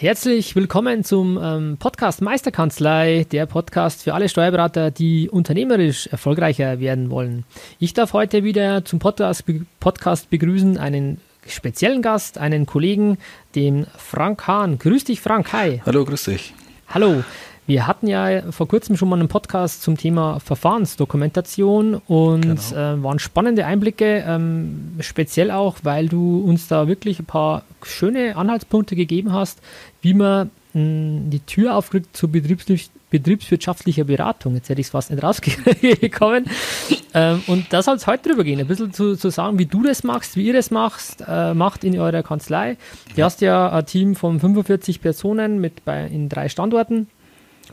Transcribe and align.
Herzlich 0.00 0.54
willkommen 0.54 1.02
zum 1.02 1.40
ähm, 1.42 1.76
Podcast 1.76 2.22
Meisterkanzlei, 2.22 3.26
der 3.32 3.46
Podcast 3.46 4.04
für 4.04 4.14
alle 4.14 4.28
Steuerberater, 4.28 4.92
die 4.92 5.28
unternehmerisch 5.28 6.06
erfolgreicher 6.06 6.78
werden 6.78 7.10
wollen. 7.10 7.44
Ich 7.80 7.94
darf 7.94 8.12
heute 8.12 8.44
wieder 8.44 8.84
zum 8.84 9.00
Podcast, 9.00 9.42
Podcast 9.80 10.30
begrüßen 10.30 10.78
einen 10.78 11.20
speziellen 11.48 12.00
Gast, 12.00 12.38
einen 12.38 12.64
Kollegen, 12.64 13.18
den 13.56 13.88
Frank 13.96 14.46
Hahn. 14.46 14.78
Grüß 14.78 15.02
dich, 15.02 15.20
Frank. 15.20 15.52
Hi. 15.52 15.82
Hallo, 15.84 16.04
grüß 16.04 16.26
dich. 16.26 16.54
Hallo. 16.86 17.24
Wir 17.68 17.86
hatten 17.86 18.06
ja 18.06 18.50
vor 18.50 18.66
kurzem 18.66 18.96
schon 18.96 19.10
mal 19.10 19.18
einen 19.18 19.28
Podcast 19.28 19.82
zum 19.82 19.98
Thema 19.98 20.40
Verfahrensdokumentation 20.40 21.96
und 22.08 22.40
genau. 22.40 22.54
äh, 22.72 23.02
waren 23.02 23.18
spannende 23.18 23.66
Einblicke, 23.66 24.24
ähm, 24.26 24.96
speziell 25.00 25.50
auch, 25.50 25.76
weil 25.82 26.08
du 26.08 26.40
uns 26.40 26.66
da 26.66 26.88
wirklich 26.88 27.18
ein 27.18 27.26
paar 27.26 27.64
schöne 27.82 28.36
Anhaltspunkte 28.36 28.96
gegeben 28.96 29.34
hast, 29.34 29.60
wie 30.00 30.14
man 30.14 30.50
mh, 30.72 30.80
hm, 30.80 31.30
die 31.30 31.40
Tür 31.40 31.76
aufkriegt 31.76 32.16
zur 32.16 32.32
Betriebs 32.32 32.90
betriebswirtschaftlicher 33.10 34.04
Beratung. 34.04 34.54
Jetzt 34.54 34.70
hätte 34.70 34.80
ich 34.80 34.86
es 34.86 34.90
fast 34.90 35.10
nicht 35.10 35.22
rausgekommen. 35.22 36.46
ähm, 37.14 37.42
und 37.48 37.66
da 37.70 37.82
soll 37.82 37.96
es 37.96 38.06
heute 38.06 38.30
drüber 38.30 38.44
gehen, 38.44 38.60
ein 38.60 38.66
bisschen 38.66 38.94
zu, 38.94 39.14
zu 39.14 39.28
sagen, 39.28 39.58
wie 39.58 39.66
du 39.66 39.82
das 39.82 40.04
machst, 40.04 40.36
wie 40.36 40.46
ihr 40.46 40.54
das 40.54 40.70
machst, 40.70 41.22
äh, 41.28 41.52
macht 41.52 41.84
in 41.84 41.98
eurer 41.98 42.22
Kanzlei. 42.22 42.78
Du 43.14 43.22
hast 43.22 43.42
ja 43.42 43.70
ein 43.70 43.84
Team 43.84 44.14
von 44.14 44.40
45 44.40 45.02
Personen 45.02 45.60
mit 45.60 45.84
bei, 45.84 46.06
in 46.06 46.30
drei 46.30 46.48
Standorten. 46.48 47.08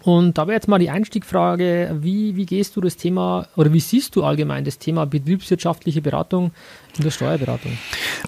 Und 0.06 0.38
da 0.38 0.46
wäre 0.46 0.54
jetzt 0.54 0.68
mal 0.68 0.78
die 0.78 0.92
Einstiegfrage, 0.92 1.98
wie, 2.00 2.36
wie 2.36 2.46
gehst 2.46 2.76
du 2.76 2.82
das 2.82 2.96
Thema 2.96 3.48
oder 3.56 3.74
wie 3.74 3.80
siehst 3.80 4.16
du 4.16 4.24
allgemein 4.24 4.64
das 4.64 4.78
Thema 4.78 5.08
betriebswirtschaftliche 5.08 6.04
Beratung 6.04 6.52
in 6.96 7.04
der 7.04 7.10
Steuerberatung? 7.10 7.76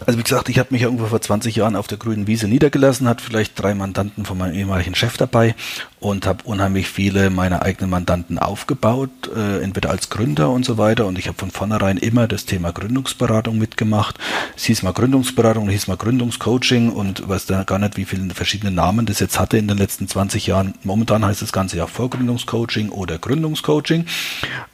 Also 0.04 0.18
wie 0.18 0.24
gesagt, 0.24 0.50
ich 0.50 0.58
habe 0.58 0.70
mich 0.72 0.82
irgendwo 0.82 1.06
vor 1.06 1.22
20 1.22 1.56
Jahren 1.56 1.76
auf 1.76 1.86
der 1.86 2.00
grünen 2.00 2.26
Wiese 2.26 2.48
niedergelassen, 2.48 3.08
hatte 3.08 3.24
vielleicht 3.24 3.62
drei 3.62 3.76
Mandanten 3.76 4.26
von 4.26 4.40
meinem 4.40 4.56
ehemaligen 4.56 4.96
Chef 4.96 5.18
dabei 5.18 5.54
und 6.00 6.26
habe 6.26 6.44
unheimlich 6.46 6.88
viele 6.88 7.30
meiner 7.30 7.64
eigenen 7.64 7.90
Mandanten 7.90 8.38
aufgebaut, 8.38 9.10
äh, 9.36 9.62
entweder 9.62 9.90
als 9.90 10.10
Gründer 10.10 10.50
und 10.50 10.66
so 10.66 10.78
weiter. 10.78 11.06
Und 11.06 11.18
ich 11.18 11.28
habe 11.28 11.38
von 11.38 11.52
vornherein 11.52 11.98
immer 11.98 12.28
das 12.28 12.46
Thema 12.46 12.72
Gründungsberatung 12.72 13.58
mitgemacht. 13.58 14.18
Es 14.56 14.66
hieß 14.66 14.84
mal 14.84 14.94
Gründungsberatung, 14.94 15.68
es 15.68 15.74
hieß 15.74 15.88
mal 15.88 15.98
Gründungscoaching 15.98 16.92
und 16.92 17.28
weiß 17.28 17.46
da 17.48 17.64
gar 17.64 17.80
nicht, 17.80 17.98
wie 17.98 18.06
viele 18.06 18.34
verschiedene 18.34 18.72
Namen 18.72 19.06
das 19.06 19.20
jetzt 19.20 19.40
hatte 19.40 19.58
in 19.58 19.68
den 19.68 19.78
letzten 19.78 20.08
20 20.08 20.48
Jahren. 20.48 20.76
Momentan 20.84 21.26
heißt 21.26 21.42
das 21.68 21.74
Ganze 21.74 21.78
ja 21.78 21.88
Vorgründungscoaching 21.88 22.90
oder 22.90 23.18
Gründungscoaching. 23.18 24.06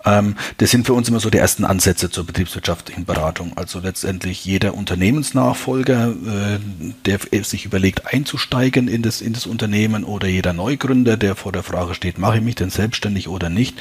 Ähm, 0.06 0.36
das 0.60 0.70
sind 0.70 0.86
für 0.86 0.94
uns 0.94 1.10
immer 1.10 1.20
so 1.20 1.32
die 1.32 1.40
ersten 1.40 1.66
Ansätze 1.66 2.12
zur 2.12 2.24
betriebswirtschaftlichen 2.24 3.06
Beratung. 3.06 3.54
Also 3.56 3.80
letztendlich 3.80 4.46
jeder 4.46 4.76
Unternehmensnachfolger, 4.76 6.10
äh, 6.10 6.60
der 7.06 7.20
sich 7.44 7.66
überlegt 7.66 8.14
einzusteigen 8.14 8.88
in 8.88 9.02
das, 9.02 9.22
in 9.22 9.34
das 9.34 9.48
Unternehmen 9.48 10.04
oder 10.04 10.28
jeder 10.28 10.54
Neugründer, 10.54 11.18
der 11.18 11.36
vor 11.36 11.52
der 11.52 11.64
Frage 11.64 11.96
steht, 11.96 12.20
mache 12.20 12.38
ich 12.38 12.44
mich 12.44 12.56
denn 12.56 12.70
selbstständig 12.70 13.28
oder 13.28 13.50
nicht, 13.50 13.76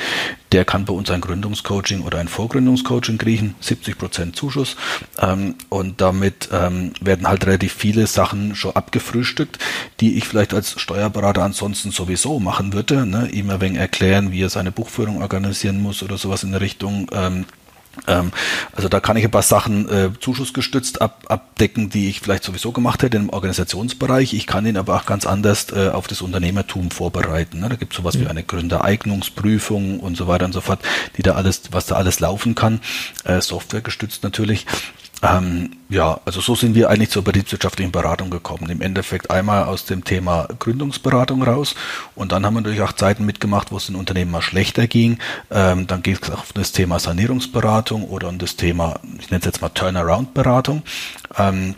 der 0.53 0.65
kann 0.65 0.87
bei 0.87 0.95
uns 0.95 1.11
ein 1.11 1.21
Gründungscoaching 1.21 2.01
oder 2.01 2.19
ein 2.19 2.28
Vorgründungscoaching 2.28 3.19
kriegen, 3.19 3.55
70 3.61 3.99
Prozent 3.99 4.37
Zuschuss. 4.37 4.77
Ähm, 5.19 5.56
und 5.69 6.01
damit 6.01 6.49
ähm, 6.51 6.93
werden 7.01 7.28
halt 7.28 7.47
relativ 7.47 7.75
viele 7.75 8.06
Sachen 8.06 8.55
schon 8.55 8.75
abgefrühstückt, 8.75 9.59
die 10.01 10.17
ich 10.17 10.27
vielleicht 10.27 10.55
als 10.55 10.81
Steuerberater 10.81 11.43
ansonsten 11.43 11.91
sowieso 11.91 12.39
machen 12.39 12.72
würde. 12.72 13.02
Ne? 13.07 13.29
Ihm 13.31 13.51
ein 13.51 13.61
wenig 13.61 13.79
erklären, 13.79 14.33
wie 14.33 14.43
er 14.43 14.51
seine 14.51 14.73
Buchführung 14.73 15.23
organisieren 15.23 15.81
muss 15.81 16.03
oder 16.03 16.19
sowas 16.19 16.43
in 16.43 16.53
der 16.53 16.61
Richtung. 16.61 17.09
Ähm, 17.13 17.47
ähm, 18.07 18.33
also 18.73 18.89
da 18.89 19.01
kann 19.01 19.17
ich 19.17 19.25
ein 19.25 19.31
paar 19.31 19.43
Sachen 19.43 19.89
äh, 19.89 20.11
zuschussgestützt 20.19 21.03
ab, 21.03 21.25
abdecken, 21.29 21.91
die 21.91 22.09
ich 22.09 22.21
vielleicht 22.21 22.45
sowieso 22.45 22.73
gemacht 22.73 23.03
hätte 23.03 23.17
im 23.17 23.29
Organisationsbereich. 23.29 24.33
Ich 24.35 24.47
kann 24.47 24.67
ihn 24.67 24.77
aber 24.77 24.97
auch 24.97 25.07
ganz 25.07 25.27
anders 25.27 25.67
äh, 25.73 25.91
auf 25.91 26.07
das 26.07 26.23
Unternehmertum 26.23 26.91
vorbereiten. 26.91 27.61
Ne? 27.61 27.69
Da 27.69 27.77
gibt 27.77 27.93
es 27.93 27.99
sowas 27.99 28.17
mhm. 28.17 28.23
wie 28.23 28.27
eine 28.29 28.43
Gründereignungsprüfung 28.43 30.01
und 30.01 30.17
so 30.17 30.27
weiter 30.27 30.47
und 30.47 30.53
so 30.53 30.61
fort, 30.61 30.81
die 31.17 31.23
da 31.23 31.33
alles, 31.33 31.63
was 31.71 31.87
da 31.87 31.97
alles 31.97 32.21
laufen 32.21 32.55
kann, 32.55 32.81
äh, 33.25 33.41
Software 33.41 33.83
gestützt 33.83 34.23
natürlich. 34.23 34.67
Ähm, 35.22 35.77
ja, 35.88 36.21
also 36.25 36.41
so 36.41 36.56
sind 36.56 36.75
wir 36.75 36.91
eigentlich 36.91 37.10
zur 37.10 37.22
betriebswirtschaftlichen 37.22 37.93
Beratung 37.93 38.28
gekommen. 38.28 38.69
Im 38.71 38.81
Endeffekt 38.83 39.31
einmal 39.31 39.65
aus 39.65 39.84
dem 39.84 40.05
Thema 40.05 40.49
Gründungsberatung 40.59 41.43
raus 41.43 41.77
und 42.16 42.33
dann 42.33 42.44
haben 42.44 42.55
wir 42.55 42.60
natürlich 42.60 42.83
auch 42.83 42.93
Zeiten 42.93 43.25
mitgemacht, 43.25 43.71
wo 43.71 43.77
es 43.77 43.87
den 43.87 43.94
Unternehmen 43.94 44.33
mal 44.33 44.43
schlechter 44.43 44.88
ging. 44.88 45.19
Ähm, 45.50 45.87
dann 45.87 46.03
geht 46.03 46.22
es 46.22 46.31
auch 46.31 46.41
um 46.41 46.55
das 46.55 46.72
Thema 46.72 46.99
Sanierungsberatung 46.99 48.05
oder 48.05 48.28
um 48.28 48.38
das 48.38 48.56
Thema, 48.56 48.99
ich 49.21 49.31
nenne 49.31 49.41
es 49.41 49.47
jetzt 49.47 49.62
mal 49.62 49.69
Turnaround-Beratung. 49.69 50.83
Ähm, 51.39 51.77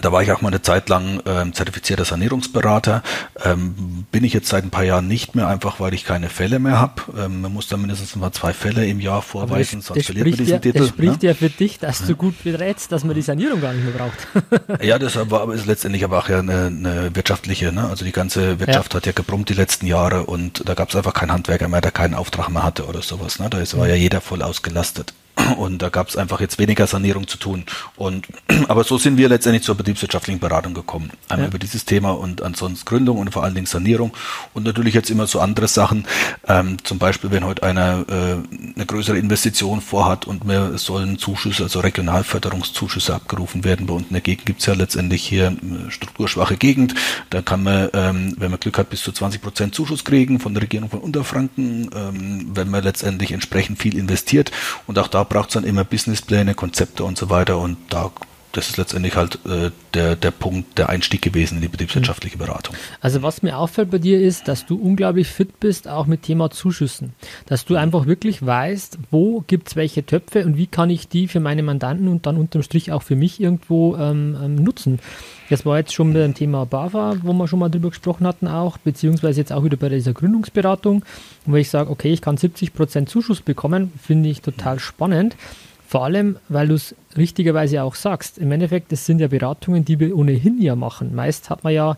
da 0.00 0.12
war 0.12 0.22
ich 0.22 0.32
auch 0.32 0.40
mal 0.40 0.48
eine 0.48 0.62
Zeit 0.62 0.88
lang 0.88 1.20
ähm, 1.26 1.52
zertifizierter 1.52 2.04
Sanierungsberater. 2.04 3.02
Ähm, 3.44 4.04
bin 4.10 4.24
ich 4.24 4.32
jetzt 4.32 4.48
seit 4.48 4.64
ein 4.64 4.70
paar 4.70 4.84
Jahren 4.84 5.06
nicht 5.08 5.34
mehr, 5.34 5.48
einfach 5.48 5.80
weil 5.80 5.94
ich 5.94 6.04
keine 6.04 6.28
Fälle 6.28 6.58
mehr 6.58 6.78
habe. 6.78 7.02
Ähm, 7.18 7.40
man 7.40 7.52
muss 7.52 7.68
da 7.68 7.76
mindestens 7.76 8.16
mal 8.16 8.32
zwei 8.32 8.52
Fälle 8.52 8.86
im 8.86 9.00
Jahr 9.00 9.22
vorweisen, 9.22 9.80
das, 9.80 9.86
sonst 9.86 9.98
das 9.98 10.06
verliert 10.06 10.26
man 10.28 10.36
diesen 10.36 10.52
ja, 10.52 10.58
Titel. 10.58 10.78
Das 10.78 10.88
spricht 10.88 11.22
ja? 11.22 11.30
ja 11.30 11.34
für 11.34 11.50
dich, 11.50 11.78
dass 11.78 12.00
ja. 12.00 12.06
du 12.06 12.16
gut 12.16 12.42
berätst, 12.42 12.92
dass 12.92 13.04
man 13.04 13.14
die 13.14 13.22
Sanierung 13.22 13.60
gar 13.60 13.72
nicht 13.72 13.84
mehr 13.84 13.94
braucht. 13.94 14.82
ja, 14.82 14.98
das 14.98 15.18
war, 15.30 15.52
ist 15.52 15.66
letztendlich 15.66 16.04
aber 16.04 16.18
auch 16.18 16.28
ja 16.28 16.38
eine, 16.38 16.66
eine 16.66 17.14
wirtschaftliche, 17.14 17.72
ne? 17.72 17.88
also 17.88 18.04
die 18.04 18.12
ganze 18.12 18.60
Wirtschaft 18.60 18.94
hat 18.94 19.06
ja 19.06 19.12
gebrummt 19.12 19.48
die 19.48 19.54
letzten 19.54 19.86
Jahre 19.86 20.24
und 20.24 20.68
da 20.68 20.74
gab 20.74 20.90
es 20.90 20.96
einfach 20.96 21.14
keinen 21.14 21.32
Handwerker 21.32 21.68
mehr, 21.68 21.80
der 21.80 21.92
keinen 21.92 22.14
Auftrag 22.14 22.48
mehr 22.48 22.62
hatte 22.62 22.86
oder 22.86 23.02
sowas. 23.02 23.38
Ne? 23.38 23.48
Da 23.50 23.60
ist, 23.60 23.76
war 23.76 23.88
ja 23.88 23.94
jeder 23.94 24.20
voll 24.20 24.42
ausgelastet. 24.42 25.14
Und 25.58 25.82
da 25.82 25.88
gab 25.88 26.08
es 26.08 26.16
einfach 26.16 26.40
jetzt 26.40 26.58
weniger 26.58 26.86
Sanierung 26.86 27.26
zu 27.26 27.38
tun. 27.38 27.64
Und 27.96 28.26
aber 28.68 28.84
so 28.84 28.98
sind 28.98 29.16
wir 29.16 29.28
letztendlich 29.28 29.64
zur 29.64 29.74
betriebswirtschaftlichen 29.74 30.40
Beratung 30.40 30.74
gekommen. 30.74 31.10
Einmal 31.28 31.46
ja. 31.46 31.48
über 31.48 31.58
dieses 31.58 31.84
Thema 31.84 32.12
und 32.12 32.42
ansonsten 32.42 32.84
Gründung 32.84 33.18
und 33.18 33.32
vor 33.32 33.42
allen 33.42 33.54
Dingen 33.54 33.66
Sanierung. 33.66 34.12
Und 34.52 34.64
natürlich 34.64 34.94
jetzt 34.94 35.10
immer 35.10 35.26
so 35.26 35.40
andere 35.40 35.68
Sachen. 35.68 36.06
Ähm, 36.46 36.76
zum 36.84 36.98
Beispiel, 36.98 37.30
wenn 37.30 37.44
heute 37.44 37.62
einer 37.62 38.04
äh, 38.08 38.36
eine 38.76 38.86
größere 38.86 39.18
Investition 39.18 39.80
vorhat 39.80 40.26
und 40.26 40.46
wir 40.46 40.78
sollen 40.78 41.18
Zuschüsse, 41.18 41.64
also 41.64 41.80
Regionalförderungszuschüsse 41.80 43.14
abgerufen 43.14 43.64
werden. 43.64 43.86
Bei 43.86 43.94
uns 43.94 44.06
in 44.08 44.12
der 44.12 44.20
Gegend 44.20 44.46
gibt 44.46 44.60
es 44.60 44.66
ja 44.66 44.74
letztendlich 44.74 45.26
hier 45.26 45.48
eine 45.48 45.90
strukturschwache 45.90 46.56
Gegend. 46.56 46.94
Da 47.30 47.42
kann 47.42 47.62
man, 47.62 47.88
ähm, 47.92 48.34
wenn 48.38 48.50
man 48.50 48.60
Glück 48.60 48.78
hat, 48.78 48.90
bis 48.90 49.02
zu 49.02 49.12
20 49.12 49.42
Prozent 49.42 49.74
Zuschuss 49.74 50.04
kriegen 50.04 50.38
von 50.38 50.54
der 50.54 50.62
Regierung 50.62 50.90
von 50.90 51.00
Unterfranken, 51.00 51.90
ähm, 51.94 52.50
wenn 52.54 52.70
man 52.70 52.84
letztendlich 52.84 53.32
entsprechend 53.32 53.80
viel 53.80 53.96
investiert. 53.96 54.52
Und 54.86 54.98
auch 54.98 55.08
da 55.08 55.23
braucht 55.24 55.50
es 55.50 55.54
dann 55.54 55.64
immer 55.64 55.84
Businesspläne, 55.84 56.54
Konzepte 56.54 57.04
und 57.04 57.18
so 57.18 57.30
weiter 57.30 57.58
und 57.58 57.76
da 57.90 58.10
das 58.56 58.70
ist 58.70 58.76
letztendlich 58.76 59.16
halt 59.16 59.38
äh, 59.46 59.70
der, 59.94 60.16
der 60.16 60.30
Punkt, 60.30 60.78
der 60.78 60.88
Einstieg 60.88 61.22
gewesen 61.22 61.56
in 61.56 61.62
die 61.62 61.68
betriebswirtschaftliche 61.68 62.38
Beratung. 62.38 62.76
Also 63.00 63.22
was 63.22 63.42
mir 63.42 63.58
auffällt 63.58 63.90
bei 63.90 63.98
dir 63.98 64.20
ist, 64.20 64.48
dass 64.48 64.64
du 64.64 64.76
unglaublich 64.76 65.28
fit 65.28 65.58
bist, 65.60 65.88
auch 65.88 66.06
mit 66.06 66.22
Thema 66.22 66.50
Zuschüssen. 66.50 67.14
Dass 67.46 67.64
du 67.64 67.76
einfach 67.76 68.06
wirklich 68.06 68.44
weißt, 68.44 68.98
wo 69.10 69.42
gibt 69.46 69.68
es 69.68 69.76
welche 69.76 70.06
Töpfe 70.06 70.44
und 70.44 70.56
wie 70.56 70.68
kann 70.68 70.88
ich 70.88 71.08
die 71.08 71.26
für 71.26 71.40
meine 71.40 71.62
Mandanten 71.62 72.08
und 72.08 72.26
dann 72.26 72.36
unterm 72.36 72.62
Strich 72.62 72.92
auch 72.92 73.02
für 73.02 73.16
mich 73.16 73.40
irgendwo 73.40 73.96
ähm, 73.96 74.36
ähm, 74.40 74.54
nutzen. 74.54 75.00
Das 75.50 75.66
war 75.66 75.78
jetzt 75.78 75.92
schon 75.92 76.14
beim 76.14 76.34
Thema 76.34 76.64
BAFA, 76.64 77.16
wo 77.22 77.32
wir 77.32 77.48
schon 77.48 77.58
mal 77.58 77.68
drüber 77.68 77.90
gesprochen 77.90 78.26
hatten 78.26 78.48
auch, 78.48 78.78
beziehungsweise 78.78 79.40
jetzt 79.40 79.52
auch 79.52 79.64
wieder 79.64 79.76
bei 79.76 79.88
dieser 79.88 80.12
Gründungsberatung, 80.12 81.04
wo 81.44 81.56
ich 81.56 81.70
sage, 81.70 81.90
okay, 81.90 82.12
ich 82.12 82.22
kann 82.22 82.36
70% 82.36 83.06
Zuschuss 83.06 83.40
bekommen, 83.40 83.92
finde 84.00 84.30
ich 84.30 84.40
total 84.40 84.78
spannend. 84.78 85.36
Vor 85.94 86.02
allem, 86.06 86.38
weil 86.48 86.66
du 86.66 86.74
es 86.74 86.92
richtigerweise 87.16 87.84
auch 87.84 87.94
sagst. 87.94 88.38
Im 88.38 88.50
Endeffekt, 88.50 88.90
das 88.90 89.06
sind 89.06 89.20
ja 89.20 89.28
Beratungen, 89.28 89.84
die 89.84 90.00
wir 90.00 90.16
ohnehin 90.16 90.60
ja 90.60 90.74
machen. 90.74 91.14
Meist 91.14 91.50
hat 91.50 91.62
man 91.62 91.72
ja 91.72 91.96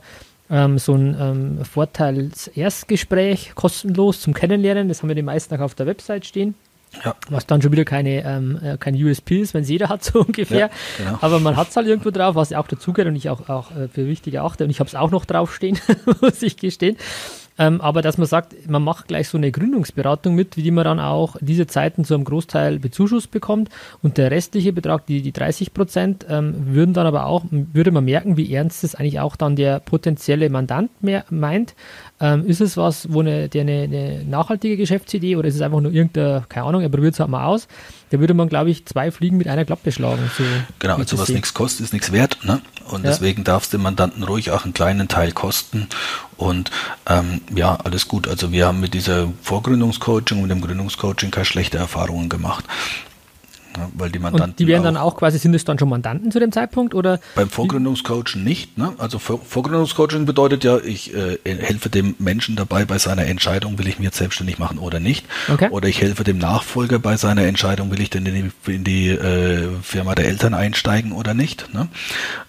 ähm, 0.51 0.77
so 0.77 0.93
ein 0.93 1.17
ähm, 1.19 1.65
Vorteils-Erstgespräch 1.65 3.55
kostenlos 3.55 4.21
zum 4.21 4.35
Kennenlernen. 4.35 4.89
Das 4.89 5.01
haben 5.01 5.09
wir 5.09 5.15
die 5.15 5.23
meisten 5.23 5.57
auch 5.57 5.61
auf 5.61 5.75
der 5.75 5.87
Website 5.87 6.27
stehen. 6.27 6.55
Ja. 7.07 7.17
Was 7.31 7.47
dann 7.47 7.63
schon 7.63 7.73
wieder 7.73 7.87
keine, 7.87 8.23
ähm, 8.23 8.61
äh, 8.63 8.77
kein 8.77 9.03
USP 9.03 9.41
ist, 9.41 9.55
wenn 9.55 9.63
es 9.63 9.71
jeder 9.71 9.89
hat, 9.89 10.05
so 10.13 10.21
ungefähr. 10.21 10.59
Ja, 10.59 10.71
genau. 10.99 11.19
Aber 11.23 11.41
man 11.41 11.57
hat 11.57 11.71
es 11.71 11.77
halt 11.77 11.87
irgendwo 11.87 12.11
drauf, 12.11 12.35
was 12.35 12.53
auch 12.53 12.69
dazugehört 12.69 13.09
und 13.09 13.17
ich 13.17 13.31
auch, 13.31 13.49
auch 13.49 13.75
äh, 13.75 13.89
für 13.89 14.07
wichtig 14.07 14.35
erachte. 14.35 14.65
Und 14.65 14.69
ich 14.69 14.79
habe 14.79 14.89
es 14.89 14.95
auch 14.95 15.11
noch 15.11 15.25
draufstehen, 15.25 15.79
muss 16.21 16.43
ich 16.43 16.59
gestehen. 16.59 16.99
Ähm, 17.59 17.81
aber 17.81 18.03
dass 18.03 18.19
man 18.19 18.27
sagt, 18.27 18.69
man 18.69 18.83
macht 18.83 19.09
gleich 19.09 19.29
so 19.29 19.39
eine 19.39 19.51
Gründungsberatung 19.51 20.35
mit, 20.35 20.57
wie 20.57 20.63
die 20.63 20.71
man 20.71 20.85
dann 20.85 21.01
auch 21.01 21.37
diese 21.41 21.67
Zeiten 21.67 22.05
zu 22.05 22.15
einem 22.15 22.25
Großteil 22.25 22.79
bezuschusst 22.79 23.31
bekommt 23.31 23.71
und 24.03 24.19
der 24.19 24.31
restliche 24.31 24.73
Betrag, 24.73 25.07
die, 25.07 25.23
die 25.23 25.33
30 25.33 25.73
Prozent, 25.73 26.27
ähm, 26.29 26.55
würden 26.75 26.95
dann 26.95 27.07
aber 27.07 27.27
auch, 27.27 27.45
würde 27.51 27.91
man 27.91 28.05
merken, 28.05 28.37
wie 28.37 28.53
ernst 28.53 28.85
es 28.85 28.95
eigentlich 28.95 29.21
auch 29.21 29.37
dann 29.37 29.57
der 29.57 29.81
potenzielle 29.81 30.51
Mandant 30.51 30.91
mehr 31.03 31.25
meint. 31.31 31.75
Ähm, 32.19 32.47
ist 32.47 32.63
es 32.63 32.79
was, 32.79 33.13
wo 33.13 33.21
eine, 33.21 33.51
der 33.51 33.61
eine, 33.61 33.83
eine, 33.83 34.25
nachhaltige 34.25 34.79
Geschäftsidee 34.79 35.37
oder 35.37 35.49
ist 35.49 35.57
es 35.57 35.61
einfach 35.61 35.81
nur 35.81 35.93
irgendeine, 35.93 36.45
keine 36.49 36.67
Ahnung, 36.67 36.81
er 36.81 36.89
probiert 36.89 37.13
es 37.13 37.21
halt 37.21 37.29
mal 37.29 37.45
aus, 37.45 37.69
da 38.09 38.19
würde 38.21 38.33
man, 38.33 38.49
glaube 38.49 38.71
ich, 38.71 38.87
zwei 38.87 39.11
Fliegen 39.11 39.37
mit 39.37 39.49
einer 39.49 39.67
Klappe 39.67 39.93
schlagen. 39.93 40.31
So 40.39 40.45
genau, 40.79 40.97
also 40.97 41.19
was 41.19 41.29
nichts 41.29 41.53
kostet, 41.53 41.85
ist 41.85 41.93
nichts 41.93 42.13
wert. 42.13 42.39
Ne? 42.45 42.63
Und 42.91 43.05
ja. 43.05 43.11
deswegen 43.11 43.45
darf 43.45 43.65
es 43.65 43.71
dem 43.71 43.83
Mandanten 43.83 44.23
ruhig 44.23 44.51
auch 44.51 44.65
einen 44.65 44.73
kleinen 44.73 45.09
Teil 45.09 45.33
kosten. 45.33 45.89
Und 46.39 46.71
ähm, 47.07 47.43
ja, 47.55 47.77
alles 47.85 48.09
gut. 48.09 48.29
Also 48.29 48.51
wir 48.51 48.67
haben 48.67 48.81
mit 48.81 48.95
dieser 48.95 49.29
Vorgründungscoaching, 49.43 50.41
mit 50.41 50.51
dem 50.51 50.63
Gründungscoaching 50.63 51.31
keine 51.31 51.45
schlechte 51.45 51.77
Erfahrungen 51.77 52.29
gemacht. 52.31 52.65
Ne? 53.77 53.89
Weil 53.95 54.11
die 54.11 54.19
Mandanten. 54.19 54.51
Und 54.51 54.59
die 54.59 54.67
werden 54.67 54.85
dann 54.85 54.97
auch 54.97 55.17
quasi, 55.17 55.39
sind 55.39 55.55
es 55.55 55.65
dann 55.65 55.79
schon 55.79 55.89
Mandanten 55.89 56.31
zu 56.31 56.39
dem 56.39 56.53
Zeitpunkt 56.53 56.95
oder? 56.95 57.21
Beim 57.35 57.49
Vorgründungscoaching 57.49 58.43
nicht. 58.43 58.79
Ne? 58.79 58.93
Also 58.99 59.19
Vorgründungscoaching 59.19 60.27
bedeutet 60.27 60.65
ja, 60.65 60.79
ich 60.79 61.15
äh, 61.15 61.39
helfe 61.45 61.91
dem 61.91 62.15
Menschen 62.19 62.57
dabei 62.57 62.85
bei 62.85 62.99
seiner 62.99 63.27
Entscheidung, 63.27 63.79
will 63.79 63.89
ich 63.89 63.99
mich 63.99 64.07
jetzt 64.07 64.19
selbstständig 64.19 64.59
machen 64.59 64.79
oder 64.79 65.01
nicht. 65.01 65.27
Okay. 65.53 65.69
Oder 65.71 65.89
ich 65.89 66.01
helfe 66.01 66.25
dem 66.25 66.39
Nachfolger 66.39 66.99
bei 66.99 67.17
seiner 67.17 67.43
Entscheidung, 67.43 67.91
will 67.91 68.01
ich 68.01 68.11
denn 68.11 68.27
in 68.27 68.53
die, 68.67 68.73
in 68.73 68.85
die 68.85 69.09
äh, 69.09 69.69
Firma 69.83 70.15
der 70.15 70.27
Eltern 70.27 70.55
einsteigen 70.55 71.13
oder 71.13 71.35
nicht. 71.35 71.73
Ne? 71.75 71.89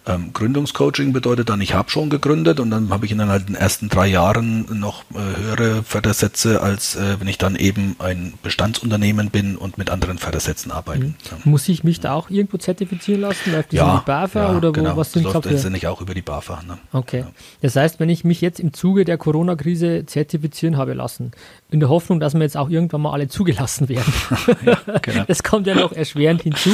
Ähm, 0.05 0.31
Gründungscoaching 0.33 1.13
bedeutet 1.13 1.49
dann, 1.49 1.61
ich 1.61 1.73
habe 1.73 1.89
schon 1.89 2.09
gegründet 2.09 2.59
und 2.59 2.71
dann 2.71 2.89
habe 2.89 3.05
ich 3.05 3.11
in 3.11 3.17
den, 3.17 3.29
halt 3.29 3.49
den 3.49 3.55
ersten 3.55 3.89
drei 3.89 4.07
Jahren 4.07 4.65
noch 4.79 5.03
äh, 5.13 5.41
höhere 5.41 5.83
Fördersätze, 5.83 6.61
als 6.61 6.95
äh, 6.95 7.19
wenn 7.19 7.27
ich 7.27 7.37
dann 7.37 7.55
eben 7.55 7.95
ein 7.99 8.33
Bestandsunternehmen 8.43 9.29
bin 9.29 9.55
und 9.57 9.77
mit 9.77 9.89
anderen 9.89 10.17
Fördersätzen 10.17 10.71
arbeite. 10.71 11.07
Mhm. 11.07 11.15
Ja. 11.29 11.37
Muss 11.43 11.67
ich 11.67 11.83
mich 11.83 11.99
da 11.99 12.13
auch 12.13 12.29
irgendwo 12.29 12.57
zertifizieren 12.57 13.21
lassen? 13.21 13.51
Läuft 13.51 13.73
das 13.73 13.77
ja, 13.77 13.89
über 13.89 13.99
die 13.99 14.05
BAFA 14.05 14.39
ja, 14.39 14.57
oder 14.57 14.69
wo, 14.69 14.73
genau. 14.73 14.97
was 14.97 15.11
sind 15.11 15.25
das 15.25 15.33
läuft 15.33 15.49
letztendlich 15.49 15.87
auch 15.87 16.01
über 16.01 16.13
die 16.13 16.21
BAFA. 16.21 16.63
Ne? 16.67 16.77
Okay. 16.93 17.25
Das 17.61 17.75
heißt, 17.75 17.99
wenn 17.99 18.09
ich 18.09 18.23
mich 18.23 18.41
jetzt 18.41 18.59
im 18.59 18.73
Zuge 18.73 19.05
der 19.05 19.17
Corona-Krise 19.17 20.05
zertifizieren 20.05 20.77
habe 20.77 20.93
lassen, 20.93 21.31
in 21.69 21.79
der 21.79 21.89
Hoffnung, 21.89 22.19
dass 22.19 22.33
wir 22.33 22.41
jetzt 22.41 22.57
auch 22.57 22.69
irgendwann 22.69 23.01
mal 23.01 23.11
alle 23.11 23.27
zugelassen 23.27 23.89
werden, 23.89 24.13
genau. 25.01 25.23
das 25.27 25.43
kommt 25.43 25.67
ja 25.67 25.75
noch 25.75 25.91
erschwerend 25.91 26.43
hinzu, 26.43 26.71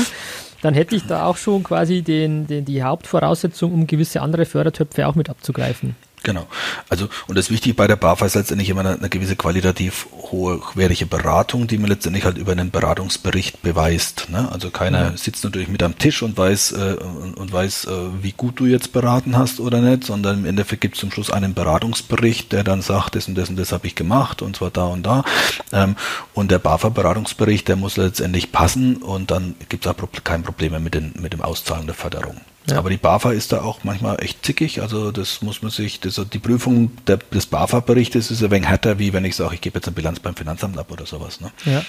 dann 0.62 0.74
hätte 0.74 0.96
ich 0.96 1.06
da 1.08 1.26
auch 1.26 1.38
schon 1.38 1.64
quasi 1.64 2.02
den, 2.02 2.48
den, 2.48 2.66
die 2.66 2.84
Hauptvoraussetzung, 2.84 3.74
um 3.74 3.88
gewisse 3.88 4.22
andere 4.22 4.46
Fördertöpfe 4.46 5.08
auch 5.08 5.16
mit 5.16 5.30
abzugreifen. 5.30 5.96
Genau. 6.24 6.48
Also, 6.88 7.10
und 7.28 7.38
das 7.38 7.50
Wichtige 7.50 7.76
bei 7.76 7.86
der 7.86 7.98
BAFA 7.98 8.26
ist 8.26 8.36
letztendlich 8.36 8.70
immer 8.70 8.80
eine, 8.80 8.98
eine, 8.98 9.10
gewisse 9.10 9.36
qualitativ 9.36 10.08
hochwertige 10.14 11.06
Beratung, 11.06 11.68
die 11.68 11.78
man 11.78 11.90
letztendlich 11.90 12.24
halt 12.24 12.38
über 12.38 12.54
einen 12.54 12.72
Beratungsbericht 12.72 13.62
beweist. 13.62 14.30
Ne? 14.30 14.50
Also 14.50 14.70
keiner 14.70 15.12
mhm. 15.12 15.18
sitzt 15.18 15.44
natürlich 15.44 15.68
mit 15.68 15.84
am 15.84 15.98
Tisch 15.98 16.24
und 16.24 16.38
weiß, 16.38 16.72
äh, 16.72 16.96
und, 17.02 17.34
und, 17.34 17.52
weiß, 17.52 17.86
äh, 17.86 17.92
wie 18.22 18.32
gut 18.32 18.58
du 18.62 18.66
jetzt 18.66 18.94
beraten 18.94 19.38
hast 19.38 19.60
oder 19.60 19.82
nicht, 19.82 20.06
sondern 20.06 20.40
im 20.40 20.46
Endeffekt 20.46 20.82
gibt 20.82 20.96
es 20.96 21.02
zum 21.02 21.12
Schluss 21.12 21.30
einen 21.30 21.54
Beratungsbericht, 21.54 22.54
der 22.54 22.64
dann 22.64 22.82
sagt, 22.82 23.16
das 23.16 23.28
und 23.28 23.36
das 23.36 23.50
und 23.50 23.58
das 23.58 23.74
habe 23.74 23.86
ich 23.86 23.96
gemacht 23.96 24.42
und 24.42 24.56
zwar 24.56 24.72
da 24.72 24.86
und 24.86 25.06
da. 25.06 25.26
Ähm, 25.74 25.98
und 26.34 26.52
der 26.52 26.60
BAFA-Beratungsbericht, 26.60 27.68
der 27.68 27.76
muss 27.76 27.98
letztendlich 27.98 28.54
passen 28.54 28.96
und 28.96 29.30
dann 29.30 29.56
gibt 29.68 29.86
es 29.86 29.92
auch 29.92 29.98
kein 30.24 30.44
Problem 30.44 30.72
mehr 30.72 30.80
mit, 30.80 30.94
den, 30.94 31.14
mit 31.20 31.34
dem 31.34 31.42
Auszahlen 31.42 31.86
der 31.86 31.96
Förderung. 31.96 32.38
Ja. 32.70 32.78
Aber 32.78 32.90
die 32.90 32.98
BAFA 32.98 33.32
ist 33.32 33.52
da 33.52 33.62
auch 33.62 33.84
manchmal 33.84 34.22
echt 34.24 34.46
zickig. 34.46 34.82
Also 34.82 35.12
das 35.12 35.42
muss 35.42 35.62
man 35.62 35.72
sich, 35.72 36.00
das, 36.00 36.20
die 36.32 36.40
Prüfung 36.40 36.92
der, 37.08 37.18
des 37.18 37.46
BAFA-Berichtes 37.46 38.32
ist 38.32 38.42
ein 38.42 38.52
wenig 38.52 38.70
härter, 38.70 39.00
wie 39.00 39.12
wenn 39.12 39.26
ich 39.26 39.36
sage, 39.36 39.56
ich 39.56 39.62
gebe 39.62 39.78
jetzt 39.78 39.88
eine 39.88 39.96
Bilanz 39.96 40.20
beim 40.20 40.36
Finanzamt 40.36 40.78
ab 40.78 40.92
oder 40.92 41.06
sowas. 41.06 41.42
Ne? 41.42 41.52
Ja. 41.66 41.72
ja. 41.72 41.84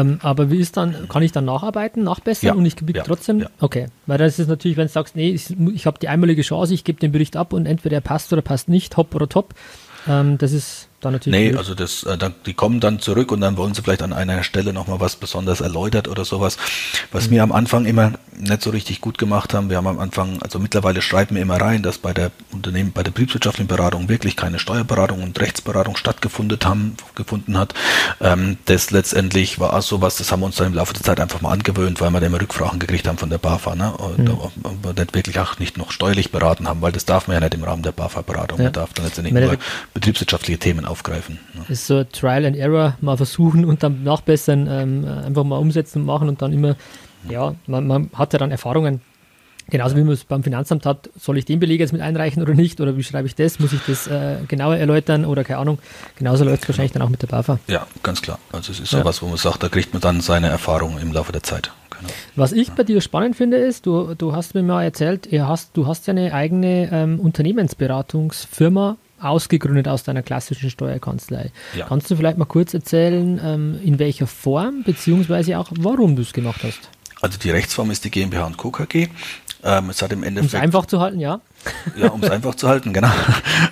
Ähm, 0.00 0.18
aber 0.22 0.50
wie 0.50 0.58
ist 0.58 0.76
dann, 0.76 1.08
kann 1.08 1.22
ich 1.22 1.30
dann 1.30 1.44
nacharbeiten, 1.44 2.02
nachbessern 2.02 2.48
ja. 2.48 2.54
und 2.54 2.66
ich 2.66 2.74
gebe 2.76 2.92
trotzdem? 3.04 3.46
Okay, 3.60 3.86
weil 4.06 4.18
das 4.18 4.38
ist 4.40 4.48
natürlich, 4.48 4.76
wenn 4.76 4.88
du 4.88 4.92
sagst, 4.92 5.14
nee, 5.14 5.30
ich, 5.30 5.54
ich 5.74 5.86
habe 5.86 5.98
die 6.00 6.08
einmalige 6.08 6.42
Chance, 6.42 6.74
ich 6.74 6.82
gebe 6.82 6.98
den 6.98 7.12
Bericht 7.12 7.36
ab 7.36 7.52
und 7.52 7.66
entweder 7.66 7.98
er 7.98 8.02
passt 8.02 8.32
oder 8.32 8.42
passt 8.42 8.68
nicht, 8.68 8.96
hopp 8.96 9.14
oder 9.14 9.28
top. 9.28 9.54
Ähm, 10.08 10.38
das 10.38 10.52
ist 10.52 10.89
dann 11.00 11.12
natürlich. 11.14 11.38
Nee, 11.38 11.48
blöd. 11.48 11.58
also 11.58 11.74
das, 11.74 12.02
äh, 12.04 12.16
da, 12.18 12.30
die 12.46 12.54
kommen 12.54 12.80
dann 12.80 13.00
zurück 13.00 13.32
und 13.32 13.40
dann 13.40 13.56
wollen 13.56 13.74
sie 13.74 13.82
vielleicht 13.82 14.02
an 14.02 14.12
einer 14.12 14.42
Stelle 14.42 14.72
nochmal 14.72 15.00
was 15.00 15.16
besonders 15.16 15.60
erläutert 15.60 16.08
oder 16.08 16.24
sowas. 16.24 16.56
Was 17.12 17.26
mhm. 17.26 17.30
wir 17.32 17.42
am 17.42 17.52
Anfang 17.52 17.86
immer 17.86 18.12
nicht 18.38 18.62
so 18.62 18.70
richtig 18.70 19.00
gut 19.00 19.18
gemacht 19.18 19.54
haben, 19.54 19.70
wir 19.70 19.76
haben 19.76 19.86
am 19.86 19.98
Anfang, 19.98 20.40
also 20.42 20.58
mittlerweile 20.58 21.02
schreiben 21.02 21.36
wir 21.36 21.42
immer 21.42 21.60
rein, 21.60 21.82
dass 21.82 21.98
bei 21.98 22.12
der 22.12 22.30
Unternehmen, 22.52 22.92
bei 22.92 23.02
der 23.02 23.10
betriebswirtschaftlichen 23.10 23.68
Beratung 23.68 24.08
wirklich 24.08 24.36
keine 24.36 24.58
Steuerberatung 24.58 25.22
und 25.22 25.38
Rechtsberatung 25.40 25.96
stattgefunden 25.96 26.58
haben, 26.64 26.96
gefunden 27.14 27.58
hat. 27.58 27.74
Ähm, 28.20 28.58
das 28.66 28.90
letztendlich 28.90 29.58
war 29.58 29.74
auch 29.74 29.82
sowas, 29.82 30.16
das 30.16 30.32
haben 30.32 30.40
wir 30.40 30.46
uns 30.46 30.56
dann 30.56 30.68
im 30.68 30.74
Laufe 30.74 30.92
der 30.92 31.02
Zeit 31.02 31.20
einfach 31.20 31.40
mal 31.40 31.52
angewöhnt, 31.52 32.00
weil 32.00 32.10
wir 32.10 32.20
dann 32.20 32.28
immer 32.28 32.40
Rückfragen 32.40 32.78
gekriegt 32.78 33.06
haben 33.06 33.18
von 33.18 33.30
der 33.30 33.38
BAFA, 33.38 33.74
ne? 33.74 33.92
Und 33.92 34.18
mhm. 34.18 34.38
da, 34.82 34.92
nicht 34.92 35.14
wirklich 35.14 35.38
auch 35.38 35.58
nicht 35.58 35.76
noch 35.78 35.92
steuerlich 35.92 36.30
beraten 36.30 36.68
haben, 36.68 36.82
weil 36.82 36.92
das 36.92 37.04
darf 37.04 37.28
man 37.28 37.34
ja 37.34 37.40
nicht 37.40 37.54
im 37.54 37.64
Rahmen 37.64 37.82
der 37.82 37.92
BAFA-Beratung. 37.92 38.58
Ja. 38.58 38.64
Man 38.64 38.72
darf 38.72 38.92
dann 38.94 39.06
letztendlich 39.06 39.34
nur 39.34 39.56
betriebswirtschaftliche 39.94 40.58
Themen 40.58 40.84
aufgreifen. 40.90 41.38
Ne? 41.54 41.64
Ist 41.68 41.86
so 41.86 42.04
Trial 42.04 42.44
and 42.44 42.56
Error, 42.56 42.96
mal 43.00 43.16
versuchen 43.16 43.64
und 43.64 43.82
dann 43.82 44.02
nachbessern, 44.02 44.68
ähm, 44.70 45.04
einfach 45.06 45.44
mal 45.44 45.56
umsetzen 45.56 46.00
und 46.00 46.06
machen 46.06 46.28
und 46.28 46.42
dann 46.42 46.52
immer, 46.52 46.76
ja, 47.28 47.54
man, 47.66 47.86
man 47.86 48.10
hat 48.14 48.32
ja 48.32 48.38
dann 48.38 48.50
Erfahrungen. 48.50 49.00
Genauso 49.70 49.96
wie 49.96 50.02
man 50.02 50.14
es 50.14 50.24
beim 50.24 50.42
Finanzamt 50.42 50.84
hat, 50.84 51.10
soll 51.16 51.38
ich 51.38 51.44
den 51.44 51.60
Beleg 51.60 51.78
jetzt 51.78 51.92
mit 51.92 52.02
einreichen 52.02 52.42
oder 52.42 52.54
nicht? 52.54 52.80
Oder 52.80 52.96
wie 52.96 53.04
schreibe 53.04 53.28
ich 53.28 53.36
das? 53.36 53.60
Muss 53.60 53.72
ich 53.72 53.80
das 53.86 54.08
äh, 54.08 54.38
genauer 54.48 54.76
erläutern 54.76 55.24
oder 55.24 55.44
keine 55.44 55.60
Ahnung? 55.60 55.78
Genauso 56.16 56.44
läuft 56.44 56.64
es 56.64 56.68
wahrscheinlich 56.68 56.92
dann 56.92 57.02
auch 57.02 57.08
mit 57.08 57.22
der 57.22 57.28
BAFA. 57.28 57.60
Ja, 57.68 57.86
ganz 58.02 58.20
klar. 58.20 58.40
Also 58.52 58.72
es 58.72 58.80
ist 58.80 58.90
sowas, 58.90 59.18
ja. 59.18 59.22
wo 59.22 59.28
man 59.28 59.36
sagt, 59.36 59.62
da 59.62 59.68
kriegt 59.68 59.92
man 59.92 60.00
dann 60.00 60.20
seine 60.20 60.48
Erfahrung 60.48 60.98
im 60.98 61.12
Laufe 61.12 61.30
der 61.30 61.44
Zeit. 61.44 61.70
Genau. 61.90 62.12
Was 62.34 62.52
ich 62.52 62.72
bei 62.72 62.82
dir 62.82 63.00
spannend 63.00 63.36
finde, 63.36 63.58
ist, 63.58 63.86
du, 63.86 64.14
du 64.14 64.34
hast 64.34 64.54
mir 64.54 64.62
mal 64.62 64.82
erzählt, 64.82 65.28
hast, 65.32 65.76
du 65.76 65.86
hast 65.86 66.06
ja 66.08 66.12
eine 66.12 66.34
eigene 66.34 66.88
ähm, 66.90 67.20
Unternehmensberatungsfirma 67.20 68.96
ausgegründet 69.20 69.88
aus 69.88 70.02
deiner 70.02 70.22
klassischen 70.22 70.70
Steuerkanzlei. 70.70 71.50
Ja. 71.76 71.86
Kannst 71.86 72.10
du 72.10 72.16
vielleicht 72.16 72.38
mal 72.38 72.44
kurz 72.44 72.74
erzählen, 72.74 73.40
ähm, 73.42 73.80
in 73.84 73.98
welcher 73.98 74.26
Form, 74.26 74.82
beziehungsweise 74.84 75.58
auch 75.58 75.70
warum 75.78 76.16
du 76.16 76.22
es 76.22 76.32
gemacht 76.32 76.62
hast? 76.64 76.90
Also 77.20 77.38
die 77.38 77.50
Rechtsform 77.50 77.90
ist 77.90 78.04
die 78.04 78.10
GmbH 78.10 78.46
und 78.46 78.56
Co. 78.56 78.70
KG. 78.70 79.08
Ähm, 79.62 79.90
es 79.90 80.00
hat 80.00 80.12
im 80.12 80.22
Endeffekt. 80.22 80.54
Um 80.54 80.58
es 80.58 80.62
einfach 80.62 80.86
zu 80.86 81.00
halten, 81.00 81.20
ja. 81.20 81.40
Ja, 81.96 82.08
um 82.08 82.22
es 82.22 82.30
einfach 82.30 82.54
zu 82.54 82.68
halten, 82.68 82.92
genau. 82.92 83.10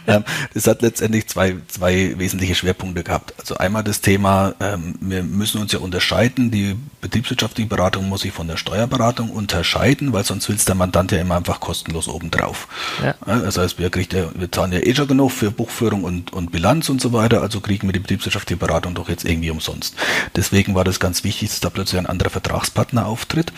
Ähm, 0.06 0.25
es 0.55 0.67
hat 0.67 0.81
letztendlich 0.81 1.29
zwei, 1.29 1.56
zwei 1.69 2.14
wesentliche 2.17 2.55
Schwerpunkte 2.55 3.05
gehabt. 3.05 3.35
Also 3.38 3.58
einmal 3.58 3.85
das 3.85 4.00
Thema, 4.00 4.55
ähm, 4.58 4.94
wir 5.00 5.23
müssen 5.23 5.61
uns 5.61 5.70
ja 5.73 5.81
unterscheiden. 5.81 6.50
Die 6.50 6.76
betriebswirtschaftliche 7.02 7.69
Beratung 7.69 8.08
muss 8.08 8.23
sich 8.23 8.32
von 8.32 8.49
der 8.49 8.56
Steuerberatung 8.56 9.29
unterscheiden, 9.29 10.14
weil 10.14 10.25
sonst 10.25 10.49
will 10.49 10.56
es 10.56 10.64
der 10.64 10.76
Mandant 10.76 11.12
ja 11.12 11.20
immer 11.20 11.37
einfach 11.37 11.61
kostenlos 11.61 12.08
obendrauf. 12.08 12.69
Ja. 13.02 13.17
Das 13.26 13.58
heißt, 13.58 13.79
wir, 13.79 13.90
kriegt 13.90 14.14
ja, 14.14 14.31
wir 14.35 14.50
zahlen 14.50 14.73
ja 14.73 14.79
eh 14.79 14.94
schon 14.94 15.08
genug 15.08 15.31
für 15.31 15.50
Buchführung 15.50 16.05
und, 16.05 16.32
und 16.32 16.52
Bilanz 16.52 16.88
und 16.88 17.02
so 17.02 17.12
weiter, 17.12 17.42
also 17.42 17.61
kriegen 17.61 17.87
wir 17.87 17.92
die 17.92 18.00
betriebswirtschaftliche 18.00 18.59
Beratung 18.59 18.95
doch 18.95 19.11
jetzt 19.11 19.26
irgendwie 19.26 19.50
umsonst. 19.50 19.95
Deswegen 20.37 20.75
war 20.75 20.85
das 20.85 21.00
ganz 21.00 21.23
wichtig, 21.23 21.50
dass 21.50 21.61
da 21.61 21.68
plötzlich 21.68 21.99
ein 21.99 22.07
anderer 22.07 22.30
Vertragspartner 22.30 23.04
auftritt 23.04 23.52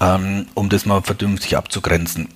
ähm, 0.00 0.46
um 0.54 0.68
das 0.68 0.86
mal 0.86 1.02
vernünftig 1.02 1.56
abzugrenzen. 1.56 2.28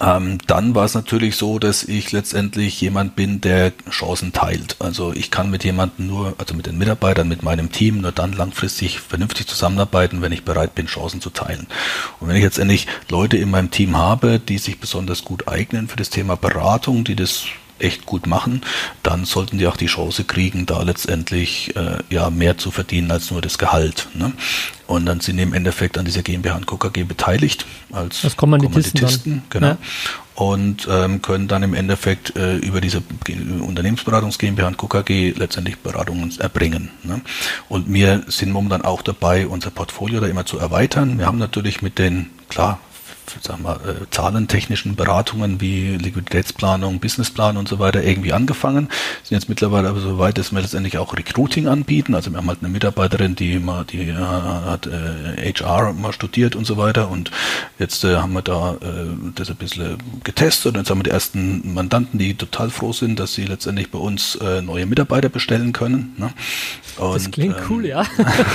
Ähm, 0.00 0.38
dann 0.46 0.74
war 0.74 0.84
es 0.84 0.94
natürlich 0.94 1.36
so, 1.36 1.58
dass 1.58 1.84
ich 1.84 2.12
letztendlich 2.12 2.80
jemand 2.80 3.14
bin, 3.14 3.40
der 3.40 3.72
Chancen 3.90 4.32
teilt. 4.32 4.76
Also 4.78 5.12
ich 5.12 5.30
kann 5.30 5.50
mit 5.50 5.64
jemandem 5.64 6.06
nur, 6.06 6.34
also 6.38 6.54
mit 6.54 6.66
den 6.66 6.78
Mitarbeitern, 6.78 7.28
mit 7.28 7.42
meinem 7.42 7.70
Team 7.70 8.00
nur 8.00 8.12
dann 8.12 8.32
langfristig 8.32 9.00
vernünftig 9.00 9.46
zusammenarbeiten, 9.46 10.22
wenn 10.22 10.32
ich 10.32 10.44
bereit 10.44 10.74
bin, 10.74 10.86
Chancen 10.86 11.20
zu 11.20 11.30
teilen. 11.30 11.66
Und 12.20 12.28
wenn 12.28 12.36
ich 12.36 12.42
letztendlich 12.42 12.86
Leute 13.10 13.36
in 13.36 13.50
meinem 13.50 13.70
Team 13.70 13.96
habe, 13.96 14.38
die 14.38 14.58
sich 14.58 14.80
besonders 14.80 15.24
gut 15.24 15.46
eignen 15.46 15.88
für 15.88 15.96
das 15.96 16.10
Thema 16.10 16.36
Beratung, 16.36 17.04
die 17.04 17.16
das 17.16 17.44
echt 17.82 18.06
gut 18.06 18.26
machen, 18.26 18.62
dann 19.02 19.24
sollten 19.24 19.58
die 19.58 19.66
auch 19.66 19.76
die 19.76 19.86
Chance 19.86 20.24
kriegen, 20.24 20.66
da 20.66 20.82
letztendlich 20.82 21.74
äh, 21.76 21.98
ja 22.10 22.30
mehr 22.30 22.58
zu 22.58 22.70
verdienen 22.70 23.10
als 23.10 23.30
nur 23.30 23.40
das 23.40 23.58
Gehalt. 23.58 24.08
Ne? 24.14 24.32
Und 24.86 25.06
dann 25.06 25.20
sind 25.20 25.36
die 25.36 25.42
im 25.42 25.54
Endeffekt 25.54 25.96
an 25.98 26.04
dieser 26.04 26.22
GmbH 26.22 26.56
und 26.56 26.66
KKG 26.66 27.04
beteiligt 27.04 27.66
als 27.92 28.22
das 28.22 28.36
Kommanditisten, 28.36 29.00
Kommanditisten 29.00 29.42
genau. 29.48 29.66
Ja. 29.68 29.78
Und 30.34 30.88
ähm, 30.90 31.20
können 31.20 31.46
dann 31.46 31.62
im 31.62 31.74
Endeffekt 31.74 32.36
äh, 32.36 32.56
über 32.56 32.80
diese 32.80 33.02
Unternehmensberatungs 33.60 34.38
GmbH 34.38 34.68
und 34.68 34.78
KKG 34.78 35.34
letztendlich 35.36 35.78
Beratungen 35.78 36.32
erbringen. 36.38 36.90
Ne? 37.02 37.20
Und 37.68 37.92
wir 37.92 38.24
sind 38.28 38.50
momentan 38.50 38.82
auch 38.82 39.02
dabei, 39.02 39.46
unser 39.46 39.70
Portfolio 39.70 40.20
da 40.20 40.26
immer 40.26 40.46
zu 40.46 40.58
erweitern. 40.58 41.18
Wir 41.18 41.26
haben 41.26 41.38
natürlich 41.38 41.82
mit 41.82 41.98
den, 41.98 42.30
klar, 42.48 42.78
sagen 43.40 43.62
wir, 43.62 43.76
äh, 43.76 44.10
zahlentechnischen 44.10 44.96
Beratungen 44.96 45.60
wie 45.60 45.96
Liquiditätsplanung, 45.96 47.00
Businessplan 47.00 47.56
und 47.56 47.68
so 47.68 47.78
weiter 47.78 48.02
irgendwie 48.02 48.32
angefangen. 48.32 48.88
Sind 49.22 49.36
jetzt 49.36 49.48
mittlerweile 49.48 49.88
aber 49.88 50.00
so 50.00 50.18
weit, 50.18 50.38
dass 50.38 50.52
wir 50.52 50.60
letztendlich 50.60 50.98
auch 50.98 51.14
Recruiting 51.14 51.68
anbieten. 51.68 52.14
Also 52.14 52.30
wir 52.30 52.38
haben 52.38 52.48
halt 52.48 52.60
eine 52.60 52.68
Mitarbeiterin, 52.68 53.34
die 53.34 53.58
mal, 53.58 53.84
die 53.84 54.08
äh, 54.08 54.14
hat 54.14 54.86
äh, 54.86 55.52
HR 55.52 55.92
mal 55.92 56.12
studiert 56.12 56.56
und 56.56 56.66
so 56.66 56.76
weiter 56.76 57.10
und 57.10 57.30
jetzt 57.78 58.04
äh, 58.04 58.16
haben 58.16 58.32
wir 58.32 58.42
da 58.42 58.74
äh, 58.74 58.78
das 59.34 59.50
ein 59.50 59.56
bisschen 59.56 59.98
getestet 60.24 60.74
und 60.74 60.80
jetzt 60.80 60.90
haben 60.90 60.98
wir 60.98 61.04
die 61.04 61.10
ersten 61.10 61.74
Mandanten, 61.74 62.18
die 62.18 62.34
total 62.34 62.70
froh 62.70 62.92
sind, 62.92 63.18
dass 63.18 63.34
sie 63.34 63.44
letztendlich 63.44 63.90
bei 63.90 63.98
uns 63.98 64.36
äh, 64.36 64.62
neue 64.62 64.86
Mitarbeiter 64.86 65.28
bestellen 65.28 65.72
können. 65.72 66.14
Ne? 66.18 66.32
Und, 66.98 67.14
das 67.14 67.30
klingt 67.30 67.56
ähm, 67.56 67.64
cool, 67.70 67.86
ja. 67.86 68.04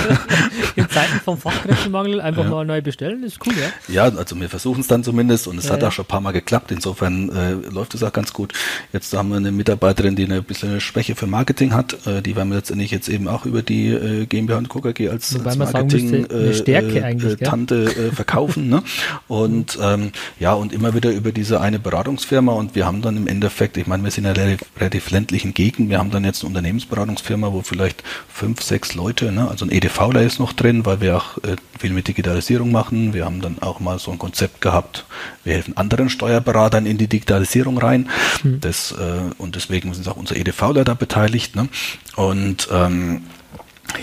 In 0.76 0.88
Zeiten 0.88 1.20
vom 1.24 1.38
Fachkräftemangel 1.38 2.20
einfach 2.20 2.44
ja. 2.44 2.50
mal 2.50 2.64
neu 2.64 2.80
bestellen, 2.82 3.22
ist 3.22 3.38
cool, 3.46 3.54
ja. 3.88 4.08
Ja, 4.08 4.16
also 4.16 4.38
wir 4.38 4.48
versuchen 4.48 4.67
es 4.76 4.86
dann 4.86 5.04
zumindest 5.04 5.46
und 5.46 5.58
es 5.58 5.66
ja, 5.66 5.72
hat 5.72 5.84
auch 5.84 5.92
schon 5.92 6.04
ein 6.04 6.08
paar 6.08 6.20
Mal 6.20 6.32
geklappt. 6.32 6.70
Insofern 6.70 7.28
äh, 7.30 7.52
läuft 7.70 7.94
es 7.94 8.02
auch 8.02 8.12
ganz 8.12 8.32
gut. 8.32 8.52
Jetzt 8.92 9.14
haben 9.14 9.30
wir 9.30 9.36
eine 9.36 9.52
Mitarbeiterin, 9.52 10.16
die 10.16 10.24
eine 10.24 10.42
bisschen 10.42 10.70
eine 10.70 10.80
Schwäche 10.80 11.14
für 11.14 11.26
Marketing 11.26 11.74
hat. 11.74 12.06
Äh, 12.06 12.22
die 12.22 12.36
werden 12.36 12.48
wir 12.50 12.56
letztendlich 12.56 12.90
jetzt 12.90 13.08
eben 13.08 13.28
auch 13.28 13.46
über 13.46 13.62
die 13.62 13.88
äh, 13.88 14.26
GmbH 14.26 14.58
und 14.58 14.68
Co. 14.68 14.80
KG 14.80 15.08
als, 15.08 15.38
als 15.44 15.56
Marketing 15.56 16.26
müsste, 16.30 16.72
äh, 16.72 16.78
äh, 16.78 17.84
äh, 17.84 18.12
verkaufen. 18.12 18.68
ne? 18.68 18.82
Und 19.26 19.78
ähm, 19.82 20.12
ja, 20.38 20.54
und 20.54 20.72
immer 20.72 20.94
wieder 20.94 21.10
über 21.10 21.32
diese 21.32 21.60
eine 21.60 21.78
Beratungsfirma 21.78 22.52
und 22.52 22.74
wir 22.74 22.86
haben 22.86 23.02
dann 23.02 23.16
im 23.16 23.26
Endeffekt, 23.26 23.76
ich 23.76 23.86
meine, 23.86 24.02
wir 24.02 24.10
sind 24.10 24.24
in 24.24 24.30
einer 24.30 24.40
relativ, 24.40 24.68
relativ 24.78 25.10
ländlichen 25.10 25.54
Gegend, 25.54 25.90
wir 25.90 25.98
haben 25.98 26.10
dann 26.10 26.24
jetzt 26.24 26.42
eine 26.42 26.48
Unternehmensberatungsfirma, 26.48 27.52
wo 27.52 27.62
vielleicht 27.62 28.02
fünf, 28.28 28.62
sechs 28.62 28.94
Leute, 28.94 29.32
ne? 29.32 29.48
also 29.48 29.64
ein 29.64 29.70
EDVler 29.70 30.22
ist 30.22 30.38
noch 30.38 30.52
drin, 30.52 30.86
weil 30.86 31.00
wir 31.00 31.16
auch 31.16 31.38
äh, 31.38 31.56
viel 31.78 31.92
mit 31.92 32.08
Digitalisierung 32.08 32.72
machen. 32.72 33.14
Wir 33.14 33.24
haben 33.24 33.40
dann 33.40 33.58
auch 33.60 33.80
mal 33.80 33.98
so 33.98 34.10
ein 34.10 34.18
Konzept 34.18 34.47
gehabt, 34.60 35.04
wir 35.44 35.54
helfen 35.54 35.76
anderen 35.76 36.10
Steuerberatern 36.10 36.86
in 36.86 36.98
die 36.98 37.08
Digitalisierung 37.08 37.78
rein. 37.78 38.08
Mhm. 38.42 38.60
Das, 38.60 38.92
äh, 38.92 39.32
und 39.38 39.56
deswegen 39.56 39.94
sind 39.94 40.08
auch 40.08 40.16
unsere 40.16 40.38
EDVler 40.38 40.84
da 40.84 40.94
beteiligt. 40.94 41.56
Ne? 41.56 41.68
Und 42.16 42.68
ähm, 42.72 43.22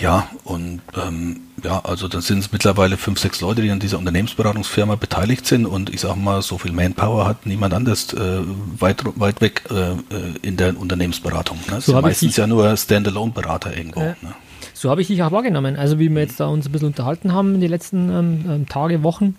ja, 0.02 0.28
und 0.44 0.82
ähm, 0.96 1.42
ja, 1.64 1.80
also 1.84 2.08
dann 2.08 2.22
sind 2.22 2.40
es 2.40 2.52
mittlerweile 2.52 2.98
fünf, 2.98 3.20
sechs 3.20 3.42
Leute, 3.42 3.62
die 3.62 3.72
an 3.72 3.80
dieser 3.80 3.98
Unternehmensberatungsfirma 3.98 4.96
beteiligt 4.96 5.46
sind 5.46 5.66
und 5.66 5.94
ich 5.94 6.02
sage 6.02 6.20
mal, 6.20 6.42
so 6.42 6.58
viel 6.58 6.72
Manpower 6.72 7.26
hat 7.26 7.46
niemand 7.46 7.74
anders 7.74 8.14
äh, 8.14 8.40
weit, 8.80 9.04
weit 9.16 9.42
weg 9.42 9.64
äh, 9.70 9.92
äh 9.92 9.96
in 10.42 10.58
der 10.58 10.78
Unternehmensberatung. 10.78 11.58
Ne? 11.70 11.82
So 11.82 11.94
sind 11.94 12.02
meistens 12.02 12.36
ja 12.36 12.48
nur 12.48 12.76
Standalone-Berater 12.76 13.76
irgendwo. 13.78 14.02
Äh, 14.02 14.16
ne? 14.22 14.34
So 14.74 14.90
habe 14.90 15.02
ich 15.02 15.08
dich 15.08 15.24
auch 15.24 15.32
wahrgenommen. 15.32 15.78
Also 15.78 16.00
wie 16.00 16.10
wir 16.10 16.22
jetzt 16.22 16.40
da 16.40 16.48
uns 16.48 16.68
ein 16.68 16.72
bisschen 16.72 16.90
unterhalten 16.90 17.34
haben 17.34 17.56
in 17.56 17.62
den 17.62 17.70
letzten 17.70 18.10
ähm, 18.10 18.46
ähm, 18.48 18.66
Tage, 18.68 19.04
Wochen, 19.04 19.36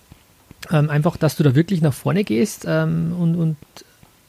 ähm, 0.70 0.90
einfach, 0.90 1.16
dass 1.16 1.36
du 1.36 1.42
da 1.42 1.54
wirklich 1.54 1.80
nach 1.80 1.94
vorne 1.94 2.24
gehst 2.24 2.64
ähm, 2.68 3.14
und, 3.18 3.36
und 3.36 3.56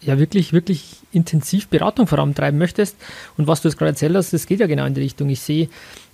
ja 0.01 0.19
wirklich, 0.19 0.53
wirklich 0.53 0.97
intensiv 1.11 1.67
Beratung 1.67 2.07
vorantreiben 2.07 2.59
möchtest. 2.59 2.95
Und 3.37 3.47
was 3.47 3.61
du 3.61 3.67
jetzt 3.67 3.77
gerade 3.77 3.91
erzählt 3.91 4.15
hast, 4.15 4.33
das 4.33 4.45
geht 4.45 4.59
ja 4.59 4.67
genau 4.67 4.85
in 4.85 4.93
die 4.93 5.01
Richtung. 5.01 5.29
Ich 5.29 5.41
sehe, 5.41 5.69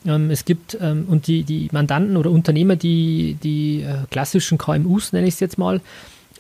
ähm, 0.06 0.32
es 0.32 0.46
gibt 0.46 0.78
ähm, 0.82 1.06
und 1.08 1.28
die, 1.28 1.44
die 1.44 1.70
Mandanten 1.72 2.18
oder 2.18 2.32
Unternehmer, 2.32 2.76
die, 2.76 3.38
die 3.44 3.82
äh, 3.82 4.06
klassischen 4.10 4.58
KMUs, 4.58 5.14
nenne 5.14 5.28
ich 5.28 5.36
es 5.36 5.40
jetzt 5.40 5.58
mal, 5.58 5.82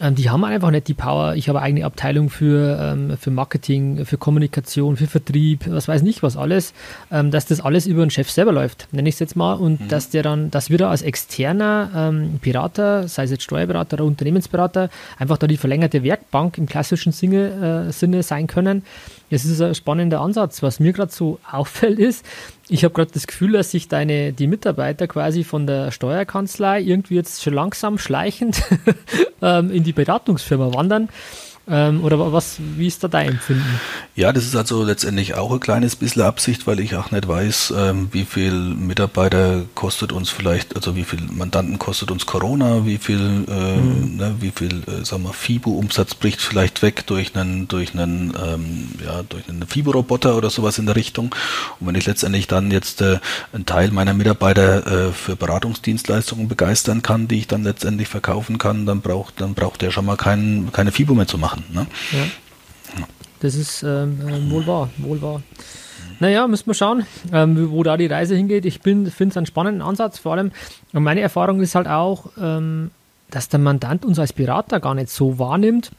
ähm, 0.03 0.15
die 0.15 0.29
haben 0.29 0.43
einfach 0.43 0.69
nicht 0.69 0.87
die 0.87 0.93
Power. 0.93 1.35
Ich 1.35 1.47
habe 1.49 1.59
eine 1.59 1.65
eigene 1.65 1.85
Abteilung 1.85 2.29
für, 2.29 2.77
ähm, 2.79 3.17
für 3.17 3.31
Marketing, 3.31 4.05
für 4.05 4.17
Kommunikation, 4.17 4.97
für 4.97 5.07
Vertrieb, 5.07 5.65
was 5.67 5.87
weiß 5.87 6.01
nicht 6.01 6.21
was 6.21 6.35
alles, 6.35 6.73
ähm, 7.11 7.31
dass 7.31 7.45
das 7.45 7.61
alles 7.61 7.87
über 7.87 8.05
den 8.05 8.09
Chef 8.09 8.29
selber 8.29 8.51
läuft, 8.51 8.87
nenne 8.91 9.07
ich 9.07 9.15
es 9.15 9.19
jetzt 9.19 9.35
mal. 9.35 9.53
Und 9.53 9.79
mhm. 9.79 9.87
dass 9.87 10.09
der 10.09 10.23
dann, 10.23 10.51
dass 10.51 10.69
wir 10.69 10.77
da 10.77 10.89
als 10.89 11.01
externer 11.01 11.89
ähm, 11.95 12.39
Berater, 12.41 13.07
sei 13.07 13.23
es 13.23 13.31
jetzt 13.31 13.43
Steuerberater 13.43 13.95
oder 13.95 14.05
Unternehmensberater, 14.05 14.89
einfach 15.17 15.37
da 15.37 15.47
die 15.47 15.57
verlängerte 15.57 16.03
Werkbank 16.03 16.57
im 16.57 16.65
klassischen 16.65 17.13
Sinne, 17.13 17.87
äh, 17.87 17.91
Sinne 17.91 18.23
sein 18.23 18.47
können. 18.47 18.83
Das 19.33 19.45
ist 19.45 19.59
ein 19.61 19.73
spannender 19.73 20.21
Ansatz. 20.21 20.61
Was 20.61 20.79
mir 20.79 20.93
gerade 20.93 21.11
so 21.11 21.39
auffällt, 21.51 21.97
ist, 21.97 22.23
ich 22.69 22.83
habe 22.83 22.93
gerade 22.93 23.11
das 23.11 23.25
Gefühl, 23.25 23.53
dass 23.53 23.71
sich 23.71 23.87
deine, 23.87 24.31
die 24.31 24.45
Mitarbeiter 24.45 25.07
quasi 25.07 25.43
von 25.43 25.65
der 25.65 25.89
Steuerkanzlei 25.89 26.81
irgendwie 26.81 27.15
jetzt 27.15 27.41
schon 27.41 27.55
langsam 27.55 27.97
schleichend 27.97 28.61
ähm, 29.41 29.71
in 29.71 29.83
die 29.83 29.91
Beratungsfirma 29.91 30.75
wandern. 30.75 31.09
Ähm, 31.65 32.03
oder 32.03 32.33
was, 32.33 32.57
wie 32.75 32.87
ist 32.87 33.05
da 33.05 33.07
dein 33.07 33.29
Empfinden? 33.29 33.79
Ja, 34.15 34.33
das 34.33 34.43
ist 34.43 34.55
also 34.55 34.83
letztendlich 34.83 35.35
auch 35.35 35.49
ein 35.53 35.61
kleines 35.61 35.95
bisschen 35.95 36.23
Absicht, 36.23 36.67
weil 36.67 36.81
ich 36.81 36.95
auch 36.97 37.11
nicht 37.11 37.25
weiß, 37.25 37.73
ähm, 37.77 38.09
wie 38.11 38.25
viel 38.25 38.51
Mitarbeiter 38.51 39.61
kostet 39.73 40.11
uns 40.11 40.29
vielleicht, 40.29 40.75
also 40.75 40.97
wie 40.97 41.05
viel 41.05 41.21
Mandanten 41.31 41.79
kostet 41.79 42.11
uns 42.11 42.25
Corona, 42.25 42.85
wie 42.85 42.97
viel, 42.97 43.45
äh, 43.47 43.77
mhm. 43.77 44.17
ne, 44.17 44.35
wie 44.41 44.51
viel, 44.51 44.83
äh, 44.87 45.05
sagen 45.05 45.23
wir, 45.23 45.31
FIBO-Umsatz 45.31 46.15
bricht 46.15 46.41
vielleicht 46.41 46.81
weg 46.81 47.07
durch 47.07 47.33
einen, 47.33 47.69
durch 47.69 47.93
einen, 47.93 48.33
ähm, 48.45 48.89
ja, 49.03 49.23
durch 49.23 49.47
einen 49.47 49.65
FIBO-Roboter 49.65 50.35
oder 50.35 50.49
sowas 50.49 50.77
in 50.79 50.85
der 50.85 50.97
Richtung. 50.97 51.33
Und 51.79 51.87
wenn 51.87 51.95
ich 51.95 52.05
letztendlich 52.05 52.47
dann 52.47 52.71
jetzt 52.71 52.99
äh, 52.99 53.19
einen 53.53 53.65
Teil 53.65 53.91
meiner 53.91 54.13
Mitarbeiter 54.13 55.07
äh, 55.07 55.11
für 55.13 55.37
Beratungsdienstleistungen 55.37 56.49
begeistern 56.49 57.03
kann, 57.03 57.29
die 57.29 57.39
ich 57.39 57.47
dann 57.47 57.63
letztendlich 57.63 58.09
verkaufen 58.09 58.57
kann, 58.57 58.85
dann 58.85 58.99
braucht, 58.99 59.39
dann 59.39 59.53
braucht 59.53 59.81
der 59.81 59.91
schon 59.91 60.05
mal 60.05 60.17
kein, 60.17 60.69
keine 60.73 60.91
FIBO 60.91 61.15
mehr 61.15 61.27
zu 61.27 61.37
machen 61.37 61.52
machen. 61.55 61.65
Ne? 61.73 61.87
Ja. 62.11 63.05
Das 63.39 63.55
ist 63.55 63.83
ähm, 63.83 64.19
äh, 64.27 64.51
wohl 64.51 64.65
wahr, 64.65 64.89
wohl 64.97 65.21
wahr. 65.21 65.41
Naja, 66.19 66.47
müssen 66.47 66.67
wir 66.67 66.73
schauen, 66.73 67.05
ähm, 67.33 67.71
wo 67.71 67.83
da 67.83 67.97
die 67.97 68.05
Reise 68.05 68.35
hingeht. 68.35 68.65
Ich 68.65 68.79
finde 68.79 69.09
es 69.09 69.37
einen 69.37 69.45
spannenden 69.45 69.81
Ansatz, 69.81 70.19
vor 70.19 70.33
allem. 70.33 70.51
Meine 70.91 71.21
Erfahrung 71.21 71.59
ist 71.61 71.75
halt 71.75 71.87
auch, 71.87 72.27
ähm, 72.39 72.91
dass 73.29 73.49
der 73.49 73.59
Mandant 73.59 74.05
uns 74.05 74.19
als 74.19 74.31
Berater 74.31 74.79
gar 74.79 74.95
nicht 74.95 75.09
so 75.09 75.39
wahrnimmt. 75.39 75.91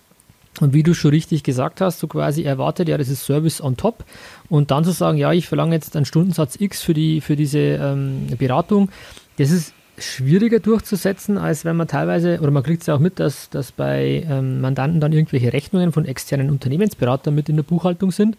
Und 0.61 0.73
wie 0.73 0.85
du 0.85 0.95
schon 0.95 1.11
richtig 1.11 1.43
gesagt 1.43 1.81
hast, 1.81 1.99
so 1.99 2.07
quasi 2.07 2.45
erwartet, 2.45 2.89
ja, 2.89 2.97
das 2.97 3.09
ist 3.09 3.25
Service 3.25 3.61
on 3.61 3.77
top. 3.77 4.05
Und 4.49 4.71
dann 4.71 4.85
zu 4.85 4.93
sagen, 4.93 5.19
ja, 5.19 5.33
ich 5.33 5.49
verlange 5.49 5.75
jetzt 5.75 5.97
einen 5.97 6.07
Stundensatz 6.07 6.57
X 6.59 6.81
für, 6.81 6.95
die, 6.95 7.21
für 7.21 7.35
diese 7.35 7.59
ähm, 7.59 8.29
Beratung, 8.39 8.89
das 9.37 9.51
ist 9.51 9.75
schwieriger 9.99 10.61
durchzusetzen, 10.61 11.39
als 11.39 11.65
wenn 11.65 11.77
man 11.77 11.89
teilweise, 11.89 12.41
oder 12.41 12.51
man 12.51 12.63
kriegt 12.63 12.83
es 12.83 12.87
ja 12.87 12.95
auch 12.95 13.01
mit, 13.01 13.21
dass, 13.21 13.51
dass 13.51 13.73
bei 13.73 14.27
ähm, 14.29 14.61
Mandanten 14.61 15.01
dann 15.01 15.13
irgendwelche 15.13 15.53
Rechnungen 15.53 15.93
von 15.93 16.05
externen 16.05 16.51
Unternehmensberatern 16.51 17.35
mit 17.35 17.49
in 17.49 17.57
der 17.57 17.63
Buchhaltung 17.63 18.11
sind 18.11 18.37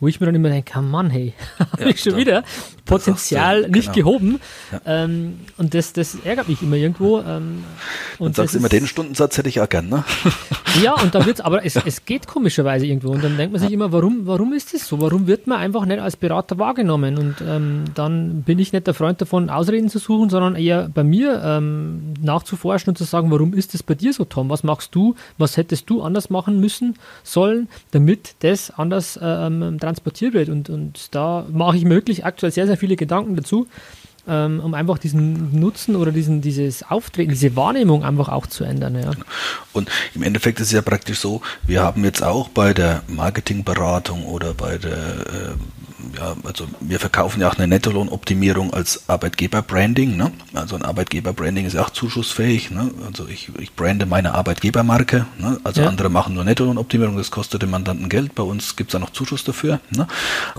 wo 0.00 0.08
ich 0.08 0.20
mir 0.20 0.26
dann 0.26 0.34
immer 0.34 0.48
denke, 0.48 0.72
oh 0.78 0.82
Mann, 0.82 1.10
hey, 1.10 1.34
habe 1.58 1.82
ja, 1.82 1.88
ich 1.88 2.00
schon 2.00 2.16
wieder 2.16 2.44
Potenzial 2.84 3.64
du, 3.64 3.70
nicht 3.70 3.92
genau. 3.92 4.10
gehoben. 4.10 4.40
Ja. 4.72 4.80
Ähm, 4.86 5.40
und 5.56 5.74
das, 5.74 5.92
das 5.92 6.16
ärgert 6.24 6.48
mich 6.48 6.62
immer 6.62 6.76
irgendwo. 6.76 7.20
Ähm, 7.20 7.64
und 8.18 8.38
dann 8.38 8.46
sagst 8.46 8.56
immer, 8.56 8.68
den 8.68 8.86
Stundensatz 8.86 9.36
hätte 9.38 9.48
ich 9.48 9.60
auch 9.60 9.68
gern, 9.68 9.88
ne? 9.88 10.04
Ja, 10.82 10.94
und 10.94 11.14
dann 11.14 11.26
wird's, 11.26 11.40
aber 11.40 11.64
es, 11.64 11.76
es 11.86 12.04
geht 12.04 12.26
komischerweise 12.26 12.86
irgendwo. 12.86 13.10
Und 13.10 13.24
dann 13.24 13.36
denkt 13.36 13.52
man 13.52 13.60
sich 13.60 13.72
immer, 13.72 13.92
warum, 13.92 14.26
warum 14.26 14.52
ist 14.52 14.74
das 14.74 14.86
so? 14.86 15.00
Warum 15.00 15.26
wird 15.26 15.46
man 15.46 15.58
einfach 15.58 15.84
nicht 15.86 16.00
als 16.00 16.16
Berater 16.16 16.58
wahrgenommen? 16.58 17.18
Und 17.18 17.36
ähm, 17.46 17.84
dann 17.94 18.42
bin 18.42 18.58
ich 18.58 18.72
nicht 18.72 18.86
der 18.86 18.94
Freund 18.94 19.20
davon, 19.20 19.50
Ausreden 19.50 19.88
zu 19.88 19.98
suchen, 19.98 20.30
sondern 20.30 20.56
eher 20.56 20.88
bei 20.88 21.04
mir 21.04 21.42
ähm, 21.44 22.14
nachzuforschen 22.20 22.90
und 22.90 22.96
zu 22.96 23.04
sagen, 23.04 23.30
warum 23.30 23.54
ist 23.54 23.74
das 23.74 23.82
bei 23.82 23.94
dir 23.94 24.12
so, 24.12 24.24
Tom? 24.24 24.50
Was 24.50 24.62
machst 24.62 24.94
du? 24.94 25.14
Was 25.36 25.56
hättest 25.56 25.90
du 25.90 26.02
anders 26.02 26.30
machen 26.30 26.60
müssen, 26.60 26.94
sollen, 27.22 27.68
damit 27.90 28.34
das 28.40 28.70
anders 28.70 29.18
ähm, 29.20 29.78
transportiert 29.88 30.34
wird. 30.34 30.48
Und, 30.48 30.70
und 30.70 31.14
da 31.14 31.46
mache 31.50 31.76
ich 31.76 31.84
möglich 31.84 32.24
aktuell 32.24 32.52
sehr, 32.52 32.66
sehr 32.66 32.76
viele 32.76 32.96
Gedanken 32.96 33.36
dazu, 33.36 33.66
ähm, 34.28 34.60
um 34.60 34.74
einfach 34.74 34.98
diesen 34.98 35.58
Nutzen 35.58 35.96
oder 35.96 36.12
diesen, 36.12 36.42
dieses 36.42 36.82
Auftreten, 36.82 37.30
diese 37.30 37.56
Wahrnehmung 37.56 38.04
einfach 38.04 38.28
auch 38.28 38.46
zu 38.46 38.64
ändern. 38.64 38.94
Ja. 38.96 39.10
Und 39.72 39.90
im 40.14 40.22
Endeffekt 40.22 40.60
ist 40.60 40.68
es 40.68 40.72
ja 40.72 40.82
praktisch 40.82 41.18
so, 41.18 41.40
wir 41.66 41.82
haben 41.82 42.04
jetzt 42.04 42.22
auch 42.22 42.48
bei 42.48 42.74
der 42.74 43.02
Marketingberatung 43.08 44.26
oder 44.26 44.54
bei 44.54 44.76
der 44.76 44.92
äh, 44.92 45.77
ja, 46.16 46.36
also 46.44 46.66
wir 46.80 46.98
verkaufen 47.00 47.40
ja 47.40 47.48
auch 47.48 47.56
eine 47.56 47.66
Nettolohnoptimierung 47.66 48.72
als 48.72 49.08
Arbeitgeberbranding. 49.08 50.16
Ne? 50.16 50.32
Also 50.54 50.76
ein 50.76 50.82
Arbeitgeberbranding 50.82 51.66
ist 51.66 51.76
auch 51.76 51.90
zuschussfähig. 51.90 52.70
Ne? 52.70 52.90
Also 53.06 53.26
ich, 53.28 53.50
ich 53.58 53.74
brande 53.74 54.06
meine 54.06 54.34
Arbeitgebermarke. 54.34 55.26
Ne? 55.38 55.60
Also 55.64 55.82
ja. 55.82 55.88
andere 55.88 56.08
machen 56.08 56.34
nur 56.34 56.44
Nettolohnoptimierung, 56.44 57.16
das 57.16 57.30
kostet 57.30 57.62
dem 57.62 57.70
Mandanten 57.70 58.08
Geld. 58.08 58.34
Bei 58.34 58.42
uns 58.42 58.76
gibt 58.76 58.90
es 58.90 58.92
da 58.92 58.98
noch 58.98 59.10
Zuschuss 59.10 59.44
dafür. 59.44 59.80
Ne? 59.90 60.06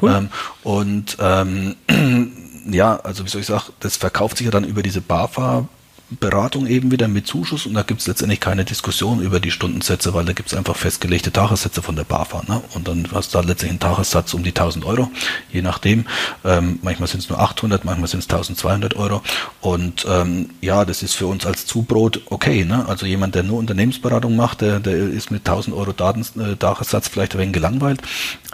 Cool. 0.02 0.12
Ähm, 0.12 0.30
und 0.64 1.18
ähm, 1.20 1.76
ja, 2.70 2.98
also 2.98 3.26
wie 3.26 3.30
soll 3.30 3.42
ich 3.42 3.48
sagen, 3.48 3.64
das 3.80 3.98
verkauft 3.98 4.38
sich 4.38 4.46
ja 4.46 4.52
dann 4.52 4.64
über 4.64 4.84
diese 4.84 5.02
BAFA 5.02 5.68
Beratung 6.12 6.66
eben 6.66 6.92
wieder 6.92 7.08
mit 7.08 7.28
Zuschuss 7.28 7.66
und 7.66 7.76
da 7.76 7.84
gibt 7.84 8.02
es 8.02 8.08
letztendlich 8.08 8.40
keine 8.40 8.66
Diskussion 8.66 9.22
über 9.22 9.40
die 9.40 9.52
Stundensätze, 9.52 10.14
weil 10.14 10.26
da 10.26 10.34
gibt 10.34 10.52
es 10.52 10.58
einfach 10.58 10.76
festgelegte 10.76 11.32
Tagessätze 11.32 11.82
von 11.82 11.96
der 11.96 12.04
BAFA. 12.04 12.44
Ne? 12.48 12.62
Und 12.74 12.88
dann 12.88 13.08
hast 13.14 13.34
du 13.34 13.38
da 13.38 13.44
letztendlich 13.44 13.70
einen 13.70 13.80
Tagessatz 13.80 14.34
um 14.34 14.44
die 14.44 14.50
1000 14.50 14.86
Euro, 14.86 15.12
je 15.52 15.62
nachdem. 15.62 16.06
Ähm, 16.44 16.80
manchmal 16.82 17.08
sind 17.08 17.20
es 17.20 17.30
nur 17.30 17.40
800, 17.40 17.86
manchmal 17.86 18.08
sind 18.08 18.22
es 18.22 18.26
1200 18.26 18.96
Euro. 18.96 19.22
Und 19.62 20.06
ähm, 20.10 20.50
ja, 20.62 20.84
das 20.84 21.04
ist 21.04 21.14
für 21.14 21.28
uns 21.28 21.46
als 21.46 21.68
Zubrot 21.68 22.22
okay. 22.30 22.66
Ne? 22.66 22.88
Also 22.88 23.06
jemand, 23.06 23.36
der 23.36 23.44
nur 23.44 23.60
Unternehmensberatung 23.60 24.36
macht, 24.36 24.62
der, 24.62 24.80
der 24.80 24.96
ist 24.96 25.30
mit 25.30 25.48
1000 25.48 25.76
Euro 25.76 25.92
Daten, 25.92 26.22
äh, 26.40 26.56
Tagessatz 26.56 27.08
vielleicht 27.08 27.34
ein 27.36 27.40
wenig 27.40 27.54
gelangweilt. 27.54 28.02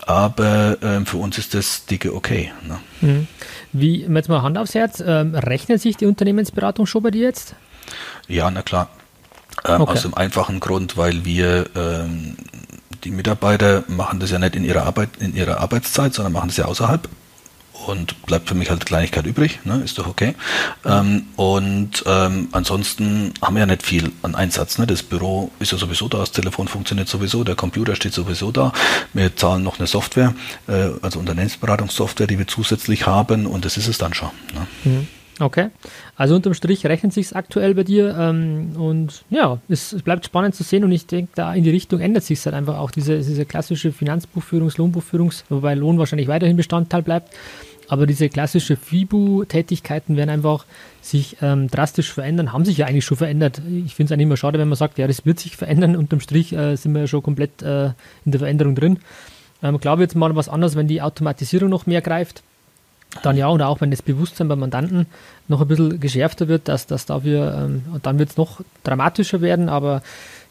Aber 0.06 0.78
ähm, 0.82 1.06
für 1.06 1.18
uns 1.18 1.38
ist 1.38 1.54
das 1.54 1.86
dicke 1.86 2.14
okay. 2.14 2.52
Ne? 2.68 2.80
Mhm. 3.02 3.28
Wie, 3.78 4.04
jetzt 4.04 4.30
mal 4.30 4.42
Hand 4.42 4.58
aufs 4.58 4.74
Herz, 4.74 5.04
ähm, 5.06 5.36
rechnet 5.36 5.82
sich 5.82 5.98
die 5.98 6.06
Unternehmensberatung 6.06 6.86
schon 6.86 7.04
bei 7.04 7.12
dir 7.12 7.24
jetzt? 7.24 7.56
Ja, 8.28 8.50
na 8.50 8.62
klar. 8.62 8.90
Ähm, 9.66 9.82
okay. 9.82 9.92
Aus 9.92 10.02
dem 10.04 10.14
einfachen 10.14 10.60
Grund, 10.60 10.98
weil 10.98 11.26
wir 11.26 11.66
ähm, 11.76 12.38
die 13.04 13.12
Mitarbeiter 13.12 13.84
machen 13.88 14.20
das 14.20 14.32
ja 14.32 14.40
nicht 14.40 14.56
in 14.56 14.64
ihrer 14.64 14.84
Arbeit, 14.84 15.10
in 15.20 15.36
ihrer 15.36 15.60
Arbeitszeit, 15.60 16.14
sondern 16.14 16.34
machen 16.34 16.48
das 16.48 16.58
ja 16.58 16.66
außerhalb 16.66 17.08
und 17.88 18.22
bleibt 18.26 18.48
für 18.48 18.56
mich 18.56 18.70
halt 18.70 18.86
Kleinigkeit 18.86 19.26
übrig, 19.26 19.60
ne? 19.64 19.82
ist 19.84 19.98
doch 19.98 20.08
okay. 20.08 20.36
Ähm, 20.86 21.28
und 21.36 22.04
ähm, 22.06 22.50
ansonsten 22.52 23.34
haben 23.42 23.56
wir 23.56 23.62
ja 23.62 23.66
nicht 23.66 23.84
viel 23.84 24.12
an 24.22 24.36
Einsatz. 24.36 24.78
Ne? 24.78 24.88
Das 24.88 25.04
Büro 25.04 25.52
ist 25.60 25.72
ja 25.72 25.78
sowieso 25.78 26.08
da, 26.08 26.20
das 26.20 26.32
Telefon 26.32 26.68
funktioniert 26.68 27.08
sowieso, 27.08 27.44
der 27.44 27.56
Computer 27.56 27.96
steht 27.96 28.14
sowieso 28.14 28.52
da. 28.52 28.72
Wir 29.14 29.36
zahlen 29.36 29.64
noch 29.64 29.80
eine 29.80 29.88
Software, 29.88 30.34
äh, 30.68 30.90
also 31.02 31.20
Unternehmensberatungssoftware, 31.20 32.28
die 32.28 32.40
wir 32.40 32.48
zusätzlich 32.48 33.06
haben 33.06 33.46
und 33.46 33.66
das 33.66 33.78
ist 33.78 33.88
es 33.88 33.98
dann 33.98 34.14
schon. 34.14 34.32
Ne? 34.54 34.68
Mhm. 34.84 35.08
Okay, 35.38 35.68
also 36.16 36.34
unterm 36.34 36.54
Strich 36.54 36.86
rechnet 36.86 37.12
sich 37.12 37.36
aktuell 37.36 37.76
bei 37.76 37.84
dir 37.84 38.16
ähm, 38.18 38.72
und 38.78 39.26
ja, 39.30 39.60
es, 39.68 39.92
es, 39.92 40.02
bleibt 40.02 40.26
spannend 40.26 40.56
zu 40.56 40.64
sehen 40.64 40.86
und 40.86 40.94
ich 40.94 41.08
denke, 41.08 41.32
da 41.36 41.54
in 41.54 41.66
die 41.66 41.72
Richtung 41.72 42.00
ändert 42.00 42.24
sich 42.24 42.46
halt 42.46 42.56
einfach 42.56 42.78
auch 42.78 42.90
diese, 42.90 43.18
diese 43.18 43.46
klassische 43.46 43.92
Finanzbuchführungs-, 43.92 44.78
Lohnbuchführungs-, 44.78 45.44
wobei 45.50 45.76
Lohn 45.76 46.00
wahrscheinlich 46.00 46.30
weiterhin 46.30 46.56
Bestandteil 46.56 47.02
bleibt, 47.02 47.34
aber 47.90 48.08
diese 48.08 48.30
klassische 48.30 48.78
FIBU-Tätigkeiten 48.78 50.16
werden 50.16 50.30
einfach 50.30 50.66
sich 51.02 51.38
ähm, 51.42 51.68
drastisch 51.68 52.14
verändern, 52.14 52.54
haben 52.54 52.66
sich 52.66 52.78
ja 52.78 52.86
eigentlich 52.86 53.06
schon 53.06 53.18
verändert. 53.18 53.62
Ich 53.86 53.94
finde 53.94 54.06
es 54.06 54.12
eigentlich 54.14 54.28
immer 54.28 54.38
schade, 54.38 54.58
wenn 54.58 54.70
man 54.70 54.78
sagt, 54.78 54.98
ja, 54.98 55.08
das 55.08 55.26
wird 55.26 55.40
sich 55.40 55.56
verändern. 55.58 55.96
Unterm 55.98 56.20
Strich 56.20 56.54
äh, 56.54 56.76
sind 56.76 56.94
wir 56.94 57.02
ja 57.02 57.08
schon 57.08 57.24
komplett 57.24 57.62
äh, 57.62 57.88
in 58.26 58.32
der 58.32 58.40
Veränderung 58.40 58.76
drin. 58.76 59.00
Ähm, 59.62 59.80
glaube 59.80 60.02
jetzt 60.02 60.16
mal 60.16 60.36
was 60.36 60.50
anderes, 60.50 60.76
wenn 60.76 60.88
die 60.88 61.02
Automatisierung 61.02 61.70
noch 61.70 61.86
mehr 61.86 62.02
greift. 62.02 62.44
Dann 63.24 63.38
ja, 63.38 63.48
und 63.48 63.62
auch 63.62 63.82
wenn 63.82 63.92
das 63.92 64.02
Bewusstsein 64.02 64.48
beim 64.48 64.60
Mandanten 64.60 65.08
noch 65.48 65.62
ein 65.62 65.68
bisschen 65.68 66.00
geschärfter 66.00 66.48
wird, 66.48 66.68
dass 66.68 66.88
das 66.88 67.06
dafür, 67.06 67.54
ähm, 67.58 67.84
dann 68.02 68.20
wird 68.20 68.32
es 68.32 68.38
noch 68.38 68.62
dramatischer 68.84 69.42
werden, 69.42 69.70
aber 69.70 70.02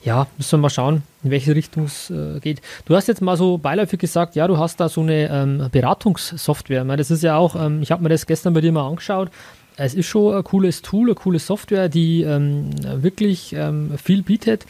ja, 0.03 0.27
müssen 0.37 0.53
wir 0.53 0.63
mal 0.63 0.71
schauen, 0.71 1.03
in 1.23 1.31
welche 1.31 1.55
Richtung 1.55 1.85
es 1.85 2.11
äh, 2.11 2.39
geht. 2.41 2.61
Du 2.85 2.95
hast 2.95 3.09
jetzt 3.09 3.23
mal 3.23 3.37
so 3.37 3.59
beiläufig 3.59 3.99
gesagt, 3.99 4.35
ja, 4.35 4.47
du 4.47 4.59
hast 4.59 4.79
da 4.81 4.89
so 4.89 5.01
eine 5.01 5.31
ähm, 5.31 5.69
Beratungssoftware. 5.73 6.85
Meine, 6.85 6.99
das 6.99 7.11
ist 7.11 7.23
ja 7.23 7.37
auch, 7.37 7.57
ähm, 7.57 7.83
ich 7.83 7.91
habe 7.91 8.03
mir 8.03 8.11
das 8.11 8.27
gestern 8.27 8.53
bei 8.55 8.61
dir 8.61 8.73
mal 8.73 8.87
angeschaut. 8.87 9.31
Es 9.77 9.95
ist 9.95 10.07
schon 10.07 10.35
ein 10.35 10.45
cooles 10.45 10.83
Tool, 10.83 11.09
eine 11.09 11.15
coole 11.15 11.39
Software, 11.39 11.89
die 11.89 12.23
ähm, 12.23 12.71
wirklich 13.03 13.55
ähm, 13.55 13.93
viel 13.97 14.23
bietet 14.23 14.67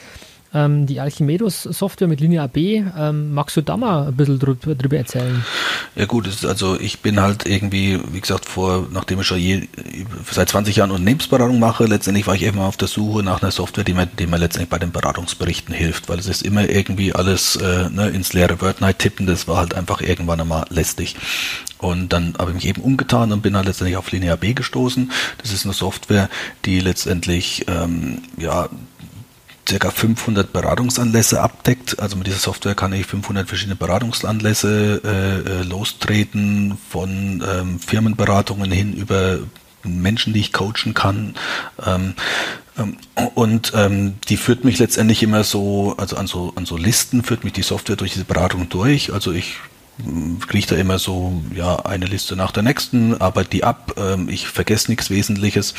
ähm, 0.55 0.87
die 0.87 1.01
Archimedes-Software 1.01 2.09
mit 2.09 2.21
Linie 2.21 2.43
AB. 2.43 2.57
Ähm, 2.57 3.35
magst 3.35 3.57
du 3.57 3.61
da 3.61 3.77
mal 3.77 4.09
ein 4.09 4.17
bisschen 4.17 4.39
drüber, 4.39 4.75
drüber 4.75 4.97
erzählen? 4.97 5.45
Ja 5.97 6.07
gut, 6.07 6.29
also 6.45 6.79
ich 6.79 7.01
bin 7.01 7.21
halt 7.21 7.47
irgendwie, 7.47 8.01
wie 8.13 8.21
gesagt, 8.21 8.47
vor, 8.47 8.87
nachdem 8.93 9.21
ich 9.21 9.27
schon 9.27 9.39
je, 9.39 9.69
seit 10.31 10.49
20 10.49 10.77
Jahren 10.77 10.91
Unternehmensberatung 10.91 11.59
mache, 11.59 11.85
letztendlich 11.85 12.27
war 12.27 12.35
ich 12.35 12.45
immer 12.45 12.65
auf 12.65 12.77
der 12.77 12.89
Suche 12.89 13.23
nach 13.23 13.43
einer 13.43 13.51
Software, 13.51 13.85
die 13.85 13.95
mir, 13.95 14.07
die 14.07 14.27
mir 14.27 14.39
letztendlich 14.39 14.71
bei 14.71 14.79
den 14.79 14.93
Beratungsberichten 14.93 15.75
hilft, 15.75 16.09
weil 16.09 16.19
es 16.19 16.27
ist 16.27 16.43
immer 16.43 16.69
irgendwie 16.69 17.13
alles 17.13 17.57
äh, 17.57 17.91
ne, 17.91 18.09
ins 18.09 18.33
leere 18.33 18.61
Word 18.61 18.81
Night 18.81 19.01
tippen, 19.01 19.27
das 19.27 19.49
war 19.49 19.57
halt 19.57 19.75
einfach 19.75 20.01
irgendwann 20.01 20.41
einmal 20.41 20.65
lästig. 20.71 21.17
Und 21.79 22.13
dann 22.13 22.35
habe 22.39 22.51
ich 22.53 22.55
mich 22.55 22.67
eben 22.67 22.83
umgetan 22.83 23.31
und 23.33 23.43
bin 23.43 23.57
halt 23.57 23.67
letztendlich 23.67 23.97
auf 23.97 24.11
Linear 24.11 24.39
B 24.39 24.55
gestoßen. 24.55 25.11
Das 25.39 25.53
ist 25.53 25.65
eine 25.65 25.75
Software, 25.75 26.31
die 26.65 26.81
letztendlich 26.81 27.67
ähm, 27.69 28.23
ja 28.39 28.71
circa 29.69 29.91
500 29.91 30.53
Beratungsanlässe 30.53 31.41
abdeckt. 31.41 31.99
Also 32.01 32.17
mit 32.17 32.27
dieser 32.27 32.39
Software 32.39 32.75
kann 32.75 32.93
ich 32.93 33.07
500 33.07 33.49
verschiedene 33.49 33.77
Beratungsanlässe 33.77 35.01
äh, 35.05 35.51
äh, 35.51 35.63
lostreten, 35.63 36.79
von 36.91 37.43
ähm, 37.49 37.81
Firmenberatungen 37.81 38.71
hin 38.71 38.93
über 38.95 39.39
Menschen, 39.83 40.33
die 40.33 40.41
ich 40.41 40.53
coachen 40.53 40.95
kann. 40.95 41.35
Ähm, 41.85 42.15
ähm, 42.79 42.97
und 43.35 43.73
ähm, 43.75 44.15
die 44.29 44.37
führt 44.37 44.65
mich 44.65 44.79
letztendlich 44.79 45.23
immer 45.23 45.45
so, 45.45 45.95
also 45.99 46.17
an 46.17 46.27
so, 46.27 46.53
an 46.57 46.67
so 46.67 46.77
Listen 46.77 47.23
führt 47.23 47.45
mich 47.45 47.53
die 47.53 47.63
Software 47.63 47.97
durch 47.97 48.13
diese 48.13 48.25
Beratung 48.25 48.69
durch. 48.69 49.13
Also 49.13 49.33
ich 49.33 49.57
kriege 50.49 50.67
da 50.67 50.77
immer 50.77 50.99
so 50.99 51.41
ja 51.55 51.77
eine 51.77 52.07
Liste 52.07 52.35
nach 52.35 52.51
der 52.51 52.65
nächsten, 52.65 53.21
arbeite 53.21 53.51
die 53.51 53.65
ab, 53.65 53.95
ähm, 53.97 54.29
ich 54.29 54.49
vergesse 54.49 54.91
nichts 54.91 55.11
Wesentliches 55.11 55.75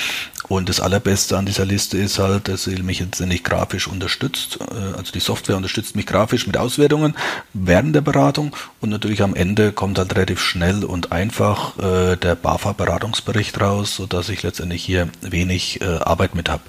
und 0.48 0.70
das 0.70 0.80
allerbeste 0.80 1.38
an 1.38 1.46
dieser 1.46 1.66
Liste 1.66 1.98
ist 1.98 2.20
halt, 2.20 2.48
dass 2.48 2.64
sie 2.66 2.82
mich 2.82 3.00
jetzt 3.00 3.20
nicht 3.20 3.44
grafisch 3.44 3.88
unterstützt, 3.88 4.60
äh, 4.62 4.98
also 4.98 5.12
die 5.12 5.20
Software 5.20 5.58
unterstützt 5.58 5.96
mich 5.96 6.06
grafisch 6.06 6.48
mit 6.48 6.58
Auswertungen 6.58 7.16
während 7.54 7.96
der 7.96 8.02
Beratung 8.02 8.56
und 8.82 8.90
natürlich 8.90 9.22
am 9.22 9.36
Ende 9.36 9.72
kommt 9.72 9.98
halt 9.98 10.16
relativ 10.16 10.42
schnell 10.42 10.84
und 10.84 11.12
einfach 11.12 11.78
äh, 11.80 12.16
der 12.16 12.36
BAFA 12.36 12.74
Beratungsbericht 12.74 13.60
raus, 13.60 13.96
so 13.96 14.06
dass 14.06 14.30
ich 14.30 14.44
letztendlich 14.44 14.84
hier 14.84 15.10
wenig 15.22 15.82
äh, 15.82 15.86
Arbeit 15.86 16.36
mit 16.36 16.50
habe 16.50 16.64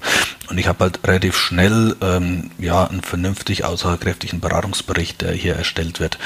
und 0.49 0.57
ich 0.57 0.67
habe 0.67 0.79
halt 0.79 0.99
relativ 1.05 1.37
schnell 1.37 1.95
ähm, 2.01 2.51
ja 2.57 2.85
einen 2.85 3.01
vernünftig 3.01 3.63
aussagekräftigen 3.65 4.39
Beratungsbericht, 4.39 5.21
der 5.21 5.31
hier 5.31 5.55
erstellt 5.55 5.99
wird. 5.99 6.17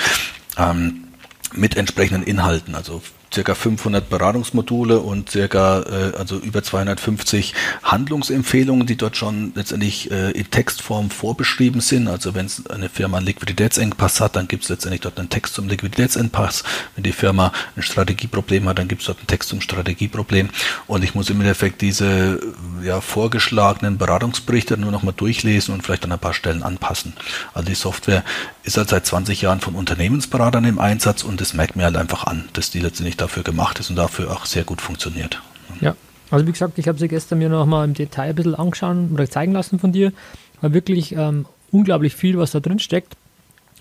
Ähm, 0.58 1.08
mit 1.54 1.76
entsprechenden 1.76 2.24
Inhalten, 2.24 2.76
also 2.76 3.02
circa 3.34 3.56
500 3.56 4.10
Beratungsmodule 4.10 5.00
und 5.00 5.30
circa 5.30 5.82
äh, 5.82 6.18
also 6.18 6.38
über 6.38 6.64
250 6.64 7.54
Handlungsempfehlungen, 7.84 8.86
die 8.86 8.98
dort 8.98 9.18
schon 9.18 9.54
letztendlich 9.56 10.12
äh, 10.12 10.32
in 10.32 10.50
Textform 10.50 11.10
vorbeschrieben 11.10 11.82
sind. 11.82 12.08
Also 12.08 12.36
wenn 12.36 12.50
eine 12.70 12.90
Firma 12.90 13.18
einen 13.18 13.28
Liquiditätsengpass 13.28 14.20
hat, 14.20 14.36
dann 14.36 14.48
gibt 14.48 14.64
es 14.64 14.70
letztendlich 14.70 15.02
dort 15.02 15.18
einen 15.18 15.30
Text 15.30 15.54
zum 15.54 15.68
Liquiditätsengpass. 15.68 16.64
Wenn 16.96 17.04
die 17.04 17.14
Firma 17.14 17.54
ein 17.76 17.84
Strategieproblem 17.84 18.68
hat, 18.68 18.80
dann 18.80 18.88
gibt 18.88 19.02
es 19.02 19.08
dort 19.08 19.20
einen 19.20 19.28
Text 19.28 19.50
zum 19.50 19.62
Strategieproblem. 19.62 20.50
Und 20.88 21.04
ich 21.04 21.16
muss 21.16 21.30
im 21.30 21.40
Endeffekt 21.40 21.82
diese 21.82 22.40
ja, 22.84 23.02
vorgeschlagenen 23.02 23.98
Beratungsberichte 23.98 24.78
nur 24.78 24.92
noch 24.92 25.04
mal 25.04 25.12
durchlesen 25.12 25.74
und 25.74 25.82
vielleicht 25.84 26.06
an 26.06 26.12
ein 26.12 26.20
paar 26.20 26.34
Stellen 26.34 26.64
anpassen. 26.64 27.14
Also 27.54 27.68
die 27.68 27.76
Software 27.76 28.24
ist 28.64 28.78
halt 28.78 28.90
seit 28.90 29.06
20 29.06 29.42
Jahren 29.42 29.60
von 29.60 29.76
Unternehmensberatern 29.76 30.66
im 30.66 30.80
Einsatz 30.80 31.24
und 31.24 31.42
das 31.42 31.54
merkt 31.54 31.76
mir 31.76 31.84
halt 31.84 31.98
einfach 31.98 32.26
an, 32.26 32.50
dass 32.54 32.72
die 32.72 32.80
letztendlich 32.80 33.18
dafür 33.18 33.44
gemacht 33.44 33.80
ist 33.80 33.90
und 33.90 33.96
dafür 33.96 34.32
auch 34.32 34.46
sehr 34.46 34.64
gut 34.64 34.82
funktioniert. 34.82 35.42
Ja, 35.80 35.96
also 36.30 36.48
wie 36.48 36.52
gesagt, 36.52 36.78
ich 36.78 36.88
habe 36.88 36.98
sie 36.98 37.08
gestern 37.08 37.40
mir 37.40 37.50
noch 37.50 37.66
mal 37.66 37.86
im 37.86 37.94
Detail 37.94 38.30
ein 38.30 38.36
bisschen 38.36 38.56
angeschaut 38.56 38.98
oder 39.14 39.30
zeigen 39.30 39.52
lassen 39.52 39.80
von 39.80 39.92
dir. 39.92 40.14
War 40.62 40.74
wirklich 40.74 41.14
ähm, 41.14 41.46
unglaublich 41.72 42.16
viel, 42.16 42.38
was 42.38 42.52
da 42.52 42.60
drin 42.60 42.80
steckt. 42.80 43.16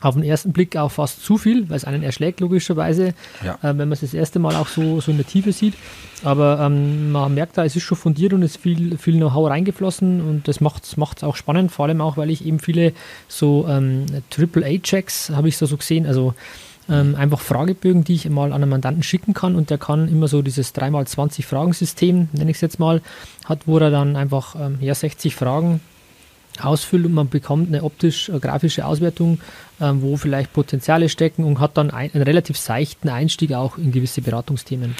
Auf 0.00 0.14
den 0.14 0.24
ersten 0.24 0.52
Blick 0.52 0.76
auch 0.76 0.90
fast 0.90 1.22
zu 1.22 1.36
viel, 1.36 1.68
weil 1.68 1.76
es 1.76 1.84
einen 1.84 2.02
erschlägt, 2.02 2.40
logischerweise, 2.40 3.14
ja. 3.44 3.54
äh, 3.56 3.76
wenn 3.76 3.76
man 3.76 3.92
es 3.92 4.00
das 4.00 4.14
erste 4.14 4.38
Mal 4.38 4.56
auch 4.56 4.68
so, 4.68 5.00
so 5.00 5.10
in 5.10 5.18
der 5.18 5.26
Tiefe 5.26 5.52
sieht. 5.52 5.74
Aber 6.22 6.60
ähm, 6.60 7.12
man 7.12 7.34
merkt 7.34 7.58
da, 7.58 7.64
es 7.64 7.76
ist 7.76 7.82
schon 7.82 7.98
fundiert 7.98 8.32
und 8.32 8.42
es 8.42 8.52
ist 8.52 8.62
viel, 8.62 8.96
viel 8.98 9.16
Know-how 9.16 9.48
reingeflossen 9.48 10.20
und 10.20 10.48
das 10.48 10.60
macht 10.60 10.84
es 10.84 11.24
auch 11.24 11.36
spannend, 11.36 11.72
vor 11.72 11.86
allem 11.86 12.00
auch, 12.00 12.16
weil 12.16 12.30
ich 12.30 12.44
eben 12.44 12.58
viele 12.58 12.92
so 13.28 13.66
ähm, 13.68 14.06
Triple-A-Checks 14.30 15.30
habe 15.30 15.48
ich 15.48 15.56
so, 15.56 15.66
so 15.66 15.76
gesehen, 15.76 16.06
also 16.06 16.34
ähm, 16.90 17.14
einfach 17.14 17.40
Fragebögen, 17.40 18.04
die 18.04 18.14
ich 18.14 18.28
mal 18.28 18.52
an 18.52 18.62
einen 18.62 18.70
Mandanten 18.70 19.02
schicken 19.02 19.32
kann 19.32 19.54
und 19.54 19.70
der 19.70 19.78
kann 19.78 20.08
immer 20.08 20.28
so 20.28 20.42
dieses 20.42 20.74
3x20 20.74 21.44
Fragensystem, 21.44 22.28
nenne 22.32 22.50
ich 22.50 22.56
es 22.56 22.60
jetzt 22.60 22.78
mal, 22.78 23.00
hat, 23.44 23.60
wo 23.66 23.78
er 23.78 23.90
dann 23.90 24.16
einfach 24.16 24.56
ähm, 24.56 24.78
ja, 24.80 24.94
60 24.94 25.36
Fragen 25.36 25.80
ausfüllt 26.60 27.06
und 27.06 27.14
man 27.14 27.28
bekommt 27.28 27.68
eine 27.68 27.84
optisch-grafische 27.84 28.80
äh, 28.80 28.84
Auswertung, 28.84 29.40
ähm, 29.80 30.02
wo 30.02 30.16
vielleicht 30.16 30.52
Potenziale 30.52 31.08
stecken 31.08 31.44
und 31.44 31.60
hat 31.60 31.76
dann 31.76 31.90
ein, 31.90 32.10
einen 32.12 32.22
relativ 32.22 32.58
seichten 32.58 33.08
Einstieg 33.08 33.52
auch 33.52 33.78
in 33.78 33.92
gewisse 33.92 34.22
Beratungsthemen. 34.22 34.94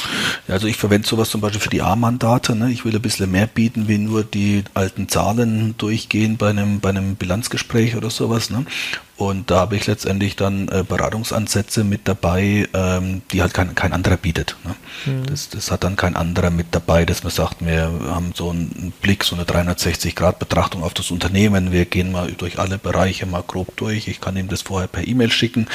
Ja, 0.48 0.54
also 0.54 0.66
ich 0.66 0.76
verwende 0.76 1.06
sowas 1.06 1.30
zum 1.30 1.40
Beispiel 1.40 1.60
für 1.60 1.70
die 1.70 1.82
A-Mandate. 1.82 2.54
Ne? 2.54 2.70
Ich 2.70 2.84
will 2.84 2.94
ein 2.94 3.02
bisschen 3.02 3.30
mehr 3.30 3.46
bieten, 3.46 3.88
wie 3.88 3.98
nur 3.98 4.24
die 4.24 4.64
alten 4.74 5.08
Zahlen 5.08 5.74
durchgehen 5.78 6.36
bei 6.36 6.50
einem, 6.50 6.80
bei 6.80 6.90
einem 6.90 7.16
Bilanzgespräch 7.16 7.96
oder 7.96 8.10
sowas. 8.10 8.50
Ne? 8.50 8.64
Und 9.20 9.50
da 9.50 9.60
habe 9.60 9.76
ich 9.76 9.86
letztendlich 9.86 10.34
dann 10.34 10.68
äh, 10.68 10.82
Beratungsansätze 10.82 11.84
mit 11.84 12.08
dabei, 12.08 12.66
ähm, 12.72 13.20
die 13.30 13.42
halt 13.42 13.52
kein, 13.52 13.74
kein 13.74 13.92
anderer 13.92 14.16
bietet. 14.16 14.56
Ne? 14.64 14.74
Mhm. 15.04 15.26
Das, 15.26 15.50
das 15.50 15.70
hat 15.70 15.84
dann 15.84 15.96
kein 15.96 16.16
anderer 16.16 16.48
mit 16.48 16.68
dabei, 16.70 17.04
dass 17.04 17.22
man 17.22 17.30
sagt, 17.30 17.62
wir 17.64 17.92
haben 18.08 18.32
so 18.34 18.48
einen 18.48 18.94
Blick, 19.02 19.24
so 19.24 19.36
eine 19.36 19.44
360-Grad-Betrachtung 19.44 20.82
auf 20.82 20.94
das 20.94 21.10
Unternehmen. 21.10 21.70
Wir 21.70 21.84
gehen 21.84 22.12
mal 22.12 22.32
durch 22.32 22.58
alle 22.58 22.78
Bereiche 22.78 23.26
mal 23.26 23.44
grob 23.46 23.76
durch. 23.76 24.08
Ich 24.08 24.22
kann 24.22 24.38
ihm 24.38 24.48
das 24.48 24.62
vorher 24.70 24.88
per 24.88 25.06
E-Mail 25.06 25.32
schicken. 25.32 25.66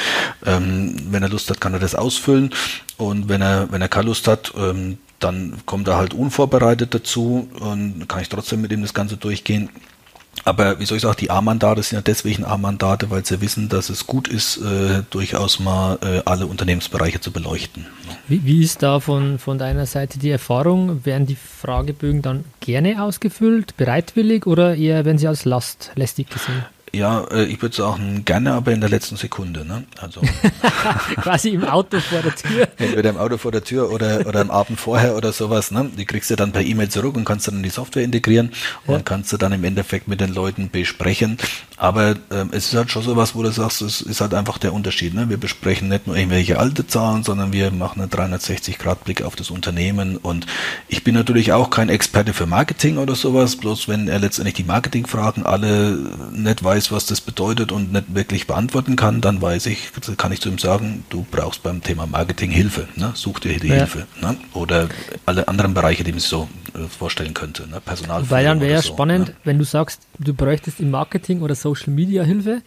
Ähm, 0.44 0.96
wenn 1.10 1.22
er 1.22 1.28
Lust 1.28 1.50
hat, 1.50 1.60
kann 1.60 1.74
er 1.74 1.80
das 1.80 1.94
ausfüllen. 1.94 2.50
Und 2.96 3.28
wenn 3.28 3.42
er, 3.42 3.70
wenn 3.70 3.82
er 3.82 3.88
keine 3.88 4.06
Lust 4.06 4.26
hat, 4.26 4.54
ähm, 4.56 4.96
dann 5.20 5.54
kommt 5.66 5.86
er 5.86 5.96
halt 5.96 6.14
unvorbereitet 6.14 6.94
dazu 6.94 7.48
und 7.60 8.08
kann 8.08 8.22
ich 8.22 8.28
trotzdem 8.30 8.62
mit 8.62 8.72
ihm 8.72 8.82
das 8.82 8.94
Ganze 8.94 9.18
durchgehen. 9.18 9.68
Aber 10.44 10.78
wie 10.78 10.84
soll 10.84 10.96
ich 10.96 11.02
sagen, 11.02 11.16
die 11.20 11.30
A-Mandate 11.30 11.82
sind 11.82 11.96
ja 11.96 12.02
deswegen 12.02 12.44
A-Mandate, 12.44 13.10
weil 13.10 13.24
sie 13.24 13.40
wissen, 13.40 13.68
dass 13.68 13.90
es 13.90 14.06
gut 14.06 14.28
ist, 14.28 14.58
äh, 14.58 15.02
durchaus 15.10 15.60
mal 15.60 15.98
äh, 16.02 16.22
alle 16.24 16.46
Unternehmensbereiche 16.46 17.20
zu 17.20 17.32
beleuchten. 17.32 17.86
Wie, 18.28 18.44
wie, 18.44 18.62
ist 18.62 18.82
da 18.82 19.00
von, 19.00 19.38
von 19.38 19.58
deiner 19.58 19.86
Seite 19.86 20.18
die 20.18 20.30
Erfahrung? 20.30 21.04
Werden 21.04 21.26
die 21.26 21.36
Fragebögen 21.36 22.22
dann 22.22 22.44
gerne 22.60 23.02
ausgefüllt, 23.02 23.76
bereitwillig 23.76 24.46
oder 24.46 24.76
eher 24.76 25.04
werden 25.04 25.18
sie 25.18 25.26
als 25.26 25.44
Last, 25.44 25.92
lästig 25.94 26.30
gesehen? 26.30 26.64
Ja, 26.92 27.24
äh, 27.30 27.44
ich 27.44 27.60
würde 27.60 27.76
sagen, 27.76 28.24
gerne, 28.24 28.52
aber 28.52 28.72
in 28.72 28.80
der 28.80 28.88
letzten 28.88 29.16
Sekunde. 29.16 29.64
Ne? 29.64 29.84
Also 30.00 30.20
Quasi 31.16 31.50
im 31.50 31.64
Auto 31.64 32.00
vor 32.00 32.22
der 32.22 32.34
Tür. 32.34 32.68
Entweder 32.78 33.10
im 33.10 33.16
Auto 33.16 33.38
vor 33.38 33.52
der 33.52 33.64
Tür 33.64 33.90
oder, 33.90 34.26
oder 34.26 34.40
am 34.40 34.50
Abend 34.50 34.80
vorher 34.80 35.16
oder 35.16 35.32
sowas. 35.32 35.70
Ne? 35.70 35.90
Die 35.96 36.04
kriegst 36.04 36.30
du 36.30 36.36
dann 36.36 36.52
per 36.52 36.62
E-Mail 36.62 36.88
zurück 36.88 37.16
und 37.16 37.24
kannst 37.24 37.48
dann 37.48 37.56
in 37.56 37.62
die 37.62 37.70
Software 37.70 38.04
integrieren 38.04 38.52
ja. 38.86 38.94
und 38.94 39.04
kannst 39.04 39.32
du 39.32 39.36
dann 39.36 39.52
im 39.52 39.64
Endeffekt 39.64 40.08
mit 40.08 40.20
den 40.20 40.32
Leuten 40.32 40.70
besprechen. 40.70 41.38
Aber 41.76 42.16
ähm, 42.30 42.48
es 42.52 42.68
ist 42.68 42.74
halt 42.74 42.90
schon 42.90 43.02
sowas, 43.02 43.34
wo 43.34 43.42
du 43.42 43.50
sagst, 43.50 43.82
es 43.82 44.00
ist 44.00 44.20
halt 44.20 44.32
einfach 44.32 44.56
der 44.56 44.72
Unterschied. 44.72 45.12
Ne? 45.12 45.28
Wir 45.28 45.36
besprechen 45.36 45.88
nicht 45.88 46.06
nur 46.06 46.16
irgendwelche 46.16 46.58
alte 46.58 46.86
Zahlen, 46.86 47.22
sondern 47.22 47.52
wir 47.52 47.70
machen 47.70 48.00
einen 48.00 48.10
360-Grad-Blick 48.10 49.22
auf 49.22 49.36
das 49.36 49.50
Unternehmen. 49.50 50.16
Und 50.16 50.46
ich 50.88 51.04
bin 51.04 51.14
natürlich 51.14 51.52
auch 51.52 51.68
kein 51.68 51.90
Experte 51.90 52.32
für 52.32 52.46
Marketing 52.46 52.96
oder 52.96 53.14
sowas, 53.14 53.56
bloß 53.56 53.88
wenn 53.88 54.08
er 54.08 54.18
letztendlich 54.18 54.54
die 54.54 54.64
Marketingfragen 54.64 55.44
alle 55.44 55.98
nicht 56.32 56.64
weiß, 56.64 56.92
was 56.92 57.06
das 57.06 57.20
bedeutet 57.20 57.72
und 57.72 57.92
nicht 57.92 58.14
wirklich 58.14 58.46
beantworten 58.46 58.96
kann, 58.96 59.20
dann 59.20 59.42
weiß 59.42 59.66
ich, 59.66 59.90
kann 60.16 60.32
ich 60.32 60.40
zu 60.40 60.48
ihm 60.48 60.58
sagen, 60.58 61.04
du 61.10 61.26
brauchst 61.30 61.62
beim 61.62 61.82
Thema 61.82 62.06
Marketing 62.06 62.50
Hilfe. 62.50 62.88
Ne? 62.96 63.12
Such 63.14 63.40
dir 63.40 63.60
die 63.60 63.68
ja. 63.68 63.74
Hilfe. 63.74 64.06
Ne? 64.22 64.36
Oder 64.54 64.88
alle 65.26 65.46
anderen 65.48 65.74
Bereiche, 65.74 66.04
die 66.04 66.12
man 66.12 66.20
sich 66.20 66.30
so 66.30 66.48
äh, 66.65 66.65
vorstellen 66.84 67.34
könnte. 67.34 67.68
Ne? 67.68 67.80
Personal. 67.80 68.28
Weil 68.30 68.44
dann 68.44 68.60
wäre 68.60 68.72
ja 68.72 68.82
so, 68.82 68.92
spannend, 68.92 69.28
ne? 69.28 69.34
wenn 69.44 69.58
du 69.58 69.64
sagst, 69.64 70.02
du 70.18 70.34
bräuchtest 70.34 70.80
im 70.80 70.90
Marketing 70.90 71.42
oder 71.42 71.54
Social 71.54 71.92
Media 71.92 72.22
Hilfe. 72.22 72.62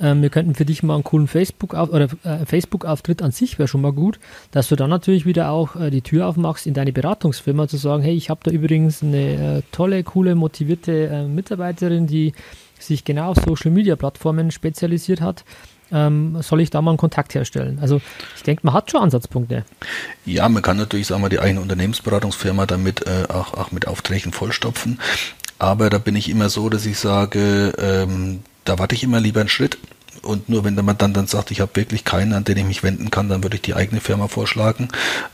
Ähm, 0.00 0.22
wir 0.22 0.30
könnten 0.30 0.54
für 0.54 0.64
dich 0.64 0.82
mal 0.82 0.94
einen 0.94 1.04
coolen 1.04 1.28
Facebook 1.28 1.74
auf, 1.74 1.90
oder 1.90 2.08
äh, 2.24 2.46
Facebook 2.46 2.84
Auftritt 2.84 3.20
an 3.22 3.32
sich 3.32 3.58
wäre 3.58 3.68
schon 3.68 3.82
mal 3.82 3.92
gut, 3.92 4.18
dass 4.50 4.68
du 4.68 4.76
dann 4.76 4.88
natürlich 4.88 5.26
wieder 5.26 5.50
auch 5.50 5.76
äh, 5.76 5.90
die 5.90 6.00
Tür 6.00 6.26
aufmachst 6.26 6.66
in 6.66 6.74
deine 6.74 6.92
Beratungsfirma 6.92 7.68
zu 7.68 7.76
sagen, 7.76 8.02
hey, 8.02 8.14
ich 8.14 8.30
habe 8.30 8.40
da 8.42 8.50
übrigens 8.50 9.02
eine 9.02 9.58
äh, 9.58 9.62
tolle, 9.72 10.02
coole, 10.02 10.34
motivierte 10.34 11.08
äh, 11.08 11.24
Mitarbeiterin, 11.24 12.06
die 12.06 12.32
sich 12.78 13.04
genau 13.04 13.30
auf 13.30 13.36
Social 13.46 13.70
Media 13.70 13.94
Plattformen 13.94 14.50
spezialisiert 14.50 15.20
hat. 15.20 15.44
Ähm, 15.92 16.40
soll 16.42 16.60
ich 16.60 16.70
da 16.70 16.80
mal 16.82 16.92
einen 16.92 16.98
Kontakt 16.98 17.34
herstellen? 17.34 17.78
Also 17.80 18.00
ich 18.36 18.42
denke, 18.42 18.60
man 18.64 18.74
hat 18.74 18.90
schon 18.90 19.02
Ansatzpunkte. 19.02 19.64
Ja, 20.24 20.48
man 20.48 20.62
kann 20.62 20.76
natürlich, 20.76 21.06
sagen 21.06 21.22
wir, 21.22 21.28
die 21.28 21.40
eigene 21.40 21.60
Unternehmensberatungsfirma 21.60 22.66
damit 22.66 23.06
äh, 23.06 23.24
auch, 23.28 23.54
auch 23.54 23.72
mit 23.72 23.88
Aufträgen 23.88 24.32
vollstopfen. 24.32 25.00
Aber 25.58 25.90
da 25.90 25.98
bin 25.98 26.16
ich 26.16 26.30
immer 26.30 26.48
so, 26.48 26.68
dass 26.68 26.86
ich 26.86 26.98
sage, 26.98 27.72
ähm, 27.78 28.40
da 28.64 28.78
warte 28.78 28.94
ich 28.94 29.02
immer 29.02 29.20
lieber 29.20 29.40
einen 29.40 29.48
Schritt 29.48 29.78
und 30.22 30.48
nur 30.48 30.64
wenn 30.64 30.74
der 30.74 30.82
Mandant 30.82 31.16
dann 31.16 31.26
sagt, 31.26 31.50
ich 31.50 31.60
habe 31.60 31.74
wirklich 31.74 32.04
keinen, 32.04 32.32
an 32.32 32.44
den 32.44 32.56
ich 32.56 32.64
mich 32.64 32.82
wenden 32.82 33.10
kann, 33.10 33.28
dann 33.28 33.42
würde 33.42 33.56
ich 33.56 33.62
die 33.62 33.74
eigene 33.74 34.00
Firma 34.00 34.28
vorschlagen, 34.28 34.88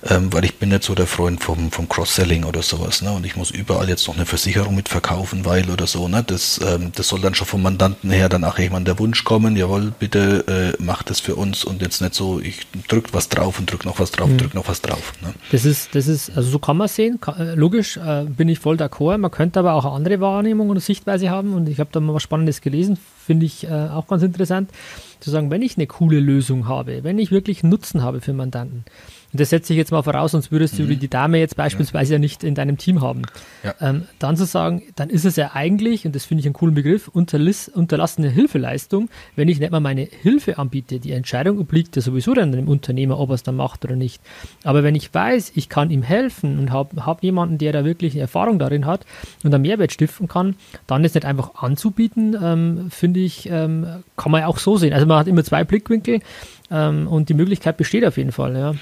ähm, 0.09 0.33
weil 0.33 0.45
ich 0.45 0.59
bin 0.59 0.69
nicht 0.69 0.85
so 0.85 0.95
der 0.95 1.07
Freund 1.07 1.43
vom, 1.43 1.71
vom 1.71 1.89
Cross-Selling 1.89 2.45
oder 2.45 2.63
sowas. 2.63 3.03
Ne? 3.03 3.13
Und 3.13 3.27
ich 3.27 3.37
muss 3.37 3.51
überall 3.51 3.89
jetzt 3.89 4.07
noch 4.07 4.17
eine 4.17 4.27
Versicherung 4.27 4.75
mitverkaufen, 4.75 5.45
weil 5.45 5.71
oder 5.71 5.87
so. 5.87 6.09
Ne? 6.09 6.23
Das, 6.25 6.61
ähm, 6.65 6.93
das 6.95 7.09
soll 7.09 7.21
dann 7.21 7.35
schon 7.35 7.47
vom 7.47 7.63
Mandanten 7.63 8.11
her 8.11 8.29
dann 8.29 8.45
auch 8.45 8.59
jemand 8.59 8.87
der 8.87 8.99
Wunsch 8.99 9.25
kommen, 9.25 9.57
jawohl, 9.57 9.93
bitte 9.99 10.75
äh, 10.79 10.83
macht 10.83 11.11
das 11.11 11.21
für 11.21 11.35
uns 11.35 11.65
und 11.65 11.83
jetzt 11.83 12.01
nicht 12.01 12.15
so, 12.15 12.41
ich 12.41 12.67
drück 12.89 13.09
was 13.13 13.29
drauf 13.29 13.59
und 13.59 13.71
drück 13.71 13.85
noch 13.85 13.99
was 13.99 14.11
drauf, 14.11 14.29
mhm. 14.29 14.39
drück 14.39 14.55
noch 14.55 14.69
was 14.69 14.81
drauf. 14.83 15.13
Ne? 15.23 15.35
Das 15.53 15.65
ist, 15.65 15.95
das 15.95 16.07
ist, 16.07 16.37
also 16.37 16.49
so 16.51 16.59
kann 16.59 16.77
man 16.77 16.89
sehen, 16.89 17.19
äh, 17.39 17.55
logisch 17.55 17.97
äh, 17.97 18.25
bin 18.25 18.49
ich 18.49 18.59
voll 18.59 18.77
d'accord. 18.77 19.19
Man 19.19 19.31
könnte 19.31 19.61
aber 19.61 19.75
auch 19.75 19.85
eine 19.85 19.95
andere 19.95 20.21
Wahrnehmung 20.21 20.71
oder 20.71 20.81
Sichtweise 20.81 21.31
haben 21.31 21.55
und 21.55 21.69
ich 21.69 21.81
habe 21.81 21.91
da 21.93 22.01
mal 22.01 22.15
was 22.15 22.23
Spannendes 22.23 22.61
gelesen, 22.61 22.99
finde 23.27 23.45
ich 23.45 23.65
äh, 23.65 23.89
auch 23.89 24.07
ganz 24.07 24.23
interessant, 24.23 24.71
zu 25.21 25.31
sagen, 25.31 25.51
wenn 25.51 25.63
ich 25.63 25.77
eine 25.77 25.87
coole 25.87 26.21
Lösung 26.21 26.69
habe, 26.69 27.03
wenn 27.03 27.19
ich 27.19 27.31
wirklich 27.31 27.63
Nutzen 27.63 28.03
habe 28.03 28.21
für 28.21 28.33
Mandanten, 28.33 28.85
und 29.37 29.41
das 29.41 29.51
setze 29.51 29.75
ich 29.75 29.77
jetzt 29.77 29.93
mal 29.93 30.01
voraus, 30.01 30.31
sonst 30.33 30.51
würdest 30.51 30.79
mhm. 30.79 30.89
du 30.89 30.97
die 30.97 31.09
Dame 31.09 31.37
jetzt 31.37 31.57
beispielsweise 31.57 32.15
ja, 32.15 32.17
ja 32.17 32.21
nicht 32.21 32.43
in 32.43 32.55
deinem 32.55 32.79
Team 32.79 33.03
haben. 33.03 33.21
Ja. 33.63 33.75
Ähm, 33.83 34.05
dann 34.19 34.35
zu 34.35 34.47
sagen, 34.47 34.83
dann 34.95 35.11
ist 35.11 35.27
es 35.27 35.37
ja 35.37 35.51
eigentlich, 35.53 36.07
und 36.07 36.17
das 36.17 36.25
finde 36.25 36.41
ich 36.41 36.47
einen 36.47 36.55
coolen 36.55 36.75
Begriff, 36.75 37.09
unterlassene 37.09 38.31
Hilfeleistung, 38.31 39.11
wenn 39.35 39.49
ich 39.49 39.61
nicht 39.61 39.73
mal 39.73 39.81
meine 39.81 40.05
Hilfe 40.05 40.57
anbiete. 40.57 41.01
Die 41.01 41.13
Entscheidung 41.13 41.59
obliegt 41.59 41.97
ja 41.97 42.01
sowieso 42.01 42.33
dann 42.33 42.51
dem 42.51 42.67
Unternehmer, 42.67 43.21
ob 43.21 43.29
er 43.29 43.35
es 43.35 43.43
dann 43.43 43.57
macht 43.57 43.85
oder 43.85 43.95
nicht. 43.95 44.23
Aber 44.65 44.83
wenn 44.83 44.95
ich 44.95 45.13
weiß, 45.13 45.53
ich 45.55 45.69
kann 45.69 45.91
ihm 45.91 46.03
helfen 46.03 46.59
und 46.59 46.73
habe 46.73 47.05
hab 47.05 47.23
jemanden, 47.23 47.59
der 47.59 47.73
da 47.73 47.85
wirklich 47.85 48.15
eine 48.15 48.23
Erfahrung 48.23 48.59
darin 48.59 48.87
hat 48.87 49.05
und 49.45 49.53
einen 49.53 49.61
Mehrwert 49.61 49.93
stiften 49.93 50.29
kann, 50.29 50.57
dann 50.87 51.05
ist 51.05 51.15
nicht 51.15 51.27
einfach 51.27 51.57
anzubieten, 51.57 52.35
ähm, 52.43 52.87
finde 52.89 53.21
ich, 53.21 53.51
ähm, 53.51 53.87
kann 54.17 54.33
man 54.33 54.41
ja 54.41 54.47
auch 54.47 54.57
so 54.57 54.79
sehen. 54.79 54.95
Also 54.95 55.05
man 55.05 55.19
hat 55.19 55.29
immer 55.29 55.45
zwei 55.45 55.63
Blickwinkel. 55.63 56.21
Ähm, 56.71 57.07
und 57.07 57.29
die 57.29 57.35
Möglichkeit 57.35 57.77
besteht 57.77 58.05
auf 58.05 58.17
jeden 58.17 58.33
Fall, 58.33 58.57
ja. 58.57 58.75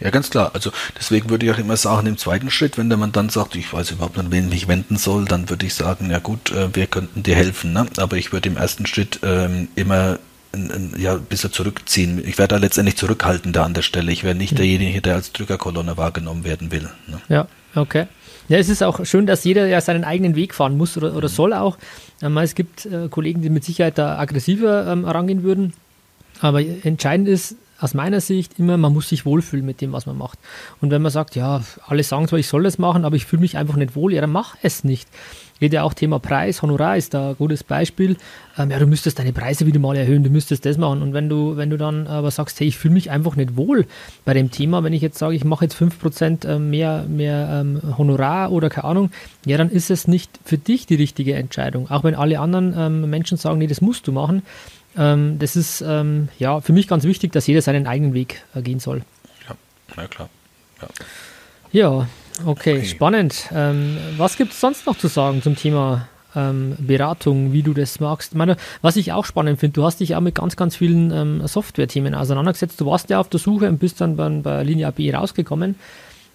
Ja, 0.00 0.10
ganz 0.10 0.30
klar. 0.30 0.50
Also 0.54 0.70
deswegen 0.98 1.30
würde 1.30 1.46
ich 1.46 1.52
auch 1.52 1.58
immer 1.58 1.76
sagen, 1.76 2.06
im 2.06 2.18
zweiten 2.18 2.50
Schritt, 2.50 2.76
wenn 2.76 2.88
der 2.88 2.98
man 2.98 3.12
dann 3.12 3.28
sagt, 3.28 3.56
ich 3.56 3.72
weiß 3.72 3.92
überhaupt 3.92 4.16
nicht, 4.16 4.26
an 4.26 4.32
wen 4.32 4.52
ich 4.52 4.68
wenden 4.68 4.96
soll, 4.96 5.24
dann 5.24 5.48
würde 5.48 5.66
ich 5.66 5.74
sagen, 5.74 6.10
ja 6.10 6.18
gut, 6.18 6.52
äh, 6.52 6.74
wir 6.74 6.86
könnten 6.86 7.22
dir 7.22 7.34
helfen. 7.34 7.72
Ne? 7.72 7.86
Aber 7.96 8.16
ich 8.16 8.32
würde 8.32 8.48
im 8.48 8.56
ersten 8.56 8.86
Schritt 8.86 9.20
ähm, 9.22 9.68
immer 9.74 10.18
ja, 10.96 11.14
ein 11.14 11.24
bisschen 11.24 11.52
zurückziehen. 11.52 12.22
Ich 12.24 12.38
werde 12.38 12.54
da 12.54 12.60
letztendlich 12.60 12.96
zurückhaltender 12.96 13.64
an 13.64 13.74
der 13.74 13.82
Stelle. 13.82 14.12
Ich 14.12 14.24
werde 14.24 14.38
nicht 14.38 14.52
mhm. 14.52 14.56
derjenige, 14.56 15.00
der 15.00 15.14
als 15.14 15.32
Drückerkolonne 15.32 15.96
wahrgenommen 15.96 16.44
werden 16.44 16.70
will. 16.70 16.88
Ne? 17.06 17.20
Ja, 17.28 17.46
okay. 17.74 18.06
Ja, 18.48 18.58
es 18.58 18.68
ist 18.68 18.82
auch 18.82 19.04
schön, 19.06 19.26
dass 19.26 19.44
jeder 19.44 19.66
ja 19.66 19.80
seinen 19.80 20.04
eigenen 20.04 20.36
Weg 20.36 20.54
fahren 20.54 20.76
muss 20.76 20.96
oder, 20.96 21.14
oder 21.14 21.28
mhm. 21.28 21.32
soll 21.32 21.52
auch. 21.54 21.78
Ähm, 22.22 22.36
es 22.38 22.54
gibt 22.54 22.86
äh, 22.86 23.08
Kollegen, 23.08 23.42
die 23.42 23.50
mit 23.50 23.64
Sicherheit 23.64 23.98
da 23.98 24.18
aggressiver 24.18 24.86
ähm, 24.86 25.04
herangehen 25.06 25.42
würden. 25.42 25.72
Aber 26.40 26.60
entscheidend 26.60 27.28
ist 27.28 27.56
aus 27.80 27.92
meiner 27.92 28.20
Sicht 28.20 28.58
immer, 28.58 28.76
man 28.76 28.92
muss 28.92 29.08
sich 29.08 29.26
wohlfühlen 29.26 29.66
mit 29.66 29.80
dem, 29.80 29.92
was 29.92 30.06
man 30.06 30.16
macht. 30.16 30.38
Und 30.80 30.90
wenn 30.90 31.02
man 31.02 31.12
sagt, 31.12 31.36
ja, 31.36 31.62
alle 31.86 32.02
sagen 32.02 32.28
zwar, 32.28 32.38
ich 32.38 32.48
soll 32.48 32.62
das 32.62 32.78
machen, 32.78 33.04
aber 33.04 33.16
ich 33.16 33.26
fühle 33.26 33.40
mich 33.40 33.56
einfach 33.58 33.76
nicht 33.76 33.94
wohl, 33.94 34.14
ja, 34.14 34.20
dann 34.20 34.32
mach 34.32 34.56
es 34.62 34.84
nicht. 34.84 35.08
Geht 35.60 35.72
ja 35.72 35.82
auch 35.82 35.94
Thema 35.94 36.18
Preis, 36.18 36.62
Honorar 36.62 36.96
ist 36.96 37.14
da 37.14 37.30
ein 37.30 37.36
gutes 37.36 37.62
Beispiel. 37.62 38.16
Ähm, 38.58 38.70
ja, 38.70 38.78
du 38.78 38.86
müsstest 38.86 39.18
deine 39.18 39.32
Preise 39.32 39.66
wieder 39.66 39.78
mal 39.78 39.96
erhöhen, 39.96 40.24
du 40.24 40.30
müsstest 40.30 40.64
das 40.66 40.78
machen. 40.78 41.00
Und 41.02 41.12
wenn 41.12 41.28
du, 41.28 41.56
wenn 41.56 41.70
du 41.70 41.76
dann 41.76 42.06
aber 42.06 42.30
sagst, 42.30 42.58
hey, 42.58 42.66
ich 42.66 42.78
fühle 42.78 42.94
mich 42.94 43.10
einfach 43.10 43.36
nicht 43.36 43.56
wohl 43.56 43.86
bei 44.24 44.34
dem 44.34 44.50
Thema, 44.50 44.82
wenn 44.82 44.92
ich 44.92 45.02
jetzt 45.02 45.18
sage, 45.18 45.34
ich 45.34 45.44
mache 45.44 45.64
jetzt 45.64 45.76
5% 45.76 46.46
äh, 46.46 46.58
mehr, 46.58 47.04
mehr 47.08 47.60
ähm, 47.60 47.80
Honorar 47.98 48.50
oder 48.50 48.68
keine 48.68 48.84
Ahnung, 48.84 49.10
ja, 49.46 49.56
dann 49.56 49.70
ist 49.70 49.90
es 49.90 50.08
nicht 50.08 50.40
für 50.44 50.58
dich 50.58 50.86
die 50.86 50.96
richtige 50.96 51.34
Entscheidung. 51.34 51.90
Auch 51.90 52.02
wenn 52.02 52.14
alle 52.14 52.40
anderen 52.40 52.74
ähm, 52.76 53.10
Menschen 53.10 53.36
sagen, 53.36 53.58
nee, 53.58 53.66
das 53.66 53.80
musst 53.80 54.06
du 54.06 54.12
machen, 54.12 54.42
ähm, 54.96 55.38
das 55.38 55.56
ist 55.56 55.82
ähm, 55.86 56.28
ja 56.38 56.60
für 56.60 56.72
mich 56.72 56.88
ganz 56.88 57.04
wichtig, 57.04 57.32
dass 57.32 57.46
jeder 57.46 57.62
seinen 57.62 57.86
eigenen 57.86 58.14
Weg 58.14 58.42
äh, 58.54 58.62
gehen 58.62 58.80
soll. 58.80 59.02
Ja, 59.48 59.56
na 59.96 60.06
klar. 60.06 60.28
Ja, 60.80 60.88
ja 61.72 62.08
okay, 62.44 62.78
okay, 62.78 62.84
spannend. 62.84 63.48
Ähm, 63.52 63.98
was 64.16 64.36
gibt 64.36 64.52
es 64.52 64.60
sonst 64.60 64.86
noch 64.86 64.96
zu 64.96 65.08
sagen 65.08 65.42
zum 65.42 65.56
Thema 65.56 66.08
ähm, 66.36 66.76
Beratung, 66.78 67.52
wie 67.52 67.62
du 67.62 67.74
das 67.74 68.00
magst? 68.00 68.32
Ich 68.32 68.38
meine, 68.38 68.56
was 68.82 68.96
ich 68.96 69.12
auch 69.12 69.24
spannend 69.24 69.60
finde, 69.60 69.74
du 69.74 69.84
hast 69.84 70.00
dich 70.00 70.14
auch 70.14 70.20
mit 70.20 70.36
ganz, 70.36 70.56
ganz 70.56 70.76
vielen 70.76 71.10
ähm, 71.10 71.46
Software-Themen 71.46 72.14
auseinandergesetzt. 72.14 72.80
Du 72.80 72.86
warst 72.86 73.10
ja 73.10 73.20
auf 73.20 73.28
der 73.28 73.40
Suche 73.40 73.68
und 73.68 73.78
bist 73.78 74.00
dann 74.00 74.16
bei, 74.16 74.28
bei 74.28 74.62
Linie 74.62 74.88
AB 74.88 75.00
rausgekommen. 75.12 75.76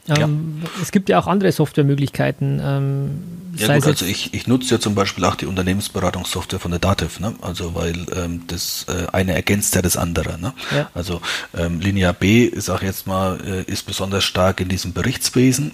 Ähm, 0.10 0.62
ja. 0.62 0.70
Es 0.82 0.92
gibt 0.92 1.10
ja 1.10 1.20
auch 1.20 1.28
andere 1.28 1.52
Softwaremöglichkeiten. 1.52 2.62
Ähm, 2.64 3.22
ja 3.56 3.76
gut, 3.76 3.88
also 3.88 4.06
ich, 4.06 4.34
ich 4.34 4.48
nutze 4.48 4.76
ja 4.76 4.80
zum 4.80 4.96
Beispiel 4.96 5.26
auch 5.26 5.36
die 5.36 5.46
Unternehmensberatungssoftware 5.46 6.60
von 6.60 6.72
der 6.72 6.80
Dativ, 6.80 7.20
ne? 7.20 7.34
also 7.42 7.76
weil 7.76 8.06
ähm, 8.16 8.44
das 8.48 8.86
äh, 8.88 9.08
eine 9.12 9.34
ergänzt 9.34 9.76
ja 9.76 9.82
das 9.82 9.98
andere. 9.98 10.40
Ne? 10.40 10.54
Ja. 10.76 10.90
Also 10.94 11.22
ähm, 11.58 11.80
Linia 11.80 12.12
B, 12.12 12.44
ist 12.44 12.70
auch 12.70 12.82
jetzt 12.82 13.08
mal, 13.08 13.40
äh, 13.46 13.72
ist 13.72 13.86
besonders 13.86 14.24
stark 14.24 14.62
in 14.62 14.70
diesem 14.70 14.94
Berichtswesen 14.94 15.72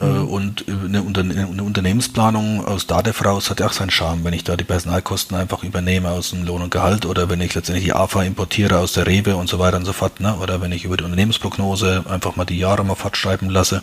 mhm. 0.00 0.28
Und 0.28 0.64
eine, 0.68 1.00
eine, 1.00 1.62
Unternehmensplanung 1.62 2.64
aus 2.64 2.86
DATEV 2.86 3.24
raus 3.24 3.50
hat 3.50 3.60
ja 3.60 3.66
auch 3.66 3.72
seinen 3.72 3.90
Charme, 3.90 4.24
wenn 4.24 4.34
ich 4.34 4.44
da 4.44 4.56
die 4.56 4.64
Personalkosten 4.64 5.36
einfach 5.36 5.62
übernehme 5.62 6.10
aus 6.10 6.30
dem 6.30 6.44
Lohn 6.44 6.62
und 6.62 6.70
Gehalt 6.70 7.06
oder 7.06 7.28
wenn 7.30 7.40
ich 7.40 7.54
letztendlich 7.54 7.84
die 7.84 7.92
AFA 7.92 8.22
importiere 8.22 8.78
aus 8.78 8.92
der 8.92 9.06
Rewe 9.06 9.36
und 9.36 9.48
so 9.48 9.58
weiter 9.58 9.76
und 9.76 9.84
so 9.84 9.92
fort, 9.92 10.20
ne? 10.20 10.34
oder 10.36 10.60
wenn 10.60 10.72
ich 10.72 10.84
über 10.84 10.96
die 10.96 11.04
Unternehmensprognose 11.04 12.04
einfach 12.08 12.36
mal 12.36 12.44
die 12.44 12.58
Jahre 12.58 12.84
mal 12.84 12.94
fortschreiben 12.94 13.50
lasse. 13.50 13.82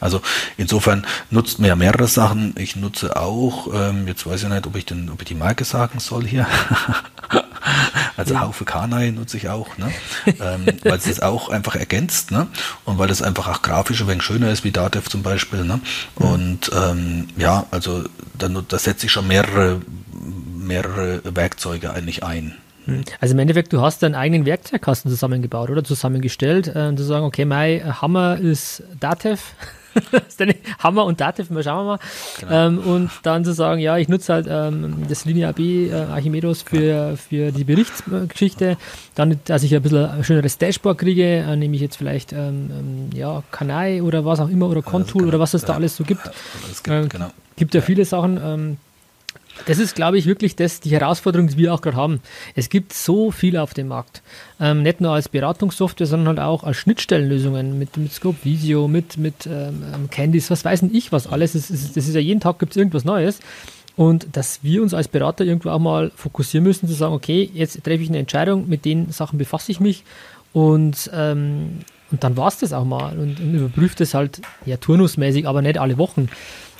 Also 0.00 0.20
insofern 0.56 1.06
nutzt 1.30 1.58
mir 1.58 1.68
ja 1.68 1.76
mehrere 1.76 2.08
Sachen. 2.08 2.54
Ich 2.56 2.76
nutze 2.76 3.16
auch, 3.16 3.68
ähm, 3.74 4.06
jetzt 4.06 4.26
weiß 4.26 4.42
ich 4.42 4.48
nicht, 4.48 4.66
ob 4.66 4.76
ich, 4.76 4.86
den, 4.86 5.10
ob 5.10 5.20
ich 5.20 5.28
die 5.28 5.34
Marke 5.34 5.64
sagen 5.64 6.00
soll 6.00 6.26
hier. 6.26 6.46
Also 8.16 8.34
ja. 8.34 8.40
Haufe 8.40 8.66
Kanai 8.66 9.10
nutze 9.10 9.38
ich 9.38 9.48
auch, 9.48 9.78
ne? 9.78 9.90
ähm, 10.26 10.66
weil 10.82 10.98
es 10.98 11.04
das 11.04 11.20
auch 11.20 11.48
einfach 11.48 11.74
ergänzt, 11.74 12.30
ne? 12.30 12.48
Und 12.84 12.98
weil 12.98 13.08
das 13.08 13.22
einfach 13.22 13.48
auch 13.48 13.62
grafisch 13.62 14.02
ein 14.02 14.08
wenig 14.08 14.22
schöner 14.22 14.50
ist 14.50 14.62
wie 14.62 14.72
Datev 14.72 15.08
zum 15.08 15.22
Beispiel, 15.22 15.49
ne? 15.52 15.80
Mhm. 16.18 16.26
Und 16.26 16.70
ähm, 16.74 17.28
ja, 17.36 17.66
also 17.70 18.04
da, 18.38 18.48
da 18.48 18.78
setze 18.78 19.06
ich 19.06 19.12
schon 19.12 19.26
mehrere, 19.26 19.80
mehrere 20.56 21.22
Werkzeuge 21.24 21.92
eigentlich 21.92 22.24
ein. 22.24 22.56
Hm. 22.86 23.04
Also 23.20 23.34
im 23.34 23.38
Endeffekt, 23.38 23.72
du 23.72 23.80
hast 23.82 24.02
deinen 24.02 24.14
eigenen 24.14 24.46
Werkzeugkasten 24.46 25.10
zusammengebaut 25.10 25.70
oder 25.70 25.84
zusammengestellt, 25.84 26.68
äh, 26.68 26.94
zu 26.96 27.02
sagen, 27.02 27.24
okay, 27.24 27.44
mein 27.44 28.00
Hammer 28.00 28.38
ist 28.38 28.82
Datev, 28.98 29.40
Hammer 30.78 31.04
und 31.04 31.20
Dativ, 31.20 31.50
mal 31.50 31.62
schauen 31.62 31.86
wir 31.86 31.92
mal. 31.92 31.98
Genau. 32.40 32.66
Ähm, 32.66 32.78
und 32.78 33.10
dann 33.22 33.44
zu 33.44 33.52
sagen, 33.52 33.80
ja, 33.80 33.98
ich 33.98 34.08
nutze 34.08 34.32
halt 34.32 34.46
ähm, 34.48 35.04
das 35.08 35.24
Linear 35.24 35.52
B 35.52 35.88
äh, 35.88 35.94
Archimedos 35.94 36.62
für, 36.62 37.16
für 37.16 37.52
die 37.52 37.64
Berichtsgeschichte. 37.64 38.76
Dann, 39.14 39.40
dass 39.44 39.62
ich 39.62 39.74
ein 39.74 39.82
bisschen 39.82 40.06
ein 40.06 40.24
schöneres 40.24 40.58
Dashboard 40.58 40.98
kriege, 40.98 41.24
äh, 41.24 41.56
nehme 41.56 41.74
ich 41.74 41.82
jetzt 41.82 41.96
vielleicht 41.96 42.32
ähm, 42.32 42.70
ähm 42.70 43.10
ja, 43.14 43.42
Kanai 43.50 44.02
oder 44.02 44.24
was 44.24 44.40
auch 44.40 44.48
immer 44.48 44.68
oder 44.68 44.82
Contool 44.82 45.22
genau. 45.22 45.28
oder 45.28 45.40
was 45.40 45.54
es 45.54 45.64
da 45.64 45.74
alles 45.74 45.96
so 45.96 46.04
gibt. 46.04 46.24
Ja, 46.24 46.32
gibt, 46.68 46.88
äh, 46.88 47.08
genau. 47.08 47.30
gibt 47.56 47.74
ja, 47.74 47.80
viele 47.80 48.04
Sachen. 48.04 48.78
Das 49.66 49.78
ist, 49.78 49.94
glaube 49.94 50.18
ich, 50.18 50.26
wirklich 50.26 50.56
das, 50.56 50.80
die 50.80 50.90
Herausforderung, 50.90 51.48
die 51.48 51.56
wir 51.56 51.74
auch 51.74 51.80
gerade 51.80 51.96
haben. 51.96 52.20
Es 52.54 52.68
gibt 52.68 52.92
so 52.92 53.30
viel 53.30 53.56
auf 53.56 53.74
dem 53.74 53.88
Markt. 53.88 54.22
Ähm, 54.60 54.82
nicht 54.82 55.00
nur 55.00 55.12
als 55.12 55.28
Beratungssoftware, 55.28 56.06
sondern 56.06 56.38
halt 56.38 56.38
auch 56.40 56.64
als 56.64 56.76
Schnittstellenlösungen 56.78 57.78
mit, 57.78 57.96
mit 57.96 58.12
Scope 58.12 58.38
Visio, 58.42 58.88
mit, 58.88 59.16
mit 59.16 59.46
ähm, 59.46 59.82
ähm 59.94 60.10
Candice, 60.10 60.50
was 60.50 60.64
weiß 60.64 60.80
denn 60.80 60.94
ich, 60.94 61.12
was 61.12 61.26
alles. 61.26 61.52
Das 61.52 61.70
ist, 61.70 61.96
das 61.96 62.08
ist 62.08 62.14
ja 62.14 62.20
jeden 62.20 62.40
Tag 62.40 62.58
gibt 62.58 62.72
es 62.72 62.76
irgendwas 62.76 63.04
Neues. 63.04 63.40
Und 63.96 64.28
dass 64.36 64.60
wir 64.62 64.82
uns 64.82 64.94
als 64.94 65.08
Berater 65.08 65.44
irgendwo 65.44 65.70
auch 65.70 65.78
mal 65.78 66.10
fokussieren 66.14 66.64
müssen, 66.64 66.88
zu 66.88 66.94
sagen, 66.94 67.12
okay, 67.12 67.50
jetzt 67.52 67.82
treffe 67.84 68.02
ich 68.02 68.08
eine 68.08 68.18
Entscheidung, 68.18 68.68
mit 68.68 68.84
den 68.84 69.12
Sachen 69.12 69.38
befasse 69.38 69.72
ich 69.72 69.80
mich 69.80 70.04
und, 70.52 71.10
ähm, 71.12 71.80
und 72.10 72.24
dann 72.24 72.36
war 72.36 72.48
es 72.48 72.58
das 72.58 72.72
auch 72.72 72.84
mal 72.84 73.18
und, 73.18 73.38
und 73.40 73.54
überprüft 73.54 74.00
es 74.00 74.14
halt 74.14 74.40
ja 74.64 74.76
turnusmäßig, 74.76 75.46
aber 75.46 75.62
nicht 75.62 75.78
alle 75.78 75.98
Wochen. 75.98 76.28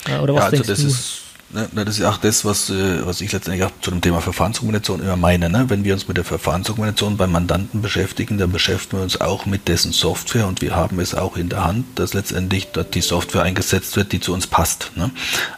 Äh, 0.09 0.19
oder 0.19 0.35
was 0.35 0.41
ja, 0.41 0.45
also 0.45 0.57
denkst 0.57 0.69
das 0.69 0.81
du? 0.81 0.87
Ist 0.87 1.23
Ne, 1.53 1.69
ne, 1.73 1.85
das 1.85 1.99
ist 1.99 2.05
auch 2.05 2.19
das, 2.19 2.45
was, 2.45 2.71
äh, 2.71 3.05
was 3.05 3.21
ich 3.21 3.33
letztendlich 3.33 3.65
auch 3.65 3.73
zu 3.81 3.91
dem 3.91 4.01
Thema 4.01 4.21
Verfahrensdokumentation 4.21 5.01
immer 5.01 5.17
meine. 5.17 5.51
Ne? 5.51 5.65
Wenn 5.69 5.83
wir 5.83 5.95
uns 5.95 6.07
mit 6.07 6.17
der 6.17 6.25
Verfahrensdokumentation 6.25 7.17
beim 7.17 7.33
Mandanten 7.33 7.83
beschäftigen, 7.83 8.39
dann 8.39 8.53
beschäftigen 8.53 8.99
wir 8.99 9.03
uns 9.03 9.21
auch 9.21 9.47
mit 9.47 9.67
dessen 9.67 9.91
Software 9.91 10.47
und 10.47 10.61
wir 10.63 10.77
haben 10.77 11.01
es 11.01 11.13
auch 11.13 11.37
in 11.37 11.49
der 11.49 11.65
Hand, 11.65 11.99
dass 11.99 12.15
letztendlich 12.15 12.69
dort 12.73 12.95
die 12.95 13.01
Software 13.01 13.43
eingesetzt 13.43 13.97
wird, 13.97 14.13
die 14.13 14.21
zu 14.21 14.33
uns 14.33 14.47
passt. 14.47 14.93
Ne? 14.95 15.11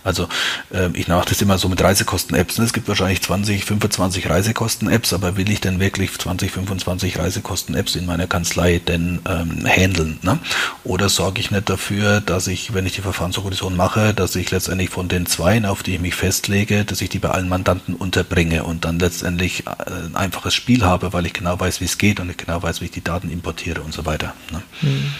Also 0.02 0.28
äh, 0.72 0.88
ich 0.94 1.08
mache 1.08 1.28
das 1.28 1.42
immer 1.42 1.58
so 1.58 1.68
mit 1.68 1.82
Reisekosten-Apps. 1.82 2.56
Ne? 2.56 2.64
Es 2.64 2.72
gibt 2.72 2.88
wahrscheinlich 2.88 3.20
20, 3.20 3.66
25 3.66 4.30
Reisekosten-Apps, 4.30 5.12
aber 5.12 5.36
will 5.36 5.50
ich 5.50 5.60
denn 5.60 5.78
wirklich 5.78 6.18
20, 6.18 6.52
25 6.52 7.18
Reisekosten-Apps 7.18 7.96
in 7.96 8.06
meiner 8.06 8.26
Kanzlei 8.26 8.78
denn 8.78 9.20
ähm, 9.28 9.66
handeln? 9.66 10.18
Ne? 10.22 10.38
Oder 10.84 11.10
sorge 11.10 11.40
ich 11.40 11.50
nicht 11.50 11.68
dafür, 11.68 12.22
dass 12.22 12.46
ich, 12.46 12.72
wenn 12.72 12.86
ich 12.86 12.94
die 12.94 13.02
Verfahrensdokumentation 13.02 13.76
mache, 13.76 14.14
dass 14.14 14.34
ich 14.36 14.50
letztendlich 14.50 14.88
von 14.88 15.08
den 15.08 15.26
zwei 15.26 15.52
auf 15.68 15.81
die 15.82 15.94
ich 15.94 16.00
mich 16.00 16.14
festlege, 16.14 16.84
dass 16.84 17.00
ich 17.00 17.08
die 17.08 17.18
bei 17.18 17.30
allen 17.30 17.48
Mandanten 17.48 17.94
unterbringe 17.94 18.64
und 18.64 18.84
dann 18.84 18.98
letztendlich 18.98 19.66
äh, 19.66 19.90
ein 20.06 20.16
einfaches 20.16 20.54
Spiel 20.54 20.84
habe, 20.84 21.12
weil 21.12 21.26
ich 21.26 21.32
genau 21.32 21.58
weiß, 21.58 21.80
wie 21.80 21.86
es 21.86 21.98
geht 21.98 22.20
und 22.20 22.30
ich 22.30 22.36
genau 22.36 22.62
weiß, 22.62 22.80
wie 22.80 22.86
ich 22.86 22.90
die 22.90 23.04
Daten 23.04 23.30
importiere 23.30 23.82
und 23.82 23.92
so 23.92 24.06
weiter. 24.06 24.34
Ne? 24.50 24.62
Mhm. 24.82 25.14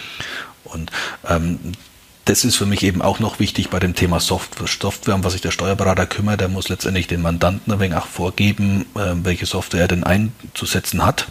Und 0.63 0.91
ähm, 1.27 1.59
das 2.25 2.45
ist 2.45 2.55
für 2.55 2.65
mich 2.65 2.83
eben 2.83 3.01
auch 3.01 3.19
noch 3.19 3.39
wichtig 3.39 3.69
bei 3.69 3.79
dem 3.79 3.95
Thema 3.95 4.19
Software, 4.19 4.67
Software, 4.67 5.15
um 5.15 5.23
was 5.23 5.33
sich 5.33 5.41
der 5.41 5.51
Steuerberater 5.51 6.05
kümmert. 6.05 6.39
Der 6.39 6.47
muss 6.47 6.69
letztendlich 6.69 7.07
den 7.07 7.21
Mandanten 7.21 7.73
ein 7.73 7.79
wenig 7.79 7.97
auch 7.97 8.07
vorgeben, 8.07 8.85
äh, 8.95 9.13
welche 9.15 9.45
Software 9.45 9.81
er 9.81 9.87
denn 9.87 10.03
einzusetzen 10.03 11.05
hat, 11.05 11.27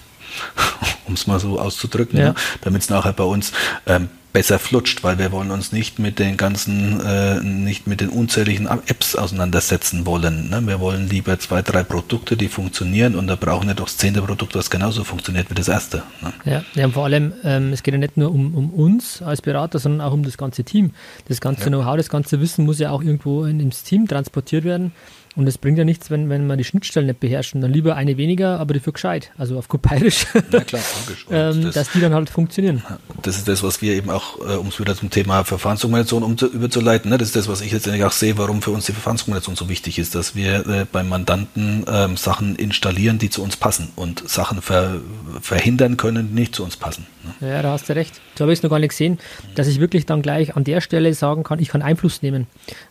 um 1.07 1.15
es 1.15 1.27
mal 1.27 1.41
so 1.41 1.59
auszudrücken, 1.59 2.19
ja. 2.19 2.29
ne? 2.31 2.35
damit 2.61 2.83
es 2.83 2.91
nachher 2.91 3.13
bei 3.13 3.25
uns 3.25 3.53
ähm, 3.87 4.09
besser 4.33 4.59
flutscht, 4.59 5.05
weil 5.05 5.19
wir 5.19 5.31
wollen 5.33 5.51
uns 5.51 5.73
nicht 5.73 5.99
mit 5.99 6.19
den 6.19 6.37
ganzen, 6.37 7.01
äh, 7.01 7.41
nicht 7.41 7.87
mit 7.87 8.01
den 8.01 8.09
unzähligen 8.09 8.67
Apps 8.67 9.15
auseinandersetzen 9.15 10.07
wollen. 10.07 10.49
Ne? 10.51 10.63
Wir 10.67 10.81
wollen 10.81 11.09
lieber 11.09 11.39
zwei, 11.39 11.63
drei 11.63 11.83
Produkte, 11.83 12.37
die 12.37 12.49
funktionieren 12.49 13.15
und 13.15 13.27
da 13.27 13.37
brauchen 13.37 13.69
wir 13.69 13.75
doch 13.75 13.85
das 13.85 13.99
zehnte 13.99 14.23
Produkt, 14.23 14.55
was 14.55 14.71
genauso 14.71 15.05
funktioniert 15.05 15.51
wie 15.51 15.55
das 15.55 15.69
erste. 15.69 16.03
Ne? 16.23 16.33
Ja, 16.45 16.65
ja, 16.75 16.87
und 16.87 16.93
vor 16.93 17.05
allem, 17.05 17.33
ähm, 17.45 17.73
es 17.73 17.83
geht 17.83 17.93
ja 17.93 17.99
nicht 17.99 18.17
nur 18.17 18.31
um, 18.31 18.55
um 18.55 18.71
uns 18.71 19.23
als 19.23 19.43
Berater, 19.43 19.79
sondern 19.79 20.01
auch 20.07 20.13
um 20.13 20.23
das 20.23 20.39
ganze 20.39 20.65
Team. 20.65 20.93
Das 21.29 21.41
ganze 21.41 21.65
ja. 21.65 21.69
Know-how, 21.69 21.97
das 21.97 22.09
ganze 22.09 22.41
Wissen 22.41 22.65
muss 22.65 22.79
ja 22.79 22.91
auch 22.91 23.03
irgendwo 23.03 23.45
in, 23.45 23.61
ins 23.61 23.83
Team 23.83 24.09
transportiert 24.09 24.65
werden. 24.65 24.93
Und 25.35 25.47
es 25.47 25.57
bringt 25.57 25.79
ja 25.79 25.85
nichts, 25.85 26.11
wenn, 26.11 26.29
wenn 26.29 26.47
man 26.47 26.59
die 26.59 26.65
Schnittstellen 26.65 27.07
nicht 27.07 27.21
beherrschen. 27.21 27.63
Dann 27.63 27.73
lieber 27.73 27.97
eine 27.97 28.19
weniger, 28.19 28.61
aber 28.61 28.75
dafür 28.75 28.93
gescheit. 28.93 29.31
Also 29.39 29.59
auf 29.59 29.69
gut 29.69 29.81
bayerisch. 29.81 30.27
Ja, 30.53 30.61
klar, 30.61 30.83
logisch. 31.01 31.27
ähm, 31.31 31.63
das, 31.63 31.75
dass 31.75 31.93
die 31.93 32.01
dann 32.01 32.13
halt 32.13 32.29
funktionieren. 32.29 32.83
Das 33.23 33.39
ist 33.39 33.49
das, 33.49 33.63
was 33.63 33.81
wir 33.81 33.95
eben 33.95 34.11
auch, 34.11 34.39
äh, 34.41 34.57
um 34.57 34.69
es 34.69 34.79
wieder 34.79 34.95
zum 34.95 35.09
Thema 35.09 35.45
Verfahrensdokumentation 35.45 36.23
um, 36.23 36.37
überzuleiten, 36.37 37.11
ne? 37.11 37.17
das 37.17 37.29
ist 37.29 37.37
das, 37.37 37.49
was 37.49 37.63
ich 37.63 37.73
letztendlich 37.73 38.05
auch 38.05 38.13
sehe, 38.13 38.37
warum 38.37 38.61
für 38.61 38.73
uns 38.73 38.85
die 38.87 38.93
Verfahrensdokumentation 38.93 39.57
so 39.57 39.69
wichtig 39.71 39.99
ist, 39.99 40.15
dass 40.15 40.35
wir 40.35 40.67
äh, 40.67 40.87
beim 40.91 41.09
Mandanten 41.09 41.85
ähm, 41.89 42.17
Sachen 42.19 42.57
installieren, 42.57 43.19
die 43.19 43.31
zu 43.31 43.43
uns 43.43 43.57
passen 43.57 43.89
und 43.97 44.29
Sachen 44.29 44.61
ver, 44.61 45.01
verhindern 45.41 45.97
können, 45.97 46.29
die 46.29 46.35
nicht 46.35 46.55
zu 46.55 46.63
uns 46.63 46.77
passen. 46.77 47.07
Ne? 47.41 47.49
Ja, 47.49 47.63
da 47.63 47.73
hast 47.73 47.89
du 47.89 47.95
recht. 47.95 48.21
So 48.37 48.45
habe 48.45 48.53
ich 48.53 48.59
es 48.59 48.63
noch 48.63 48.71
gar 48.71 48.79
nicht 48.79 48.91
gesehen, 48.91 49.19
dass 49.55 49.67
ich 49.67 49.81
wirklich 49.81 50.05
dann 50.05 50.21
gleich 50.21 50.57
an 50.57 50.65
der 50.65 50.81
Stelle 50.81 51.15
sagen 51.15 51.43
kann, 51.43 51.59
ich 51.59 51.69
kann 51.69 51.81
Einfluss 51.81 52.21
nehmen. 52.21 52.47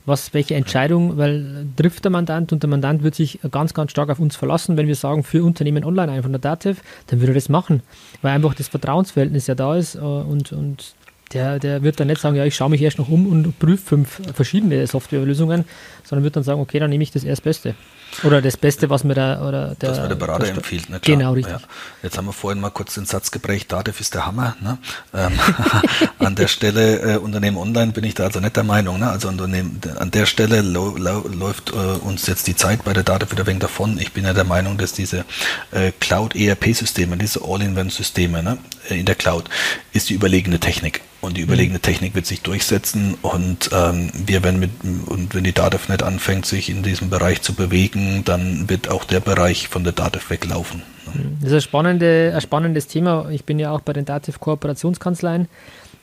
Was, 0.05 0.33
welche 0.33 0.55
Entscheidung, 0.55 1.17
weil 1.17 1.67
trifft 1.75 2.03
der 2.03 2.11
Mandant 2.11 2.30
Mandant 2.31 2.53
und 2.53 2.63
der 2.63 2.69
Mandant 2.69 3.03
wird 3.03 3.15
sich 3.15 3.39
ganz, 3.51 3.73
ganz 3.73 3.91
stark 3.91 4.09
auf 4.09 4.19
uns 4.19 4.35
verlassen, 4.35 4.77
wenn 4.77 4.87
wir 4.87 4.95
sagen, 4.95 5.23
für 5.23 5.43
Unternehmen 5.43 5.83
online 5.83 6.11
ein 6.11 6.23
von 6.23 6.31
der 6.31 6.39
Dativ, 6.39 6.81
dann 7.07 7.19
würde 7.19 7.33
er 7.33 7.35
das 7.35 7.49
machen, 7.49 7.81
weil 8.21 8.33
einfach 8.33 8.53
das 8.53 8.69
Vertrauensverhältnis 8.69 9.47
ja 9.47 9.55
da 9.55 9.75
ist 9.75 9.95
äh, 9.95 9.99
und, 9.99 10.51
und 10.53 10.95
der, 11.33 11.59
der 11.59 11.83
wird 11.83 11.99
dann 11.99 12.07
nicht 12.07 12.21
sagen, 12.21 12.35
ja, 12.35 12.45
ich 12.45 12.55
schaue 12.55 12.69
mich 12.69 12.81
erst 12.81 12.99
noch 12.99 13.09
um 13.09 13.25
und 13.27 13.57
prüfe 13.59 13.83
fünf 13.85 14.21
verschiedene 14.33 14.85
Softwarelösungen, 14.87 15.65
sondern 16.03 16.23
wird 16.23 16.35
dann 16.35 16.43
sagen, 16.43 16.61
okay, 16.61 16.79
dann 16.79 16.89
nehme 16.89 17.03
ich 17.03 17.11
das 17.11 17.23
Erstbeste. 17.23 17.75
Oder 18.23 18.41
das 18.41 18.57
Beste, 18.57 18.89
was 18.89 19.03
mir 19.03 19.15
da 19.15 19.47
oder 19.47 19.75
der, 19.75 19.89
das 19.89 19.99
mir 19.99 20.07
der 20.07 20.15
Berater 20.15 20.45
der 20.45 20.55
empfiehlt. 20.55 20.89
Ne? 20.89 20.99
Genau, 21.01 21.33
richtig. 21.33 21.53
Ja. 21.53 21.59
Jetzt 22.03 22.17
haben 22.17 22.25
wir 22.25 22.33
vorhin 22.33 22.61
mal 22.61 22.69
kurz 22.69 22.95
den 22.95 23.05
Satz 23.05 23.31
geprägt, 23.31 23.71
Dativ 23.71 23.99
ist 23.99 24.13
der 24.13 24.25
Hammer. 24.25 24.55
Ne? 24.61 24.77
Ähm, 25.13 25.31
an 26.19 26.35
der 26.35 26.47
Stelle, 26.47 27.15
äh, 27.15 27.17
Unternehmen 27.17 27.57
online 27.57 27.91
bin 27.91 28.03
ich 28.03 28.13
da 28.13 28.25
also 28.25 28.39
nicht 28.39 28.55
der 28.55 28.63
Meinung. 28.63 28.99
Ne? 28.99 29.09
Also 29.09 29.27
Unternehmen, 29.27 29.79
an 29.97 30.11
der 30.11 30.25
Stelle 30.25 30.61
läuft 30.61 31.71
äh, 31.71 31.73
uns 31.73 32.27
jetzt 32.27 32.47
die 32.47 32.55
Zeit 32.55 32.83
bei 32.83 32.93
der 32.93 33.03
Dativ 33.03 33.31
wieder 33.31 33.47
wegen 33.47 33.59
davon. 33.59 33.97
Ich 33.97 34.11
bin 34.13 34.25
ja 34.25 34.33
der 34.33 34.43
Meinung, 34.43 34.77
dass 34.77 34.93
diese 34.93 35.25
äh, 35.71 35.91
Cloud-ERP-Systeme, 35.99 37.17
diese 37.17 37.41
All-in-One-Systeme 37.43 38.43
ne, 38.43 38.57
in 38.95 39.05
der 39.05 39.15
Cloud, 39.15 39.45
ist 39.93 40.09
die 40.09 40.13
überlegene 40.13 40.59
Technik. 40.59 41.01
Und 41.21 41.37
die 41.37 41.41
überlegene 41.41 41.77
mhm. 41.77 41.83
Technik 41.83 42.15
wird 42.15 42.25
sich 42.25 42.41
durchsetzen 42.41 43.15
und 43.21 43.69
ähm, 43.71 44.09
wir 44.13 44.43
werden 44.43 44.59
mit 44.59 44.71
und 45.05 45.35
wenn 45.35 45.43
die 45.43 45.53
DATEV 45.53 45.89
nicht 45.89 46.01
anfängt, 46.01 46.47
sich 46.47 46.69
in 46.69 46.81
diesem 46.81 47.11
Bereich 47.11 47.43
zu 47.43 47.53
bewegen, 47.53 48.23
dann 48.25 48.69
wird 48.69 48.89
auch 48.89 49.03
der 49.03 49.19
Bereich 49.19 49.67
von 49.67 49.83
der 49.83 49.93
DATEV 49.93 50.31
weglaufen. 50.31 50.81
Mhm. 51.13 51.37
Das 51.41 51.51
ist 51.51 51.55
ein, 51.55 51.61
spannende, 51.61 52.31
ein 52.33 52.41
spannendes 52.41 52.87
Thema. 52.87 53.29
Ich 53.29 53.45
bin 53.45 53.59
ja 53.59 53.71
auch 53.71 53.81
bei 53.81 53.93
den 53.93 54.05
DATEV 54.05 54.39
Kooperationskanzleien, 54.39 55.47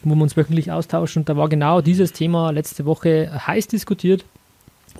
wo 0.02 0.14
wir 0.14 0.22
uns 0.22 0.36
wöchentlich 0.36 0.70
austauschen. 0.70 1.22
Und 1.22 1.28
da 1.28 1.36
war 1.36 1.48
genau 1.48 1.80
dieses 1.80 2.12
Thema 2.12 2.50
letzte 2.52 2.84
Woche 2.84 3.42
heiß 3.44 3.66
diskutiert, 3.66 4.24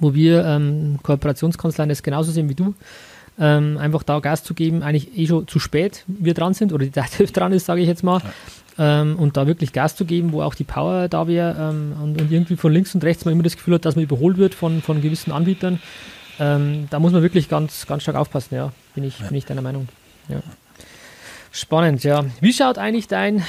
wo 0.01 0.14
wir 0.14 0.44
ähm, 0.44 0.98
Kooperationskanzleien 1.05 1.90
das 1.90 2.03
genauso 2.03 2.33
sehen 2.33 2.48
wie 2.48 2.57
du. 2.57 2.74
Ähm, 3.40 3.79
einfach 3.79 4.03
da 4.03 4.18
Gas 4.18 4.42
zu 4.42 4.53
geben, 4.53 4.83
eigentlich 4.83 5.16
eh 5.16 5.27
schon 5.27 5.46
zu 5.46 5.61
spät 5.61 6.05
wir 6.09 6.35
dran 6.35 6.55
sind 6.55 6.72
oder 6.72 6.85
die 6.85 6.90
DATEV 6.90 7.31
dran 7.33 7.53
ist, 7.53 7.66
sage 7.66 7.81
ich 7.81 7.87
jetzt 7.87 8.03
mal. 8.03 8.18
Ja 8.18 8.33
ähm, 8.79 9.16
und 9.18 9.37
da 9.37 9.46
wirklich 9.46 9.72
Gas 9.72 9.96
zu 9.96 10.05
geben, 10.05 10.33
wo 10.33 10.42
auch 10.42 10.55
die 10.55 10.64
Power 10.64 11.09
da 11.09 11.27
wäre 11.27 11.57
ähm, 11.59 11.94
und, 12.01 12.20
und, 12.20 12.31
irgendwie 12.31 12.57
von 12.57 12.72
links 12.72 12.94
und 12.94 13.03
rechts 13.03 13.24
man 13.24 13.33
immer 13.33 13.42
das 13.42 13.57
Gefühl 13.57 13.74
hat, 13.74 13.85
dass 13.85 13.96
man 13.96 14.05
überholt 14.05 14.38
wird 14.38 14.55
von, 14.55 14.83
von 14.83 15.03
gewissen 15.03 15.33
Anbietern. 15.33 15.81
Ähm, 16.38 16.87
da 16.90 17.01
muss 17.01 17.12
man 17.12 17.22
wirklich 17.22 17.48
ganz, 17.48 17.87
ganz 17.87 18.05
stark 18.05 18.16
aufpassen, 18.16 18.55
ja, 18.55 18.72
bin 18.94 19.03
ich, 19.03 19.18
ja. 19.18 19.27
bin 19.27 19.37
ich 19.37 19.44
deiner 19.44 19.62
Meinung. 19.62 19.88
Ja. 20.29 20.40
Spannend, 21.51 22.05
ja. 22.05 22.24
Wie 22.40 22.53
schaut 22.53 22.79
eigentlich 22.79 23.09
dein 23.09 23.42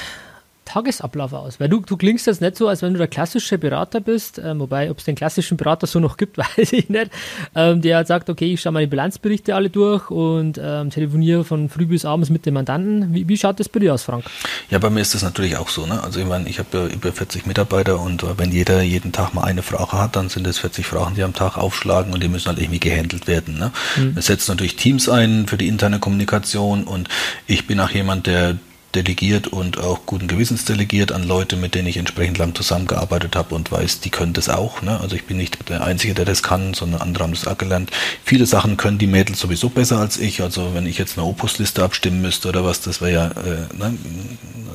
Tagesablauf 0.70 1.32
aus? 1.32 1.58
Weil 1.58 1.68
du, 1.68 1.80
du 1.80 1.96
klingst 1.96 2.26
jetzt 2.26 2.40
nicht 2.40 2.56
so, 2.56 2.68
als 2.68 2.82
wenn 2.82 2.92
du 2.92 2.98
der 2.98 3.08
klassische 3.08 3.58
Berater 3.58 4.00
bist, 4.00 4.38
äh, 4.38 4.58
wobei, 4.58 4.90
ob 4.90 4.98
es 4.98 5.04
den 5.04 5.16
klassischen 5.16 5.56
Berater 5.56 5.86
so 5.86 5.98
noch 5.98 6.16
gibt, 6.16 6.38
weiß 6.56 6.72
ich 6.72 6.88
nicht, 6.88 7.10
ähm, 7.54 7.82
der 7.82 7.96
halt 7.96 8.06
sagt, 8.06 8.30
okay, 8.30 8.52
ich 8.52 8.60
schaue 8.60 8.72
meine 8.72 8.86
Bilanzberichte 8.86 9.54
alle 9.54 9.68
durch 9.68 10.10
und 10.10 10.60
ähm, 10.62 10.90
telefoniere 10.90 11.44
von 11.44 11.68
früh 11.68 11.86
bis 11.86 12.04
abends 12.04 12.30
mit 12.30 12.46
dem 12.46 12.54
Mandanten. 12.54 13.12
Wie, 13.12 13.28
wie, 13.28 13.36
schaut 13.36 13.58
das 13.58 13.68
bei 13.68 13.80
dir 13.80 13.94
aus, 13.94 14.04
Frank? 14.04 14.24
Ja, 14.70 14.78
bei 14.78 14.90
mir 14.90 15.00
ist 15.00 15.14
das 15.14 15.22
natürlich 15.22 15.56
auch 15.56 15.68
so. 15.68 15.86
Ne? 15.86 16.02
Also 16.02 16.20
ich 16.20 16.26
meine, 16.26 16.48
ich 16.48 16.58
habe 16.58 16.68
ja 16.72 16.86
über 16.86 17.12
40 17.12 17.46
Mitarbeiter 17.46 18.00
und 18.00 18.22
äh, 18.22 18.38
wenn 18.38 18.52
jeder 18.52 18.80
jeden 18.82 19.10
Tag 19.12 19.34
mal 19.34 19.44
eine 19.44 19.62
Frage 19.62 19.92
hat, 19.92 20.14
dann 20.14 20.28
sind 20.28 20.46
es 20.46 20.58
40 20.58 20.86
Fragen, 20.86 21.16
die 21.16 21.24
am 21.24 21.34
Tag 21.34 21.58
aufschlagen 21.58 22.12
und 22.14 22.22
die 22.22 22.28
müssen 22.28 22.48
halt 22.48 22.58
irgendwie 22.58 22.80
gehandelt 22.80 23.26
werden. 23.26 23.58
Ne? 23.58 23.72
Mhm. 23.96 24.14
Es 24.16 24.26
setzt 24.26 24.48
natürlich 24.48 24.76
Teams 24.76 25.08
ein 25.08 25.46
für 25.48 25.56
die 25.56 25.66
interne 25.66 25.98
Kommunikation 25.98 26.84
und 26.84 27.08
ich 27.46 27.66
bin 27.66 27.80
auch 27.80 27.90
jemand, 27.90 28.28
der 28.28 28.56
delegiert 28.94 29.46
und 29.46 29.78
auch 29.78 30.00
guten 30.06 30.26
Gewissens 30.26 30.64
delegiert 30.64 31.12
an 31.12 31.26
Leute, 31.26 31.56
mit 31.56 31.74
denen 31.74 31.88
ich 31.88 31.96
entsprechend 31.96 32.38
lang 32.38 32.54
zusammengearbeitet 32.54 33.36
habe 33.36 33.54
und 33.54 33.70
weiß, 33.70 34.00
die 34.00 34.10
können 34.10 34.32
das 34.32 34.48
auch. 34.48 34.82
Ne? 34.82 34.98
Also 35.00 35.16
ich 35.16 35.24
bin 35.24 35.36
nicht 35.36 35.68
der 35.68 35.84
Einzige, 35.84 36.14
der 36.14 36.24
das 36.24 36.42
kann, 36.42 36.74
sondern 36.74 37.00
andere 37.00 37.24
haben 37.24 37.32
das 37.32 37.46
auch 37.46 37.58
gelernt. 37.58 37.90
Viele 38.24 38.46
Sachen 38.46 38.76
können 38.76 38.98
die 38.98 39.06
Mädels 39.06 39.38
sowieso 39.38 39.68
besser 39.68 39.98
als 39.98 40.18
ich. 40.18 40.42
Also 40.42 40.74
wenn 40.74 40.86
ich 40.86 40.98
jetzt 40.98 41.16
eine 41.16 41.26
Opusliste 41.26 41.84
abstimmen 41.84 42.20
müsste 42.20 42.48
oder 42.48 42.64
was, 42.64 42.80
das 42.80 43.00
wäre 43.00 43.12
ja, 43.12 43.26
äh, 43.28 43.76
ne? 43.76 43.96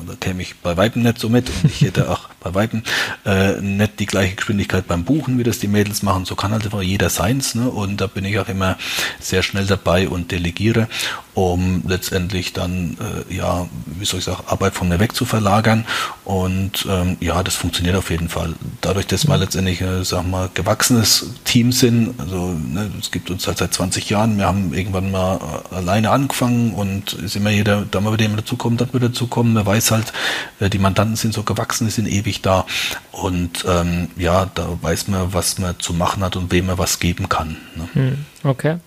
da 0.06 0.14
käme 0.18 0.42
ich 0.42 0.56
bei 0.56 0.76
Weitem 0.76 1.02
nicht 1.02 1.18
so 1.18 1.28
mit 1.28 1.50
und 1.50 1.70
ich 1.70 1.82
hätte 1.82 2.10
auch 2.10 2.28
bei 2.40 2.54
Weitem 2.54 2.82
äh, 3.24 3.60
nicht 3.60 4.00
die 4.00 4.06
gleiche 4.06 4.36
Geschwindigkeit 4.36 4.86
beim 4.86 5.04
Buchen, 5.04 5.38
wie 5.38 5.44
das 5.44 5.58
die 5.58 5.68
Mädels 5.68 6.02
machen. 6.02 6.24
So 6.24 6.36
kann 6.36 6.52
halt 6.52 6.64
einfach 6.64 6.82
jeder 6.82 7.10
seins. 7.10 7.54
Ne? 7.54 7.68
Und 7.68 8.00
da 8.00 8.06
bin 8.06 8.24
ich 8.24 8.38
auch 8.38 8.48
immer 8.48 8.78
sehr 9.20 9.42
schnell 9.42 9.66
dabei 9.66 10.08
und 10.08 10.30
delegiere, 10.30 10.88
um 11.34 11.82
letztendlich 11.86 12.52
dann, 12.52 12.96
äh, 13.00 13.34
ja, 13.34 13.68
wie 13.86 14.05
soll 14.08 14.20
ich 14.20 14.24
sagen, 14.24 14.42
Arbeit 14.46 14.74
von 14.74 14.88
mir 14.88 14.98
weg 14.98 15.14
zu 15.14 15.24
verlagern. 15.24 15.84
Und 16.24 16.86
ähm, 16.88 17.16
ja, 17.20 17.42
das 17.42 17.54
funktioniert 17.54 17.96
auf 17.96 18.10
jeden 18.10 18.28
Fall. 18.28 18.54
Dadurch, 18.80 19.06
dass 19.06 19.28
wir 19.28 19.36
letztendlich, 19.36 19.80
äh, 19.80 20.04
sag 20.04 20.26
mal, 20.26 20.50
gewachsenes 20.52 21.30
Team 21.44 21.72
sind, 21.72 22.18
also 22.18 22.48
ne, 22.48 22.90
es 22.98 23.10
gibt 23.10 23.30
uns 23.30 23.46
halt 23.46 23.58
seit 23.58 23.74
20 23.74 24.10
Jahren, 24.10 24.38
wir 24.38 24.46
haben 24.46 24.74
irgendwann 24.74 25.10
mal 25.10 25.38
äh, 25.70 25.74
alleine 25.76 26.10
angefangen 26.10 26.74
und 26.74 27.12
ist 27.14 27.36
immer 27.36 27.50
jeder, 27.50 27.84
da 27.90 28.00
mal 28.00 28.10
bei 28.10 28.16
dem 28.16 28.36
dazukommt, 28.36 28.80
dann 28.80 28.92
wird 28.92 29.04
dazukommen. 29.04 29.52
Man 29.52 29.66
weiß 29.66 29.90
halt, 29.90 30.12
äh, 30.60 30.70
die 30.70 30.78
Mandanten 30.78 31.16
sind 31.16 31.34
so 31.34 31.42
gewachsen, 31.42 31.86
die 31.86 31.92
sind 31.92 32.08
ewig 32.08 32.42
da. 32.42 32.66
Und 33.12 33.64
ähm, 33.68 34.08
ja, 34.16 34.46
da 34.54 34.68
weiß 34.80 35.08
man, 35.08 35.32
was 35.32 35.58
man 35.58 35.78
zu 35.78 35.94
machen 35.94 36.22
hat 36.22 36.36
und 36.36 36.52
wem 36.52 36.66
man 36.66 36.78
was 36.78 36.98
geben 36.98 37.28
kann. 37.28 37.56
Ne? 37.76 37.88
Hm, 37.92 38.24
okay. 38.44 38.78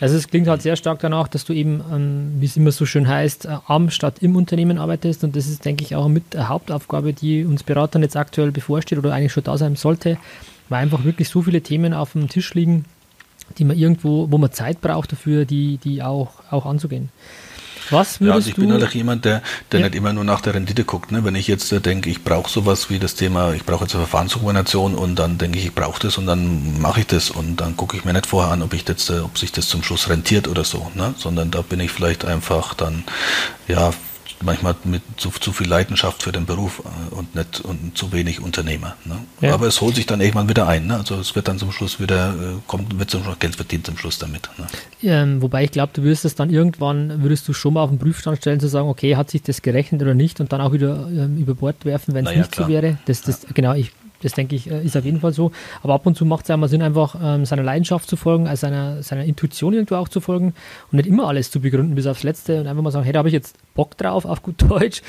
Also 0.00 0.16
es 0.16 0.28
klingt 0.28 0.48
halt 0.48 0.62
sehr 0.62 0.76
stark 0.76 1.00
danach, 1.00 1.28
dass 1.28 1.44
du 1.44 1.52
eben, 1.52 1.82
ähm, 1.92 2.32
wie 2.38 2.46
es 2.46 2.56
immer 2.56 2.72
so 2.72 2.86
schön 2.86 3.08
heißt, 3.08 3.46
äh, 3.46 3.56
am 3.66 3.90
statt 3.90 4.18
im 4.20 4.36
Unternehmen 4.36 4.78
arbeitest 4.78 5.24
und 5.24 5.36
das 5.36 5.46
ist, 5.46 5.64
denke 5.64 5.84
ich, 5.84 5.94
auch 5.94 6.08
mit 6.08 6.34
der 6.34 6.48
Hauptaufgabe, 6.48 7.12
die 7.12 7.44
uns 7.44 7.62
Beratern 7.62 8.02
jetzt 8.02 8.16
aktuell 8.16 8.52
bevorsteht 8.52 8.98
oder 8.98 9.12
eigentlich 9.12 9.32
schon 9.32 9.44
da 9.44 9.56
sein 9.56 9.76
sollte, 9.76 10.18
weil 10.68 10.82
einfach 10.82 11.04
wirklich 11.04 11.28
so 11.28 11.42
viele 11.42 11.60
Themen 11.60 11.94
auf 11.94 12.12
dem 12.12 12.28
Tisch 12.28 12.54
liegen, 12.54 12.84
die 13.58 13.64
man 13.64 13.76
irgendwo, 13.76 14.30
wo 14.30 14.38
man 14.38 14.52
Zeit 14.52 14.80
braucht 14.80 15.12
dafür, 15.12 15.44
die, 15.44 15.78
die 15.78 16.02
auch, 16.02 16.30
auch 16.50 16.66
anzugehen. 16.66 17.10
Was 17.90 18.20
würdest 18.20 18.20
ja, 18.20 18.34
also 18.34 18.48
ich 18.48 18.54
du, 18.54 18.60
bin 18.62 18.70
natürlich 18.70 18.94
jemand, 18.94 19.24
der, 19.24 19.42
der 19.72 19.80
ja. 19.80 19.86
nicht 19.86 19.96
immer 19.96 20.12
nur 20.12 20.24
nach 20.24 20.40
der 20.40 20.54
Rendite 20.54 20.84
guckt. 20.84 21.12
Ne? 21.12 21.24
Wenn 21.24 21.34
ich 21.34 21.46
jetzt 21.46 21.72
äh, 21.72 21.80
denke, 21.80 22.10
ich 22.10 22.24
brauche 22.24 22.50
sowas 22.50 22.90
wie 22.90 22.98
das 22.98 23.14
Thema, 23.14 23.52
ich 23.52 23.64
brauche 23.64 23.84
jetzt 23.84 23.94
eine 23.94 24.04
Verfahrensdokumentation 24.04 24.94
und 24.94 25.16
dann 25.16 25.38
denke 25.38 25.58
ich, 25.58 25.66
ich 25.66 25.74
brauche 25.74 26.00
das 26.00 26.18
und 26.18 26.26
dann 26.26 26.80
mache 26.80 27.00
ich 27.00 27.06
das 27.06 27.30
und 27.30 27.56
dann 27.60 27.76
gucke 27.76 27.96
ich 27.96 28.04
mir 28.04 28.12
nicht 28.12 28.26
vorher 28.26 28.52
an, 28.52 28.62
ob 28.62 28.74
ich 28.74 28.84
das, 28.84 29.10
äh, 29.10 29.20
ob 29.20 29.38
sich 29.38 29.52
das 29.52 29.68
zum 29.68 29.82
Schluss 29.82 30.08
rentiert 30.08 30.48
oder 30.48 30.64
so, 30.64 30.90
ne? 30.94 31.14
sondern 31.16 31.50
da 31.50 31.62
bin 31.62 31.80
ich 31.80 31.90
vielleicht 31.90 32.24
einfach 32.24 32.74
dann 32.74 33.04
ja 33.68 33.92
manchmal 34.42 34.74
mit 34.84 35.02
zu, 35.16 35.30
zu, 35.30 35.52
viel 35.52 35.68
Leidenschaft 35.68 36.22
für 36.22 36.32
den 36.32 36.46
Beruf 36.46 36.82
äh, 36.84 37.14
und 37.14 37.34
nicht 37.34 37.60
und 37.60 37.96
zu 37.96 38.12
wenig 38.12 38.40
Unternehmer. 38.40 38.96
Ne? 39.04 39.18
Ja. 39.40 39.54
Aber 39.54 39.66
es 39.66 39.80
holt 39.80 39.96
sich 39.96 40.06
dann 40.06 40.20
irgendwann 40.20 40.48
wieder 40.48 40.66
ein. 40.66 40.86
Ne? 40.86 40.96
Also 40.96 41.16
es 41.16 41.34
wird 41.34 41.48
dann 41.48 41.58
zum 41.58 41.72
Schluss 41.72 42.00
wieder, 42.00 42.30
äh, 42.30 42.60
kommt, 42.66 42.98
wird 42.98 43.10
zum 43.10 43.22
Schluss 43.22 43.38
Geld 43.38 43.56
verdient 43.56 43.86
zum 43.86 43.96
Schluss 43.96 44.18
damit. 44.18 44.48
Ne? 44.58 44.66
Ähm, 45.02 45.42
wobei 45.42 45.64
ich 45.64 45.70
glaube, 45.70 45.92
du 45.94 46.02
wirst 46.02 46.24
es 46.24 46.34
dann 46.34 46.50
irgendwann, 46.50 47.22
würdest 47.22 47.46
du 47.48 47.52
schon 47.52 47.74
mal 47.74 47.82
auf 47.82 47.90
den 47.90 47.98
Prüfstand 47.98 48.38
stellen, 48.38 48.60
zu 48.60 48.68
sagen, 48.68 48.88
okay, 48.88 49.16
hat 49.16 49.30
sich 49.30 49.42
das 49.42 49.62
gerechnet 49.62 50.02
oder 50.02 50.14
nicht 50.14 50.40
und 50.40 50.52
dann 50.52 50.60
auch 50.60 50.72
wieder 50.72 51.08
ähm, 51.08 51.38
über 51.38 51.54
Bord 51.54 51.84
werfen, 51.84 52.14
wenn 52.14 52.24
es 52.24 52.30
naja, 52.30 52.38
nicht 52.40 52.52
klar. 52.52 52.66
so 52.66 52.72
wäre. 52.72 52.98
Das, 53.06 53.22
das, 53.22 53.42
ja. 53.42 53.48
Genau, 53.54 53.74
ich 53.74 53.92
das 54.26 54.34
denke 54.34 54.56
ich, 54.56 54.68
äh, 54.68 54.82
ist 54.82 54.96
auf 54.96 55.04
jeden 55.04 55.20
Fall 55.20 55.32
so. 55.32 55.52
Aber 55.82 55.94
ab 55.94 56.04
und 56.04 56.16
zu 56.16 56.24
macht 56.24 56.42
es 56.42 56.48
ja 56.48 56.56
mal 56.56 56.68
Sinn, 56.68 56.82
einfach 56.82 57.14
ähm, 57.22 57.46
seiner 57.46 57.62
Leidenschaft 57.62 58.08
zu 58.08 58.16
folgen, 58.16 58.48
also 58.48 58.62
seiner, 58.62 59.02
seiner 59.02 59.24
Intuition 59.24 59.72
irgendwo 59.72 59.94
auch 59.94 60.08
zu 60.08 60.20
folgen 60.20 60.52
und 60.90 60.96
nicht 60.96 61.06
immer 61.06 61.28
alles 61.28 61.52
zu 61.52 61.60
begründen 61.60 61.94
bis 61.94 62.06
aufs 62.06 62.24
Letzte 62.24 62.60
und 62.60 62.66
einfach 62.66 62.82
mal 62.82 62.90
sagen, 62.90 63.04
hey, 63.04 63.12
da 63.12 63.20
habe 63.20 63.28
ich 63.28 63.34
jetzt 63.34 63.56
Bock 63.74 63.96
drauf, 63.96 64.24
auf 64.24 64.42
gut 64.42 64.56
Deutsch. 64.68 65.02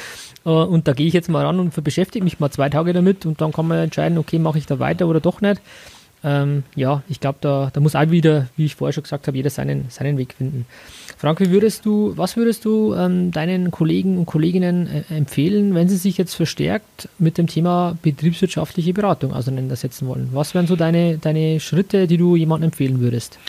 Äh, 0.46 0.50
und 0.50 0.88
da 0.88 0.94
gehe 0.94 1.08
ich 1.08 1.14
jetzt 1.14 1.30
mal 1.30 1.44
ran 1.44 1.60
und 1.60 1.84
beschäftige 1.84 2.24
mich 2.24 2.40
mal 2.40 2.52
zwei 2.52 2.70
Tage 2.70 2.94
damit 2.94 3.26
und 3.26 3.42
dann 3.42 3.52
kann 3.52 3.68
man 3.68 3.80
entscheiden, 3.80 4.20
okay, 4.20 4.38
mache 4.38 4.60
ich 4.60 4.68
da 4.68 4.78
weiter 4.78 5.08
oder 5.08 5.20
doch 5.20 5.42
nicht. 5.42 5.60
Ähm, 6.24 6.64
ja, 6.76 7.04
ich 7.08 7.20
glaube, 7.20 7.38
da, 7.42 7.70
da 7.72 7.80
muss 7.80 7.96
auch 7.96 8.10
wieder, 8.10 8.48
wie 8.56 8.66
ich 8.66 8.76
vorher 8.76 8.94
schon 8.94 9.04
gesagt 9.04 9.28
habe, 9.28 9.38
jeder 9.38 9.50
seinen, 9.50 9.86
seinen 9.90 10.18
Weg 10.18 10.34
finden. 10.34 10.66
Frank, 11.18 11.40
wie 11.40 11.52
würdest 11.52 11.86
du, 11.86 12.14
was 12.16 12.38
würdest 12.38 12.66
du 12.66 12.94
ähm, 12.96 13.32
deinen 13.32 13.72
Kollegen 13.72 14.18
und 14.18 14.26
Kolleginnen 14.26 14.88
äh, 14.88 15.16
empfehlen, 15.16 15.76
wenn 15.76 15.90
sie 15.90 15.98
sich 15.98 16.18
jetzt 16.18 16.34
verstärkt 16.34 17.10
mit 17.20 17.38
dem 17.38 17.48
Thema 17.48 17.98
betriebswirtschaftliche 18.02 18.94
Beratung 18.94 19.34
auseinandersetzen 19.34 20.08
wollen? 20.08 20.30
Was 20.32 20.54
wären 20.54 20.68
so 20.68 20.76
deine, 20.76 21.18
deine 21.18 21.60
Schritte, 21.60 22.08
die 22.08 22.18
du 22.18 22.36
jemandem 22.36 22.70
empfehlen 22.70 23.00
würdest? 23.00 23.40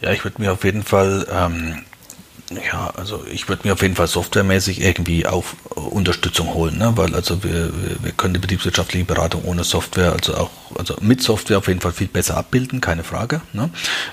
Ja, 0.00 0.12
ich 0.12 0.24
würde 0.24 0.40
mir 0.40 0.52
auf 0.52 0.64
jeden 0.64 0.82
Fall 0.82 1.26
ähm, 1.30 1.82
ja, 2.50 2.92
also 2.94 3.24
ich 3.30 3.48
würde 3.48 3.66
mir 3.66 3.72
auf 3.72 3.80
jeden 3.80 3.96
Fall 3.96 4.06
softwaremäßig 4.06 4.82
irgendwie 4.82 5.26
auf 5.26 5.56
Unterstützung 5.74 6.52
holen, 6.52 6.76
ne? 6.76 6.92
weil 6.96 7.14
also 7.14 7.42
wir, 7.42 7.72
wir 8.02 8.12
können 8.12 8.34
die 8.34 8.40
betriebswirtschaftliche 8.40 9.06
Beratung 9.06 9.44
ohne 9.44 9.64
Software, 9.64 10.12
also 10.12 10.36
auch 10.36 10.50
also 10.76 10.96
mit 11.00 11.22
Software 11.22 11.58
auf 11.58 11.68
jeden 11.68 11.80
Fall 11.80 11.92
viel 11.92 12.06
besser 12.06 12.36
abbilden, 12.36 12.82
keine 12.82 13.02
Frage. 13.02 13.40
Ne? 13.54 13.70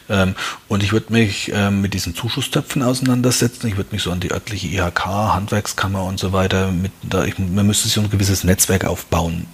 Ähm, 0.09 0.35
und 0.69 0.81
ich 0.81 0.93
würde 0.93 1.11
mich 1.11 1.51
ähm, 1.53 1.81
mit 1.81 1.93
diesen 1.93 2.15
Zuschusstöpfen 2.15 2.83
auseinandersetzen. 2.83 3.67
Ich 3.67 3.75
würde 3.75 3.89
mich 3.91 4.03
so 4.03 4.11
an 4.11 4.21
die 4.21 4.31
örtliche 4.31 4.67
IHK, 4.67 5.05
Handwerkskammer 5.05 6.03
und 6.03 6.19
so 6.19 6.31
weiter 6.31 6.71
mit, 6.71 6.91
da 7.03 7.25
ich, 7.25 7.37
man 7.37 7.67
müsste 7.67 7.89
sich 7.89 7.97
ein 7.97 8.09
gewisses 8.09 8.43
Netzwerk 8.45 8.85
aufbauen 8.85 9.47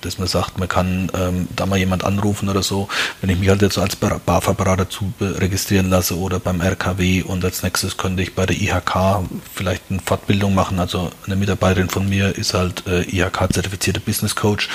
dass 0.00 0.18
man 0.18 0.28
sagt, 0.28 0.58
man 0.58 0.68
kann 0.68 1.10
ähm, 1.14 1.48
da 1.54 1.66
mal 1.66 1.78
jemand 1.78 2.04
anrufen 2.04 2.48
oder 2.48 2.62
so. 2.62 2.88
Wenn 3.20 3.30
ich 3.30 3.38
mich 3.38 3.48
halt 3.48 3.62
jetzt 3.62 3.78
als 3.78 3.96
BAFA-Berater 3.96 4.88
zu 4.88 5.12
registrieren 5.20 5.90
lasse 5.90 6.16
oder 6.18 6.38
beim 6.40 6.60
RKW 6.60 7.22
und 7.22 7.44
als 7.44 7.62
nächstes 7.62 7.96
könnte 7.96 8.22
ich 8.22 8.34
bei 8.34 8.46
der 8.46 8.56
IHK 8.56 9.20
vielleicht 9.54 9.84
eine 9.90 10.00
Fortbildung 10.00 10.54
machen. 10.54 10.78
Also 10.78 11.10
eine 11.26 11.36
Mitarbeiterin 11.36 11.88
von 11.88 12.08
mir 12.08 12.36
ist 12.36 12.54
halt 12.54 12.86
äh, 12.86 13.02
IHK-zertifizierte 13.02 14.00
Business 14.00 14.34
Coach. 14.34 14.68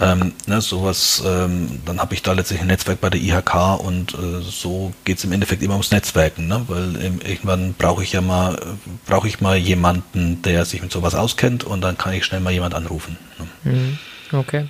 Ähm, 0.00 0.32
ne, 0.46 0.60
sowas, 0.60 1.22
ähm, 1.24 1.80
dann 1.84 2.00
habe 2.00 2.14
ich 2.14 2.22
da 2.22 2.32
letztlich 2.32 2.60
ein 2.60 2.66
Netzwerk 2.66 3.00
bei 3.00 3.10
der 3.10 3.20
IHK 3.20 3.80
und 3.80 4.14
äh, 4.14 4.42
so 4.42 4.92
geht 5.04 5.18
es 5.18 5.24
im 5.24 5.32
Endeffekt 5.32 5.62
immer 5.62 5.74
ums 5.74 5.90
Netzwerken, 5.90 6.48
ne? 6.48 6.64
weil 6.68 6.96
irgendwann 6.96 7.74
brauche 7.74 8.02
ich 8.02 8.12
ja 8.12 8.20
mal, 8.20 8.58
brauche 9.06 9.28
ich 9.28 9.40
mal 9.40 9.56
jemanden, 9.56 10.42
der 10.42 10.64
sich 10.64 10.82
mit 10.82 10.92
sowas 10.92 11.14
auskennt 11.14 11.64
und 11.64 11.80
dann 11.80 11.98
kann 11.98 12.12
ich 12.12 12.24
schnell 12.24 12.40
mal 12.40 12.52
jemand 12.52 12.74
anrufen. 12.74 13.16
Ne? 13.38 13.72
Mhm. 13.72 13.98
Okay. 14.32 14.66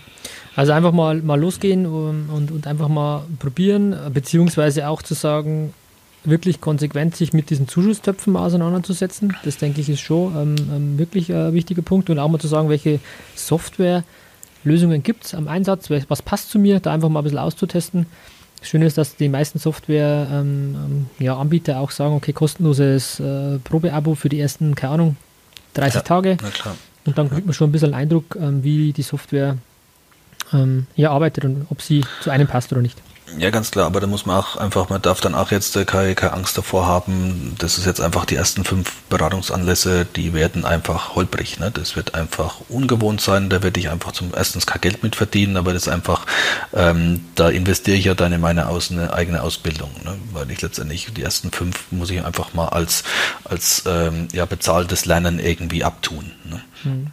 Also 0.55 0.73
einfach 0.73 0.93
mal, 0.93 1.21
mal 1.23 1.39
losgehen 1.39 1.87
und, 1.87 2.31
und, 2.31 2.51
und 2.51 2.67
einfach 2.67 2.89
mal 2.89 3.25
probieren, 3.39 3.95
beziehungsweise 4.13 4.89
auch 4.89 5.03
zu 5.03 5.15
sagen, 5.15 5.75
wirklich 6.27 6.61
konsequent 6.61 7.17
sich 7.17 7.33
mit 7.33 7.51
diesen 7.51 7.69
Zuschusstöpfen 7.69 8.37
auseinanderzusetzen. 8.37 9.37
Das 9.45 9.59
denke 9.59 9.81
ich 9.81 9.89
ist 9.89 10.01
schon 10.01 10.35
ähm, 10.37 10.57
ähm, 10.75 10.99
wirklich 10.99 11.33
ein 11.33 11.53
wichtiger 11.53 11.83
Punkt 11.83 12.11
und 12.11 12.19
auch 12.19 12.29
mal 12.29 12.39
zu 12.39 12.49
sagen, 12.49 12.69
welche 12.69 13.01
Softwarelösungen 13.35 15.03
gibt 15.03 15.27
es 15.27 15.35
am 15.35 15.49
Einsatz, 15.49 15.91
was 16.09 16.23
passt 16.23 16.51
zu 16.51 16.59
mir, 16.59 16.81
da 16.81 16.93
einfach 16.93 17.09
mal 17.09 17.21
ein 17.21 17.25
bisschen 17.25 17.39
auszutesten. 17.39 18.07
Schön 18.63 18.83
ist, 18.83 18.99
dass 18.99 19.17
die 19.17 19.29
meisten 19.29 19.59
Software-Anbieter 19.59 20.41
ähm, 20.41 21.07
ähm 21.21 21.25
ja, 21.25 21.37
Anbieter 21.37 21.79
auch 21.79 21.91
sagen, 21.91 22.15
okay, 22.15 22.33
kostenloses 22.33 23.21
äh, 23.21 23.59
Probeabo 23.59 24.15
für 24.15 24.29
die 24.29 24.41
ersten, 24.41 24.75
keine 24.75 24.95
Ahnung, 24.95 25.17
30 25.75 25.95
ja, 25.95 26.01
Tage. 26.01 26.37
Und 27.07 27.19
dann 27.19 27.31
kriegt 27.31 27.47
man 27.47 27.55
schon 27.55 27.71
ein 27.71 27.73
bisschen 27.73 27.95
Eindruck, 27.95 28.37
ähm, 28.37 28.63
wie 28.65 28.93
die 28.93 29.03
Software 29.03 29.57
ähm, 30.53 30.87
hier 30.95 31.11
arbeitet 31.11 31.45
und 31.45 31.67
ob 31.71 31.83
sie 31.83 32.05
zu 32.21 32.31
einem 32.31 32.47
passt 32.47 32.73
oder 32.73 32.83
nicht. 32.83 33.01
Ja, 33.39 33.51
ganz 33.51 33.73
klar, 33.73 33.87
aber 33.87 34.01
da 34.01 34.07
muss 34.07 34.25
man 34.25 34.37
auch 34.37 34.57
einfach, 34.57 34.89
man 34.89 35.03
darf 35.03 35.21
dann 35.21 35.35
auch 35.35 35.51
jetzt 35.51 35.77
äh, 35.77 35.85
keine, 35.85 36.15
keine 36.15 36.33
Angst 36.33 36.57
davor 36.57 36.87
haben. 36.87 37.57
Das 37.59 37.77
ist 37.77 37.85
jetzt 37.85 38.01
einfach 38.01 38.25
die 38.25 38.37
ersten 38.37 38.65
fünf 38.65 38.93
Beratungsanlässe, 39.11 40.07
die 40.07 40.33
werden 40.33 40.65
einfach 40.65 41.17
holprig. 41.17 41.59
Ne? 41.59 41.71
Das 41.73 41.97
wird 41.97 42.15
einfach 42.15 42.61
ungewohnt 42.69 43.21
sein, 43.21 43.51
da 43.51 43.63
werde 43.63 43.81
ich 43.81 43.91
einfach 43.91 44.13
zum 44.13 44.33
erstens 44.35 44.65
kein 44.65 44.81
Geld 44.81 45.03
mit 45.03 45.17
verdienen, 45.17 45.57
aber 45.57 45.73
das 45.73 45.87
ist 45.87 45.93
einfach, 45.93 46.25
ähm, 46.73 47.25
da 47.35 47.49
investiere 47.49 47.97
ich 47.97 48.05
ja 48.05 48.15
dann 48.15 48.33
in 48.33 48.41
meine 48.41 48.69
aus, 48.69 48.93
eine 48.93 49.13
eigene 49.13 49.43
Ausbildung, 49.43 49.91
ne? 50.05 50.17
weil 50.33 50.51
ich 50.51 50.63
letztendlich 50.63 51.13
die 51.13 51.23
ersten 51.23 51.51
fünf 51.51 51.87
muss 51.91 52.11
ich 52.11 52.25
einfach 52.25 52.55
mal 52.55 52.69
als, 52.69 53.03
als 53.45 53.83
ähm, 53.87 54.29
ja, 54.33 54.47
bezahltes 54.47 55.05
Lernen 55.05 55.41
irgendwie 55.41 55.83
abtun. 55.83 56.31
Ne? 56.45 56.63
Hm. 56.85 57.07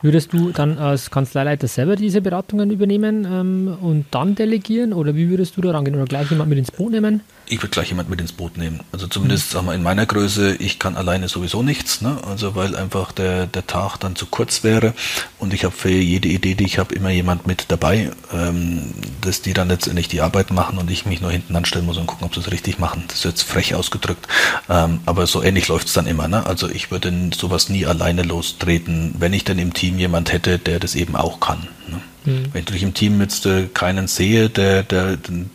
Würdest 0.00 0.32
du 0.32 0.50
dann 0.52 0.78
als 0.78 1.10
Kanzleileiter 1.10 1.66
selber 1.66 1.96
diese 1.96 2.20
Beratungen 2.20 2.70
übernehmen 2.70 3.26
ähm, 3.28 3.76
und 3.80 4.06
dann 4.12 4.36
delegieren 4.36 4.92
oder 4.92 5.16
wie 5.16 5.28
würdest 5.28 5.56
du 5.56 5.60
da 5.60 5.72
rangehen 5.72 5.96
oder 5.96 6.04
gleich 6.04 6.30
jemand 6.30 6.48
mit 6.48 6.58
ins 6.58 6.70
Boot 6.70 6.92
nehmen? 6.92 7.22
Ich 7.46 7.58
würde 7.58 7.70
gleich 7.70 7.88
jemand 7.88 8.08
mit 8.08 8.20
ins 8.20 8.32
Boot 8.32 8.58
nehmen. 8.58 8.80
Also 8.92 9.06
zumindest 9.06 9.54
mhm. 9.54 9.66
wir, 9.66 9.74
in 9.74 9.82
meiner 9.82 10.06
Größe, 10.06 10.56
ich 10.56 10.78
kann 10.78 10.96
alleine 10.96 11.28
sowieso 11.28 11.62
nichts, 11.62 12.00
ne? 12.00 12.18
also 12.28 12.54
weil 12.54 12.76
einfach 12.76 13.10
der, 13.10 13.46
der 13.46 13.66
Tag 13.66 13.96
dann 13.98 14.14
zu 14.14 14.26
kurz 14.26 14.62
wäre 14.62 14.94
und 15.38 15.52
ich 15.52 15.64
habe 15.64 15.74
für 15.74 15.88
jede 15.88 16.28
Idee, 16.28 16.54
die 16.54 16.64
ich 16.64 16.78
habe, 16.78 16.94
immer 16.94 17.10
jemand 17.10 17.46
mit 17.46 17.66
dabei, 17.68 18.10
ähm, 18.32 18.92
dass 19.22 19.42
die 19.42 19.52
dann 19.52 19.68
letztendlich 19.68 20.08
die 20.08 20.20
Arbeit 20.20 20.52
machen 20.52 20.78
und 20.78 20.90
ich 20.90 21.06
mich 21.06 21.20
nur 21.20 21.32
hinten 21.32 21.56
anstellen 21.56 21.86
muss 21.86 21.96
und 21.96 22.06
gucken, 22.06 22.26
ob 22.26 22.34
sie 22.34 22.40
es 22.40 22.52
richtig 22.52 22.78
machen. 22.78 23.04
Das 23.08 23.18
ist 23.18 23.24
jetzt 23.24 23.42
frech 23.42 23.74
ausgedrückt, 23.74 24.28
ähm, 24.68 25.00
aber 25.06 25.26
so 25.26 25.42
ähnlich 25.42 25.66
läuft 25.68 25.88
es 25.88 25.94
dann 25.94 26.06
immer. 26.06 26.28
Ne? 26.28 26.46
Also 26.46 26.68
ich 26.68 26.90
würde 26.90 27.12
sowas 27.34 27.68
nie 27.68 27.86
alleine 27.86 28.22
lostreten, 28.22 29.14
wenn 29.18 29.32
ich 29.32 29.44
dann 29.44 29.58
im 29.58 29.72
Team 29.72 29.87
jemand 29.96 30.32
hätte, 30.32 30.58
der 30.58 30.80
das 30.80 30.96
eben 30.96 31.14
auch 31.14 31.38
kann. 31.38 31.68
Ne? 31.88 32.00
Mhm. 32.24 32.44
Wenn 32.52 32.64
ich 32.74 32.82
im 32.82 32.94
Team 32.94 33.20
jetzt 33.20 33.46
äh, 33.46 33.68
keinen 33.72 34.08
sehe, 34.08 34.50
der, 34.50 34.82
der, 34.82 35.16
den, 35.16 35.50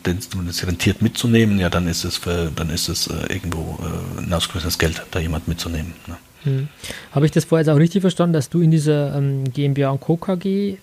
es 0.48 0.66
rentiert 0.66 1.02
mitzunehmen, 1.02 1.58
ja, 1.58 1.68
dann 1.68 1.86
ist 1.86 2.04
es, 2.04 2.16
für, 2.16 2.50
dann 2.56 2.70
ist 2.70 2.88
es 2.88 3.06
äh, 3.06 3.32
irgendwo 3.32 3.78
äh, 3.82 4.22
ein 4.22 4.32
ausgewissenes 4.32 4.78
Geld, 4.78 5.02
da 5.10 5.20
jemand 5.20 5.46
mitzunehmen. 5.46 5.92
Ne? 6.06 6.16
Mhm. 6.44 6.68
Habe 7.12 7.26
ich 7.26 7.32
das 7.32 7.44
vorher 7.44 7.64
jetzt 7.64 7.72
auch 7.72 7.78
richtig 7.78 8.00
verstanden, 8.00 8.32
dass 8.32 8.48
du 8.48 8.60
in 8.60 8.70
dieser 8.70 9.14
ähm, 9.16 9.44
GmbH 9.52 9.90
und 9.90 10.00
Co. 10.00 10.16
KG 10.16 10.78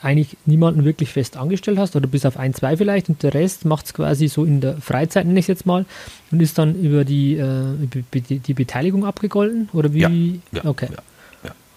eigentlich 0.00 0.36
niemanden 0.44 0.84
wirklich 0.84 1.10
fest 1.10 1.36
angestellt 1.36 1.78
hast 1.78 1.96
oder 1.96 2.06
bis 2.06 2.26
auf 2.26 2.36
ein, 2.36 2.52
zwei 2.54 2.76
vielleicht 2.76 3.08
und 3.08 3.22
der 3.22 3.34
Rest 3.34 3.64
macht 3.64 3.86
es 3.86 3.94
quasi 3.94 4.28
so 4.28 4.44
in 4.44 4.60
der 4.60 4.76
Freizeit, 4.78 5.26
nenne 5.26 5.38
ich 5.38 5.44
es 5.44 5.48
jetzt 5.48 5.66
mal, 5.66 5.84
und 6.30 6.40
ist 6.40 6.58
dann 6.58 6.74
über 6.74 7.04
die, 7.04 7.36
äh, 7.36 7.64
die, 8.12 8.38
die, 8.38 8.54
Beteiligung 8.54 9.04
abgegolten 9.04 9.68
oder 9.72 9.92
wie? 9.92 10.00
Ja, 10.00 10.10
ja 10.52 10.64
okay. 10.64 10.88
Ja. 10.90 10.98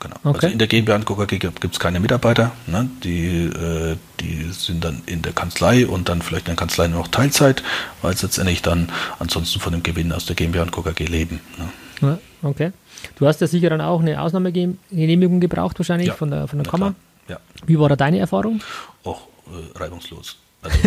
Genau. 0.06 0.18
Also 0.24 0.30
okay. 0.30 0.46
Also 0.46 0.54
in 0.54 0.60
der 0.60 0.68
GmbH 0.68 0.96
und 0.96 1.06
KG 1.06 1.40
gibt 1.40 1.66
es 1.66 1.80
keine 1.80 2.00
Mitarbeiter. 2.00 2.52
Ne? 2.68 2.90
Die, 3.04 3.46
äh, 3.46 3.98
die 4.20 4.52
sind 4.52 4.84
dann 4.84 5.02
in 5.08 5.22
der 5.22 5.34
Kanzlei 5.34 5.88
und 5.88 6.10
dann 6.10 6.22
vielleicht 6.22 6.48
in 6.48 6.52
der 6.52 6.58
Kanzlei 6.58 6.88
nur 6.88 7.00
noch 7.00 7.08
Teilzeit, 7.08 7.64
weil 8.02 8.16
sie 8.16 8.28
letztendlich 8.28 8.62
dann 8.62 8.90
ansonsten 9.20 9.60
von 9.60 9.74
dem 9.74 9.82
Gewinn 9.82 10.12
aus 10.12 10.26
der 10.26 10.36
GmbH 10.36 10.64
und 10.64 10.72
KG 10.72 11.06
leben. 11.06 11.40
Ne? 11.58 12.20
Ja, 12.42 12.48
okay. 12.48 12.72
Du 13.18 13.26
hast 13.28 13.42
ja 13.42 13.48
sicher 13.48 13.70
dann 13.70 13.82
auch 13.82 14.00
eine 14.00 14.22
Ausnahmegenehmigung 14.22 15.40
gebraucht, 15.40 15.80
wahrscheinlich 15.80 16.10
ja, 16.10 16.14
von 16.14 16.30
der, 16.30 16.48
von 16.48 16.60
der 16.60 16.70
Kammer. 16.70 16.96
Ja. 17.28 17.40
Wie 17.66 17.80
war 17.80 17.90
da 17.90 17.96
deine 17.96 18.20
Erfahrung? 18.20 18.62
Auch 19.04 19.28
äh, 19.48 19.78
reibungslos. 19.78 20.38
Also, 20.66 20.80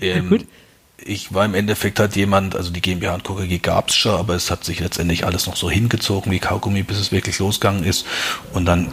ähm, 0.00 0.46
ich 1.04 1.32
war 1.32 1.44
im 1.44 1.54
Endeffekt 1.54 2.00
halt 2.00 2.16
jemand, 2.16 2.56
also 2.56 2.70
die 2.70 2.80
GmbH 2.80 3.14
und 3.14 3.24
KG 3.24 3.58
gab 3.58 3.88
es 3.88 3.96
schon, 3.96 4.18
aber 4.18 4.34
es 4.34 4.50
hat 4.50 4.64
sich 4.64 4.80
letztendlich 4.80 5.24
alles 5.24 5.46
noch 5.46 5.56
so 5.56 5.70
hingezogen 5.70 6.32
wie 6.32 6.38
Kaugummi, 6.38 6.82
bis 6.82 6.98
es 6.98 7.12
wirklich 7.12 7.38
losgegangen 7.38 7.84
ist. 7.84 8.06
Und 8.52 8.66
dann 8.66 8.92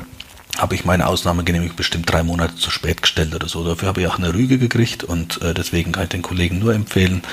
habe 0.58 0.76
ich 0.76 0.86
meine 0.86 1.08
Ausnahmegenehmigung 1.08 1.76
bestimmt 1.76 2.10
drei 2.12 2.24
Monate 2.24 2.56
zu 2.56 2.72
spät 2.72 3.02
gestellt 3.02 3.36
oder 3.36 3.50
so. 3.50 3.64
Dafür 3.64 3.90
habe 3.90 4.02
ich 4.02 4.08
auch 4.08 4.18
eine 4.18 4.34
Rüge 4.34 4.58
gekriegt 4.58 5.04
und 5.04 5.42
äh, 5.42 5.54
deswegen 5.54 5.92
kann 5.92 6.04
ich 6.04 6.10
den 6.10 6.22
Kollegen 6.22 6.60
nur 6.60 6.74
empfehlen, 6.74 7.24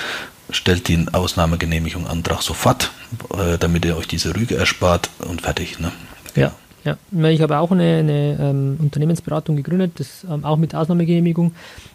stellt 0.50 0.88
den 0.88 1.12
Ausnahmegenehmigung-Antrag 1.14 2.42
sofort, 2.42 2.90
äh, 3.34 3.58
damit 3.58 3.84
ihr 3.84 3.96
euch 3.96 4.08
diese 4.08 4.34
Rüge 4.34 4.56
erspart 4.56 5.10
und 5.18 5.42
fertig. 5.42 5.78
Ne? 5.78 5.92
Ja. 6.34 6.52
Ja, 6.84 6.96
ich 7.28 7.40
habe 7.40 7.58
auch 7.58 7.70
eine, 7.70 7.98
eine 7.98 8.36
ähm, 8.40 8.76
Unternehmensberatung 8.80 9.54
gegründet, 9.54 9.92
das 9.96 10.26
ähm, 10.28 10.44
auch 10.44 10.56
mit 10.56 10.74
Ausnahmegenehmigung. 10.74 11.52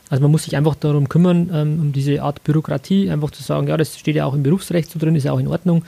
Also 0.10 0.22
man 0.22 0.32
muss 0.32 0.44
sich 0.44 0.56
einfach 0.56 0.76
darum 0.76 1.10
kümmern, 1.10 1.50
ähm, 1.54 1.80
um 1.82 1.92
diese 1.92 2.22
Art 2.22 2.44
Bürokratie, 2.44 3.10
einfach 3.10 3.32
zu 3.32 3.44
sagen, 3.44 3.68
ja, 3.68 3.76
das 3.76 3.98
steht 3.98 4.16
ja 4.16 4.26
auch 4.26 4.34
im 4.34 4.44
Berufsrecht 4.44 4.90
so 4.90 4.98
drin, 4.98 5.16
ist 5.16 5.26
ja 5.26 5.34
auch 5.34 5.40
in 5.40 5.48
Ordnung. 5.48 5.84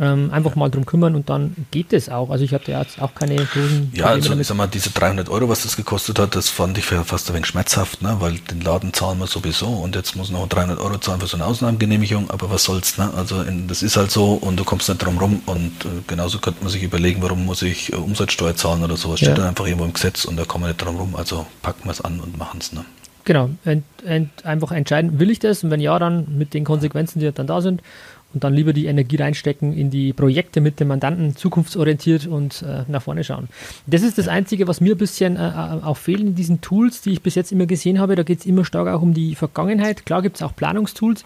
Ähm, 0.00 0.30
einfach 0.32 0.56
mal 0.56 0.68
drum 0.70 0.86
kümmern 0.86 1.14
und 1.14 1.30
dann 1.30 1.54
geht 1.70 1.92
es 1.92 2.08
auch. 2.08 2.30
Also 2.30 2.44
ich 2.44 2.52
hatte 2.52 2.72
jetzt 2.72 3.00
auch 3.00 3.14
keine 3.14 3.36
großen 3.36 3.92
Ja, 3.94 4.06
also 4.06 4.28
damit. 4.28 4.42
ich 4.42 4.48
sag 4.48 4.56
mal, 4.56 4.66
diese 4.66 4.90
300 4.90 5.28
Euro, 5.28 5.48
was 5.48 5.62
das 5.62 5.76
gekostet 5.76 6.18
hat, 6.18 6.34
das 6.34 6.48
fand 6.48 6.76
ich 6.78 6.86
fast 6.86 7.30
ein 7.30 7.34
wenig 7.34 7.46
schmerzhaft, 7.46 8.02
ne? 8.02 8.16
weil 8.18 8.32
den 8.50 8.60
Laden 8.60 8.92
zahlen 8.92 9.20
wir 9.20 9.28
sowieso 9.28 9.68
und 9.68 9.94
jetzt 9.94 10.16
muss 10.16 10.30
noch 10.30 10.48
300 10.48 10.80
Euro 10.80 10.98
zahlen 10.98 11.20
für 11.20 11.28
so 11.28 11.36
eine 11.36 11.46
Ausnahmegenehmigung, 11.46 12.28
aber 12.28 12.50
was 12.50 12.64
soll's, 12.64 12.98
ne? 12.98 13.08
also 13.16 13.42
in, 13.42 13.68
das 13.68 13.84
ist 13.84 13.96
halt 13.96 14.10
so 14.10 14.32
und 14.32 14.56
du 14.58 14.64
kommst 14.64 14.88
nicht 14.88 15.00
drum 15.00 15.16
rum 15.18 15.42
und 15.46 15.84
äh, 15.84 15.88
genauso 16.08 16.40
könnte 16.40 16.64
man 16.64 16.72
sich 16.72 16.82
überlegen, 16.82 17.22
warum 17.22 17.44
muss 17.44 17.62
ich 17.62 17.92
äh, 17.92 17.96
Umsatzsteuer 17.96 18.56
zahlen 18.56 18.82
oder 18.82 18.96
sowas, 18.96 19.20
steht 19.20 19.28
ja. 19.28 19.34
dann 19.36 19.46
einfach 19.46 19.64
irgendwo 19.64 19.84
im 19.84 19.92
Gesetz 19.92 20.24
und 20.24 20.36
da 20.36 20.44
kommen 20.44 20.64
wir 20.64 20.68
nicht 20.68 20.84
drum 20.84 20.96
rum, 20.96 21.14
also 21.14 21.46
packen 21.62 21.84
wir 21.84 21.92
es 21.92 22.00
an 22.00 22.18
und 22.18 22.36
machen 22.36 22.58
es. 22.60 22.72
Ne? 22.72 22.84
Genau, 23.24 23.48
ent, 23.64 23.84
ent, 24.04 24.44
einfach 24.44 24.72
entscheiden, 24.72 25.18
will 25.18 25.30
ich 25.30 25.38
das 25.38 25.64
und 25.64 25.70
wenn 25.70 25.80
ja, 25.80 25.98
dann 25.98 26.36
mit 26.36 26.52
den 26.52 26.64
Konsequenzen, 26.64 27.20
die 27.20 27.32
dann 27.32 27.46
da 27.46 27.60
sind 27.62 27.80
und 28.34 28.44
dann 28.44 28.52
lieber 28.52 28.72
die 28.72 28.86
Energie 28.86 29.16
reinstecken 29.16 29.72
in 29.72 29.90
die 29.90 30.12
Projekte 30.12 30.60
mit 30.60 30.80
dem 30.80 30.88
Mandanten, 30.88 31.36
zukunftsorientiert 31.36 32.26
und 32.26 32.62
äh, 32.62 32.82
nach 32.88 33.02
vorne 33.02 33.24
schauen. 33.24 33.48
Das 33.86 34.02
ist 34.02 34.18
das 34.18 34.28
Einzige, 34.28 34.66
was 34.66 34.80
mir 34.80 34.94
ein 34.94 34.98
bisschen 34.98 35.36
äh, 35.36 35.48
äh, 35.48 35.82
auch 35.82 35.96
fehlt 35.96 36.20
in 36.20 36.34
diesen 36.34 36.60
Tools, 36.60 37.00
die 37.00 37.12
ich 37.12 37.22
bis 37.22 37.36
jetzt 37.36 37.52
immer 37.52 37.66
gesehen 37.66 38.00
habe. 38.00 38.16
Da 38.16 38.24
geht 38.24 38.40
es 38.40 38.46
immer 38.46 38.64
stark 38.64 38.88
auch 38.88 39.02
um 39.02 39.14
die 39.14 39.34
Vergangenheit. 39.36 40.04
Klar 40.04 40.22
gibt 40.22 40.36
es 40.36 40.42
auch 40.42 40.54
Planungstools, 40.54 41.24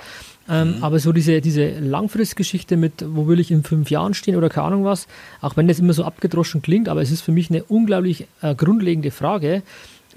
ähm, 0.48 0.76
mhm. 0.76 0.84
aber 0.84 0.98
so 0.98 1.12
diese, 1.12 1.40
diese 1.40 1.78
Langfristgeschichte 1.78 2.76
mit, 2.76 3.04
wo 3.06 3.26
will 3.26 3.40
ich 3.40 3.50
in 3.50 3.64
fünf 3.64 3.90
Jahren 3.90 4.14
stehen 4.14 4.36
oder 4.36 4.50
keine 4.50 4.68
Ahnung 4.68 4.84
was, 4.84 5.08
auch 5.40 5.56
wenn 5.56 5.66
das 5.66 5.78
immer 5.78 5.94
so 5.94 6.04
abgedroschen 6.04 6.62
klingt, 6.62 6.88
aber 6.88 7.00
es 7.00 7.10
ist 7.10 7.22
für 7.22 7.32
mich 7.32 7.50
eine 7.50 7.64
unglaublich 7.64 8.26
äh, 8.42 8.54
grundlegende 8.54 9.10
Frage 9.10 9.62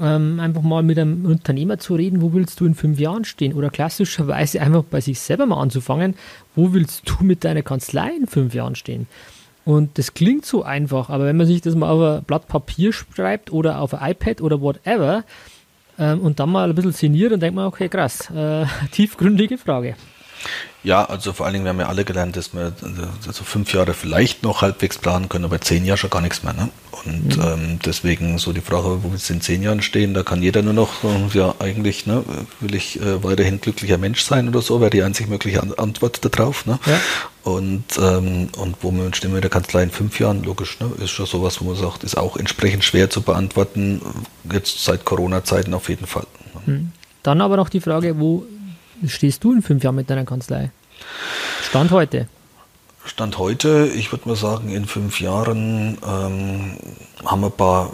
ähm, 0.01 0.39
einfach 0.39 0.61
mal 0.61 0.83
mit 0.83 0.97
einem 0.97 1.25
Unternehmer 1.25 1.77
zu 1.77 1.95
reden, 1.95 2.21
wo 2.21 2.33
willst 2.33 2.59
du 2.59 2.65
in 2.65 2.75
fünf 2.75 2.99
Jahren 2.99 3.23
stehen? 3.23 3.53
Oder 3.53 3.69
klassischerweise 3.69 4.61
einfach 4.61 4.83
bei 4.83 4.99
sich 4.99 5.19
selber 5.19 5.45
mal 5.45 5.61
anzufangen, 5.61 6.15
wo 6.55 6.73
willst 6.73 7.03
du 7.09 7.23
mit 7.23 7.43
deiner 7.43 7.61
Kanzlei 7.61 8.11
in 8.15 8.27
fünf 8.27 8.53
Jahren 8.53 8.75
stehen? 8.75 9.07
Und 9.63 9.97
das 9.99 10.13
klingt 10.13 10.45
so 10.45 10.63
einfach, 10.63 11.09
aber 11.09 11.25
wenn 11.25 11.37
man 11.37 11.45
sich 11.45 11.61
das 11.61 11.75
mal 11.75 11.89
auf 11.89 12.01
ein 12.01 12.23
Blatt 12.23 12.47
Papier 12.47 12.91
schreibt 12.91 13.53
oder 13.53 13.79
auf 13.79 13.93
ein 13.93 14.11
iPad 14.11 14.41
oder 14.41 14.59
whatever 14.59 15.23
ähm, 15.99 16.19
und 16.21 16.39
dann 16.39 16.49
mal 16.49 16.69
ein 16.69 16.75
bisschen 16.75 16.93
sinniert, 16.93 17.31
dann 17.31 17.39
denkt 17.39 17.55
man, 17.55 17.67
okay, 17.67 17.87
krass, 17.87 18.29
äh, 18.31 18.65
tiefgründige 18.91 19.59
Frage. 19.59 19.95
Ja, 20.83 21.05
also 21.05 21.31
vor 21.31 21.45
allen 21.45 21.53
Dingen, 21.53 21.65
wir 21.65 21.69
haben 21.69 21.79
ja 21.79 21.89
alle 21.89 22.05
gelernt, 22.05 22.35
dass 22.35 22.55
wir 22.55 22.73
also 23.27 23.43
fünf 23.43 23.71
Jahre 23.71 23.93
vielleicht 23.93 24.41
noch 24.41 24.63
halbwegs 24.63 24.97
planen 24.97 25.29
können, 25.29 25.45
aber 25.45 25.61
zehn 25.61 25.85
Jahre 25.85 25.99
schon 25.99 26.09
gar 26.09 26.21
nichts 26.21 26.41
mehr. 26.41 26.53
Ne? 26.53 26.69
Und 27.05 27.37
mhm. 27.37 27.43
ähm, 27.43 27.79
deswegen 27.85 28.39
so 28.39 28.51
die 28.51 28.61
Frage, 28.61 29.03
wo 29.03 29.11
wir 29.11 29.19
in 29.29 29.41
zehn 29.41 29.61
Jahren 29.61 29.83
stehen, 29.83 30.15
da 30.15 30.23
kann 30.23 30.41
jeder 30.41 30.63
nur 30.63 30.73
noch, 30.73 31.03
ja 31.33 31.53
eigentlich, 31.59 32.07
ne, 32.07 32.23
will 32.59 32.73
ich 32.73 32.99
äh, 32.99 33.23
weiterhin 33.23 33.61
glücklicher 33.61 33.99
Mensch 33.99 34.23
sein 34.23 34.47
oder 34.47 34.61
so, 34.61 34.81
wäre 34.81 34.89
die 34.89 35.03
einzig 35.03 35.27
mögliche 35.27 35.61
Antwort 35.77 36.19
darauf. 36.23 36.65
Ne? 36.65 36.79
Ja. 36.87 36.99
Und, 37.43 37.85
ähm, 37.99 38.49
und 38.57 38.77
wo 38.81 38.91
wir 38.91 39.13
stehen 39.13 39.31
wir 39.31 39.37
in 39.37 39.41
der 39.41 39.51
Kanzlei 39.51 39.83
in 39.83 39.91
fünf 39.91 40.19
Jahren, 40.19 40.43
logisch, 40.43 40.79
ne, 40.79 40.91
ist 41.03 41.11
schon 41.11 41.27
sowas, 41.27 41.61
wo 41.61 41.65
man 41.65 41.75
sagt, 41.75 42.03
ist 42.03 42.17
auch 42.17 42.37
entsprechend 42.37 42.83
schwer 42.83 43.09
zu 43.09 43.21
beantworten, 43.21 44.01
jetzt 44.51 44.83
seit 44.83 45.05
Corona-Zeiten 45.05 45.75
auf 45.75 45.89
jeden 45.89 46.07
Fall. 46.07 46.25
Ne? 46.65 46.73
Mhm. 46.73 46.91
Dann 47.21 47.41
aber 47.41 47.55
noch 47.55 47.69
die 47.69 47.81
Frage, 47.81 48.19
wo 48.19 48.45
stehst 49.07 49.43
du 49.43 49.53
in 49.53 49.61
fünf 49.61 49.83
Jahren 49.83 49.95
mit 49.95 50.09
deiner 50.09 50.25
Kanzlei? 50.25 50.71
Stand 51.63 51.91
heute. 51.91 52.27
Stand 53.05 53.37
heute, 53.39 53.87
ich 53.95 54.11
würde 54.11 54.29
mal 54.29 54.35
sagen, 54.35 54.69
in 54.69 54.85
fünf 54.85 55.19
Jahren 55.19 55.97
ähm, 56.05 56.77
haben 57.25 57.41
wir 57.41 57.47
ein 57.47 57.51
paar 57.51 57.91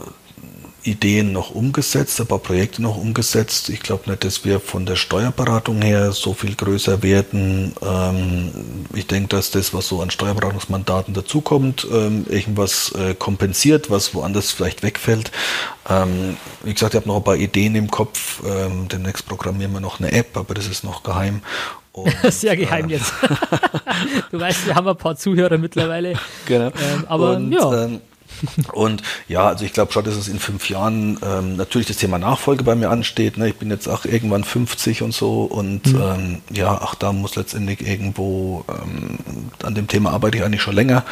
Ideen 0.88 1.34
noch 1.34 1.52
umgesetzt, 1.52 2.20
ein 2.22 2.28
paar 2.28 2.40
Projekte 2.40 2.82
noch 2.82 2.98
umgesetzt. 2.98 3.70
Ich 3.70 3.82
glaube 3.82 4.10
nicht, 4.10 4.24
dass 4.24 4.46
wir 4.46 4.60
von 4.60 4.86
der 4.86 4.96
Steuerberatung 4.96 5.82
her 5.82 6.12
so 6.14 6.34
viel 6.34 6.56
größer 6.56 7.04
werden. 7.04 7.74
Ähm, 7.82 8.52
ich 8.96 9.06
denke, 9.06 9.30
dass 9.30 9.52
das, 9.52 9.74
was 9.74 9.88
so 9.88 10.02
an 10.02 10.10
Steuerberatungsmandaten 10.10 11.14
dazukommt, 11.14 11.86
ähm, 11.92 12.26
irgendwas 12.30 12.92
äh, 12.94 13.14
kompensiert, 13.14 13.90
was 13.90 14.16
woanders 14.16 14.52
vielleicht 14.52 14.82
wegfällt. 14.82 15.32
Ähm, 15.90 16.38
wie 16.64 16.74
gesagt, 16.74 16.94
ich 16.94 17.00
habe 17.00 17.08
noch 17.08 17.18
ein 17.18 17.24
paar 17.24 17.36
Ideen 17.36 17.76
im 17.76 17.92
Kopf. 17.92 18.42
Ähm, 18.46 18.88
demnächst 18.88 19.28
programmieren 19.28 19.74
wir 19.74 19.82
noch 19.82 20.00
eine 20.00 20.12
App, 20.12 20.38
aber 20.38 20.54
das 20.54 20.68
ist 20.68 20.84
noch 20.84 21.04
geheim. 21.04 21.42
Und, 21.92 22.16
Sehr 22.32 22.56
geheim 22.56 22.90
äh, 22.90 22.94
jetzt. 22.94 23.12
du 24.32 24.40
weißt, 24.40 24.68
wir 24.68 24.76
haben 24.76 24.88
ein 24.88 24.98
paar 24.98 25.16
Zuhörer 25.16 25.58
mittlerweile. 25.58 26.14
Genau. 26.46 26.68
Ähm, 26.68 27.04
aber 27.08 27.36
und, 27.36 27.52
ja. 27.52 27.90
Und 28.74 29.04
ja, 29.28 29.48
also 29.48 29.66
ich 29.66 29.74
glaube 29.74 29.92
schon, 29.92 30.04
dass 30.04 30.16
es 30.16 30.28
in 30.28 30.40
fünf 30.40 30.70
Jahren 30.70 31.20
ähm, 31.24 31.56
natürlich 31.56 31.88
das 31.88 31.98
Thema 31.98 32.20
Nachfolge 32.20 32.64
bei 32.64 32.76
mir 32.76 32.90
ansteht. 32.90 33.38
Ne? 33.38 33.50
Ich 33.50 33.56
bin 33.56 33.70
jetzt 33.70 33.88
auch 33.88 34.06
irgendwann 34.06 34.44
50 34.44 35.02
und 35.02 35.14
so 35.14 35.44
und 35.44 35.88
mhm. 35.88 36.02
ähm, 36.02 36.42
ja, 36.52 36.80
ach, 36.82 36.96
da 36.96 37.14
muss 37.14 37.36
letztendlich 37.36 37.86
irgendwo 37.86 38.66
ähm, 38.70 39.20
an 39.64 39.76
dem 39.76 39.88
Thema 39.88 40.12
arbeite 40.12 40.38
ich 40.38 40.44
eigentlich 40.44 40.62
schon 40.62 40.76
länger 40.76 41.04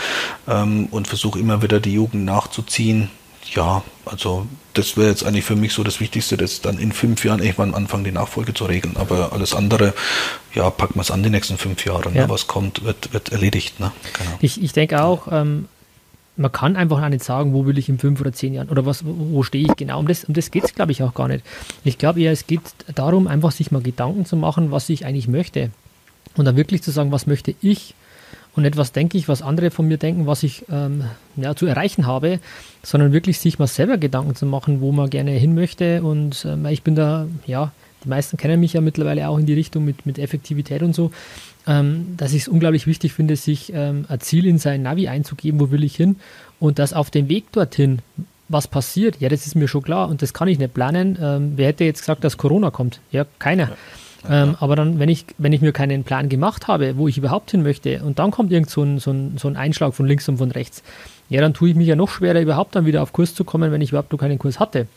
ähm, 0.48 0.88
und 0.92 1.08
versuche 1.08 1.40
immer 1.40 1.62
wieder 1.62 1.80
die 1.80 1.94
Jugend 1.94 2.26
nachzuziehen. 2.26 3.10
Ja, 3.54 3.84
also 4.06 4.48
das 4.74 4.98
wäre 4.98 5.10
jetzt 5.10 5.24
eigentlich 5.24 5.46
für 5.46 5.56
mich 5.56 5.74
so 5.74 5.84
das 5.84 6.00
Wichtigste, 6.00 6.36
dass 6.36 6.62
dann 6.62 6.80
in 6.80 6.92
fünf 6.92 7.24
Jahren 7.24 7.42
irgendwann 7.42 7.74
anfangen, 7.74 8.04
die 8.04 8.12
Nachfolge 8.12 8.54
zu 8.54 8.66
regeln. 8.66 8.98
Aber 8.98 9.34
alles 9.34 9.54
andere, 9.54 9.94
ja, 10.54 10.70
packen 10.70 10.96
wir 10.96 11.02
es 11.02 11.12
an 11.12 11.24
die 11.24 11.30
nächsten 11.30 11.58
fünf 11.58 11.86
Jahre. 11.86 12.12
Ne? 12.12 12.22
Ja. 12.22 12.30
Was 12.30 12.48
kommt, 12.48 12.84
wird, 12.84 13.14
wird 13.14 13.32
erledigt. 13.32 13.80
Ne? 13.80 13.92
Genau. 14.18 14.38
Ich, 14.42 14.62
ich 14.62 14.74
denke 14.74 15.04
auch, 15.04 15.28
ähm, 15.32 15.68
man 16.38 16.52
kann 16.52 16.76
einfach 16.76 17.02
auch 17.02 17.10
nicht 17.10 17.24
sagen, 17.24 17.54
wo 17.54 17.66
will 17.66 17.78
ich 17.78 17.90
in 17.90 17.98
fünf 17.98 18.20
oder 18.20 18.34
zehn 18.34 18.54
Jahren 18.54 18.70
oder 18.70 18.86
was, 18.86 19.04
wo 19.06 19.44
stehe 19.44 19.66
ich 19.66 19.76
genau. 19.76 20.00
Um 20.00 20.08
das, 20.08 20.26
um 20.26 20.34
das 20.34 20.52
geht 20.52 20.66
es, 20.66 20.76
glaube 20.76 20.92
ich, 20.92 21.02
auch 21.02 21.14
gar 21.14 21.28
nicht. 21.28 21.46
Ich 21.84 21.98
glaube 21.98 22.22
eher, 22.22 22.32
es 22.32 22.48
geht 22.48 22.62
darum, 22.94 23.28
einfach 23.28 23.52
sich 23.52 23.72
mal 23.72 23.82
Gedanken 23.82 24.26
zu 24.26 24.36
machen, 24.36 24.72
was 24.72 24.90
ich 24.90 25.06
eigentlich 25.06 25.28
möchte. 25.28 25.72
Und 26.36 26.46
dann 26.46 26.58
wirklich 26.58 26.84
zu 26.84 26.92
sagen, 26.92 27.12
was 27.12 27.28
möchte 27.28 27.56
ich 27.62 27.96
und 28.56 28.64
nicht 28.64 28.78
was 28.78 28.92
denke 28.92 29.18
ich, 29.18 29.28
was 29.28 29.42
andere 29.42 29.70
von 29.70 29.88
mir 29.88 29.98
denken, 29.98 30.28
was 30.28 30.44
ich 30.44 30.66
ähm, 30.70 31.04
ja, 31.36 31.56
zu 31.56 31.66
erreichen 31.66 32.06
habe, 32.06 32.40
sondern 32.84 33.12
wirklich 33.12 33.40
sich 33.40 33.60
mal 33.60 33.68
selber 33.68 33.98
Gedanken 33.98 34.36
zu 34.36 34.46
machen, 34.46 34.82
wo 34.82 34.92
man 34.92 35.10
gerne 35.10 35.32
hin 35.32 35.56
möchte. 35.56 36.04
Und 36.04 36.46
ähm, 36.46 36.66
ich 36.68 36.82
bin 36.82 36.96
da, 36.96 37.28
ja, 37.46 37.72
die 38.04 38.10
meisten 38.10 38.38
kennen 38.38 38.60
mich 38.60 38.74
ja 38.74 38.82
mittlerweile 38.82 39.28
auch 39.28 39.38
in 39.38 39.46
die 39.46 39.54
Richtung 39.54 39.84
mit, 39.84 40.06
mit 40.06 40.20
Effektivität 40.20 40.84
und 40.84 40.96
so 40.96 41.12
ähm, 41.68 42.16
dass 42.18 42.34
ich 42.34 42.44
es 42.44 42.48
unglaublich 42.48 42.88
wichtig 42.88 43.14
finde, 43.14 43.36
sich 43.36 43.74
ähm, 43.74 44.06
ein 44.08 44.20
Ziel 44.20 44.46
in 44.46 44.58
sein 44.58 44.84
Navi 44.84 45.08
einzugeben, 45.08 45.60
wo 45.60 45.72
will 45.72 45.84
ich 45.84 45.96
hin 45.96 46.18
und 46.60 46.80
dass 46.80 46.94
auf 46.94 47.10
dem 47.10 47.30
Weg 47.30 47.52
dorthin 47.52 48.00
was 48.48 48.68
passiert, 48.68 49.20
ja, 49.20 49.30
das 49.30 49.48
ist 49.48 49.56
mir 49.56 49.68
schon 49.68 49.82
klar 49.82 50.08
und 50.08 50.22
das 50.22 50.34
kann 50.34 50.48
ich 50.48 50.60
nicht 50.60 50.74
planen. 50.74 51.18
Ähm, 51.20 51.54
wer 51.56 51.68
hätte 51.68 51.84
jetzt 51.84 52.02
gesagt, 52.02 52.24
dass 52.24 52.38
Corona 52.38 52.70
kommt? 52.70 53.00
Ja, 53.12 53.26
keiner. 53.40 53.70
Ja. 53.70 54.44
Ähm, 54.44 54.56
aber 54.60 54.76
dann, 54.76 55.00
wenn 55.00 55.10
ich, 55.10 55.26
wenn 55.38 55.54
ich 55.54 55.62
mir 55.62 55.72
keinen 55.72 56.04
Plan 56.04 56.30
gemacht 56.30 56.68
habe, 56.68 56.98
wo 56.98 57.08
ich 57.08 57.18
überhaupt 57.18 57.52
hin 57.52 57.64
möchte, 57.64 58.04
und 58.04 58.20
dann 58.20 58.32
kommt 58.32 58.52
irgend 58.52 58.70
so 58.70 58.84
ein, 58.84 59.00
so, 59.00 59.12
ein, 59.12 59.38
so 59.38 59.48
ein 59.48 59.56
Einschlag 59.56 59.94
von 59.94 60.06
links 60.06 60.28
und 60.30 60.38
von 60.38 60.52
rechts, 60.52 60.84
ja, 61.30 61.42
dann 61.42 61.54
tue 61.54 61.70
ich 61.70 61.76
mich 61.76 61.88
ja 61.88 61.96
noch 61.96 62.10
schwerer, 62.10 62.40
überhaupt 62.42 62.76
dann 62.76 62.86
wieder 62.86 63.02
auf 63.02 63.14
Kurs 63.14 63.34
zu 63.34 63.44
kommen, 63.44 63.72
wenn 63.72 63.82
ich 63.82 63.90
überhaupt 63.90 64.12
noch 64.12 64.20
keinen 64.20 64.40
Kurs 64.40 64.60
hatte. 64.60 64.88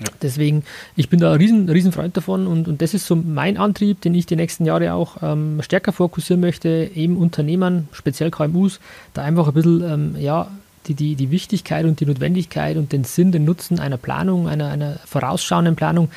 Ja. 0.00 0.06
Deswegen, 0.22 0.64
ich 0.96 1.10
bin 1.10 1.20
da 1.20 1.32
ein 1.32 1.38
riesen, 1.38 1.68
riesen 1.68 1.92
Freund 1.92 2.16
davon 2.16 2.46
und, 2.46 2.66
und 2.66 2.80
das 2.80 2.94
ist 2.94 3.06
so 3.06 3.14
mein 3.14 3.58
Antrieb, 3.58 4.00
den 4.00 4.14
ich 4.14 4.24
die 4.24 4.36
nächsten 4.36 4.64
Jahre 4.64 4.94
auch 4.94 5.18
ähm, 5.22 5.60
stärker 5.62 5.92
fokussieren 5.92 6.40
möchte, 6.40 6.90
eben 6.94 7.16
Unternehmern, 7.16 7.88
speziell 7.92 8.30
KMUs, 8.30 8.80
da 9.12 9.22
einfach 9.22 9.48
ein 9.48 9.54
bisschen, 9.54 9.82
ähm, 9.84 10.16
ja, 10.18 10.48
die, 10.86 10.94
die, 10.94 11.14
die 11.14 11.30
Wichtigkeit 11.30 11.84
und 11.84 12.00
die 12.00 12.06
Notwendigkeit 12.06 12.76
und 12.76 12.92
den 12.92 13.04
Sinn, 13.04 13.32
den 13.32 13.44
Nutzen 13.44 13.78
einer 13.78 13.98
Planung, 13.98 14.48
einer, 14.48 14.68
einer 14.68 14.98
vorausschauenden 15.04 15.76
Planung 15.76 16.10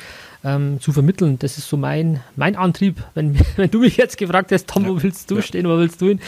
ähm, 0.46 0.80
zu 0.80 0.92
vermitteln. 0.92 1.38
Das 1.40 1.58
ist 1.58 1.68
so 1.68 1.76
mein, 1.76 2.20
mein 2.36 2.54
Antrieb. 2.56 3.02
Wenn, 3.14 3.36
wenn 3.56 3.70
du 3.70 3.80
mich 3.80 3.96
jetzt 3.96 4.16
gefragt 4.16 4.52
hast, 4.52 4.68
Tom, 4.68 4.86
wo 4.86 5.02
willst 5.02 5.30
du 5.30 5.42
stehen, 5.42 5.66
wo 5.66 5.76
willst 5.76 6.00
du 6.00 6.06
hin? 6.06 6.20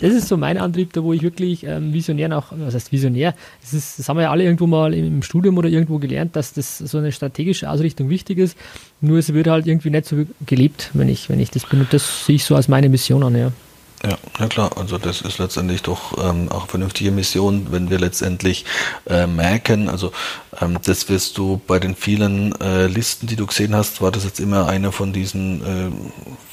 Das 0.00 0.14
ist 0.14 0.28
so 0.28 0.36
mein 0.36 0.56
Antrieb, 0.56 0.94
da 0.94 1.04
wo 1.04 1.12
ich 1.12 1.22
wirklich 1.22 1.64
ähm, 1.64 1.92
visionär 1.92 2.28
noch, 2.28 2.52
was 2.56 2.74
heißt 2.74 2.90
visionär? 2.90 3.34
Das, 3.60 3.74
ist, 3.74 3.98
das 3.98 4.08
haben 4.08 4.16
wir 4.16 4.22
ja 4.22 4.30
alle 4.30 4.44
irgendwo 4.44 4.66
mal 4.66 4.94
im, 4.94 5.06
im 5.06 5.22
Studium 5.22 5.58
oder 5.58 5.68
irgendwo 5.68 5.98
gelernt, 5.98 6.34
dass 6.34 6.54
das 6.54 6.78
so 6.78 6.98
eine 6.98 7.12
strategische 7.12 7.68
Ausrichtung 7.68 8.08
wichtig 8.08 8.38
ist. 8.38 8.56
Nur 9.02 9.18
es 9.18 9.32
wird 9.32 9.46
halt 9.46 9.66
irgendwie 9.66 9.90
nicht 9.90 10.06
so 10.06 10.24
gelebt, 10.46 10.90
wenn 10.94 11.08
ich, 11.08 11.28
wenn 11.28 11.38
ich 11.38 11.50
das 11.50 11.66
bin. 11.66 11.80
Und 11.80 11.92
das 11.92 12.24
sehe 12.24 12.36
ich 12.36 12.44
so 12.44 12.56
als 12.56 12.68
meine 12.68 12.88
Mission 12.88 13.22
an, 13.22 13.36
ja. 13.36 13.52
Ja, 14.04 14.18
na 14.38 14.46
klar, 14.46 14.76
also 14.76 14.98
das 14.98 15.22
ist 15.22 15.38
letztendlich 15.38 15.82
doch 15.82 16.16
ähm, 16.22 16.50
auch 16.50 16.68
vernünftige 16.68 17.10
Mission, 17.10 17.68
wenn 17.70 17.88
wir 17.88 17.98
letztendlich 17.98 18.64
äh, 19.06 19.26
merken, 19.26 19.88
also 19.88 20.12
ähm, 20.60 20.78
das 20.84 21.08
wirst 21.08 21.38
du 21.38 21.60
bei 21.66 21.78
den 21.78 21.96
vielen 21.96 22.54
äh, 22.60 22.86
Listen, 22.86 23.26
die 23.26 23.36
du 23.36 23.46
gesehen 23.46 23.74
hast, 23.74 24.02
war 24.02 24.12
das 24.12 24.24
jetzt 24.24 24.38
immer 24.38 24.68
eine 24.68 24.92
von 24.92 25.12
diesen 25.12 25.62
äh, 25.62 25.90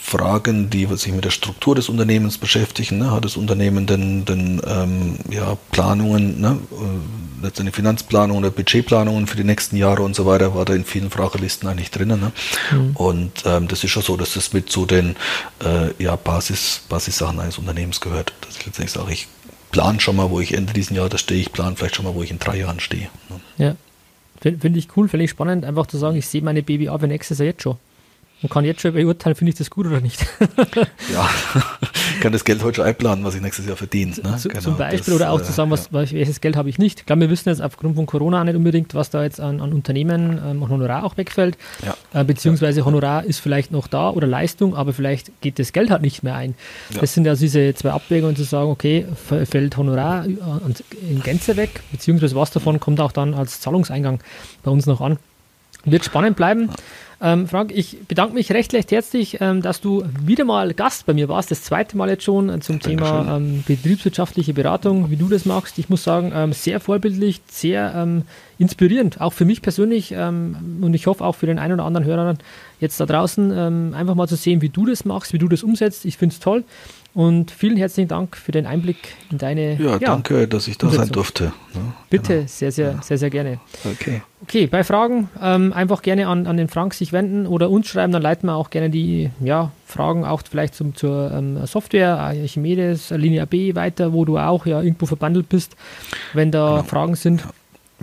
Fragen, 0.02 0.70
die 0.70 0.86
sich 0.96 1.12
mit 1.12 1.26
der 1.26 1.32
Struktur 1.32 1.76
des 1.76 1.90
Unternehmens 1.90 2.38
beschäftigen. 2.38 3.00
Ne? 3.00 3.12
Hat 3.12 3.26
das 3.26 3.36
Unternehmen 3.38 3.86
denn, 3.88 4.26
denn 4.26 4.62
ähm, 4.66 5.18
ja, 5.30 5.58
Planungen, 5.72 6.40
ne? 6.40 6.60
Letztendlich 7.44 7.76
Finanzplanung 7.76 8.38
oder 8.38 8.52
Budgetplanungen 8.52 9.28
für 9.28 9.36
die 9.36 9.44
nächsten 9.44 9.76
Jahre 9.76 10.02
und 10.02 10.16
so 10.16 10.26
weiter, 10.26 10.56
war 10.56 10.64
da 10.64 10.74
in 10.74 10.86
vielen 10.86 11.10
Fragelisten 11.10 11.68
eigentlich 11.68 11.92
drinnen. 11.92 12.20
Ne? 12.20 12.32
Mhm. 12.72 12.96
Und 12.96 13.44
ähm, 13.46 13.68
das 13.68 13.84
ist 13.84 13.92
schon 13.92 14.02
so, 14.02 14.16
dass 14.16 14.34
das 14.34 14.54
mit 14.54 14.70
zu 14.70 14.86
den 14.86 15.16
äh, 15.64 15.92
ja, 16.02 16.16
Basis, 16.16 16.84
Basissachen 16.88 17.40
eines 17.40 17.58
Unternehmens 17.58 18.00
gehört. 18.00 18.34
Dass 18.42 18.58
ich 18.58 18.66
letztendlich 18.66 18.94
sage, 18.94 19.12
ich 19.12 19.28
plan 19.72 20.00
schon 20.00 20.16
mal, 20.16 20.30
wo 20.30 20.40
ich 20.40 20.54
Ende 20.54 20.72
diesen 20.72 20.96
Jahres 20.96 21.20
stehe, 21.20 21.42
ich 21.42 21.52
plan 21.52 21.76
vielleicht 21.76 21.98
schon 21.98 22.06
mal, 22.06 22.16
wo 22.16 22.24
ich 22.24 22.32
in 22.32 22.40
drei 22.40 22.58
Jahren 22.58 22.80
stehe. 22.80 23.10
Ne? 23.30 23.40
Ja. 23.58 23.76
Finde 24.42 24.78
ich 24.80 24.88
cool, 24.98 25.08
finde 25.08 25.26
ich 25.26 25.32
spannend, 25.32 25.64
einfach 25.64 25.88
zu 25.88 25.98
sagen, 25.98 26.18
ich 26.18 26.28
sehe 26.28 26.42
meine 26.42 26.64
BBA 26.64 26.98
für 26.98 27.08
nächstes 27.08 27.40
Jahr 27.40 27.48
jetzt 27.48 27.62
schon. 27.62 27.78
Man 28.44 28.50
kann 28.50 28.66
jetzt 28.66 28.82
schon 28.82 28.94
beurteilen, 28.94 29.38
finde 29.38 29.52
ich 29.52 29.58
das 29.58 29.70
gut 29.70 29.88
oder 29.88 30.02
nicht. 30.02 30.20
ja, 31.14 31.30
ich 32.14 32.20
kann 32.20 32.34
das 32.34 32.44
Geld 32.44 32.62
heute 32.62 32.76
schon 32.76 32.86
einplanen, 32.86 33.24
was 33.24 33.36
ich 33.36 33.42
nächstes 33.42 33.66
Jahr 33.66 33.78
verdiene. 33.78 34.12
Ne? 34.22 34.36
Zu, 34.38 34.50
genau, 34.50 34.60
zum 34.60 34.78
Beispiel 34.78 35.00
das, 35.00 35.16
oder 35.16 35.32
auch 35.32 35.42
zu 35.42 35.54
sagen, 35.54 35.72
was, 35.72 35.86
ja. 35.92 35.94
welches 35.94 36.42
Geld 36.42 36.58
habe 36.58 36.68
ich 36.68 36.78
nicht. 36.78 37.00
Ich 37.00 37.06
glaube, 37.06 37.22
wir 37.22 37.30
wissen 37.30 37.48
jetzt 37.48 37.62
aufgrund 37.62 37.96
von 37.96 38.06
Corona 38.06 38.42
auch 38.42 38.44
nicht 38.44 38.58
unbedingt, 38.58 38.94
was 38.96 39.10
da 39.10 39.24
jetzt 39.24 39.40
an, 39.40 39.62
an 39.62 39.72
Unternehmen 39.72 40.42
ähm, 40.46 40.68
Honorar 40.68 41.06
auch 41.06 41.16
wegfällt. 41.16 41.58
Ja. 41.86 41.96
Äh, 42.20 42.26
beziehungsweise 42.26 42.82
ja. 42.82 42.86
Honorar 42.86 43.24
ist 43.24 43.40
vielleicht 43.40 43.72
noch 43.72 43.88
da 43.88 44.10
oder 44.10 44.28
Leistung, 44.28 44.76
aber 44.76 44.92
vielleicht 44.92 45.32
geht 45.40 45.58
das 45.58 45.72
Geld 45.72 45.90
halt 45.90 46.02
nicht 46.02 46.22
mehr 46.22 46.36
ein. 46.36 46.56
Das 47.00 47.14
sind 47.14 47.26
ja 47.26 47.36
diese 47.36 47.74
zwei 47.76 47.92
Abwägungen 47.92 48.36
zu 48.36 48.44
sagen, 48.44 48.70
okay, 48.70 49.06
fällt 49.46 49.78
Honorar 49.78 50.26
in 50.26 51.24
Gänze 51.24 51.56
weg, 51.56 51.82
beziehungsweise 51.94 52.36
was 52.36 52.52
davon 52.52 52.82
kommt 52.82 53.00
auch 53.00 53.14
dann 53.14 53.34
als 53.34 53.62
Zahlungseingang 53.62 54.20
bei 54.64 54.72
uns 54.72 54.86
noch 54.86 55.00
an. 55.00 55.18
Wird 55.86 56.06
spannend 56.06 56.36
bleiben. 56.36 56.70
Ähm, 57.26 57.48
Frank, 57.48 57.72
ich 57.74 58.00
bedanke 58.06 58.34
mich 58.34 58.52
recht, 58.52 58.74
recht 58.74 58.92
herzlich, 58.92 59.38
ähm, 59.40 59.62
dass 59.62 59.80
du 59.80 60.04
wieder 60.26 60.44
mal 60.44 60.74
Gast 60.74 61.06
bei 61.06 61.14
mir 61.14 61.30
warst, 61.30 61.52
das 61.52 61.64
zweite 61.64 61.96
Mal 61.96 62.10
jetzt 62.10 62.26
schon 62.26 62.50
äh, 62.50 62.60
zum 62.60 62.82
Thema 62.82 63.38
ähm, 63.38 63.64
betriebswirtschaftliche 63.66 64.54
Beratung, 64.54 65.10
wie 65.10 65.16
du 65.16 65.30
das 65.30 65.46
machst. 65.46 65.80
Ich 65.80 65.88
muss 65.88 66.04
sagen, 66.04 66.34
ähm, 66.36 66.52
sehr 66.52 66.82
vorbildlich, 66.82 67.40
sehr 67.48 67.94
ähm, 67.96 68.24
inspirierend, 68.58 69.22
auch 69.22 69.32
für 69.32 69.46
mich 69.46 69.62
persönlich 69.62 70.12
ähm, 70.12 70.82
und 70.82 70.94
ich 70.94 71.08
hoffe 71.08 71.24
auch 71.24 71.36
für 71.36 71.46
den 71.46 71.60
einen 71.60 71.76
oder 71.76 71.86
anderen 71.86 72.06
Hörer 72.06 72.36
jetzt 72.82 73.00
da 73.00 73.06
draußen, 73.06 73.94
einfach 73.94 74.16
mal 74.16 74.28
zu 74.28 74.36
sehen, 74.36 74.62
wie 74.62 74.68
du 74.68 74.86
das 74.86 75.06
machst, 75.06 75.32
wie 75.32 75.38
du 75.38 75.48
das 75.48 75.64
umsetzt. 75.64 76.04
Ich 76.04 76.18
finde 76.18 76.34
es 76.34 76.42
toll. 76.42 76.66
Und 77.14 77.52
vielen 77.52 77.78
herzlichen 77.78 78.08
Dank 78.08 78.36
für 78.36 78.52
den 78.52 78.66
Einblick 78.66 79.16
in 79.30 79.38
deine. 79.38 79.76
Ja, 79.76 79.92
ja 79.92 80.00
danke, 80.00 80.48
dass 80.48 80.68
ich 80.68 80.80
da 80.80 80.88
Umsetzung. 80.88 81.06
sein 81.06 81.14
durfte. 81.14 81.44
Ja, 81.76 81.82
Bitte, 82.10 82.34
genau. 82.34 82.48
sehr, 82.48 82.72
sehr, 82.72 82.92
ja. 82.94 83.02
sehr, 83.04 83.18
sehr 83.20 83.30
gerne. 83.30 83.60
Okay. 83.86 84.24
Okay, 84.42 84.68
bei 84.68 84.84
Fragen 84.84 85.30
ähm, 85.42 85.72
einfach 85.74 86.02
gerne 86.02 86.28
an, 86.28 86.48
an 86.48 86.58
den 86.58 86.68
Frank 86.68 86.96
sich 86.96 87.14
wenden 87.14 87.46
oder 87.46 87.70
uns 87.70 87.88
schreiben, 87.88 88.12
dann 88.12 88.22
leiten 88.22 88.48
wir 88.48 88.56
auch 88.56 88.72
gerne 88.72 88.90
die 88.90 89.30
ja, 89.40 89.72
Fragen 89.86 90.26
auch 90.26 90.42
vielleicht 90.50 90.74
zum, 90.74 90.96
zur 90.96 91.32
ähm, 91.32 91.66
Software, 91.66 92.18
Archimedes, 92.20 93.12
Linie 93.12 93.46
B 93.46 93.76
weiter, 93.76 94.12
wo 94.12 94.26
du 94.26 94.40
auch 94.40 94.66
ja 94.66 94.82
irgendwo 94.82 95.06
verbandelt 95.06 95.50
bist, 95.50 95.78
wenn 96.34 96.52
da 96.52 96.78
genau. 96.78 96.84
Fragen 96.84 97.16
sind. 97.16 97.44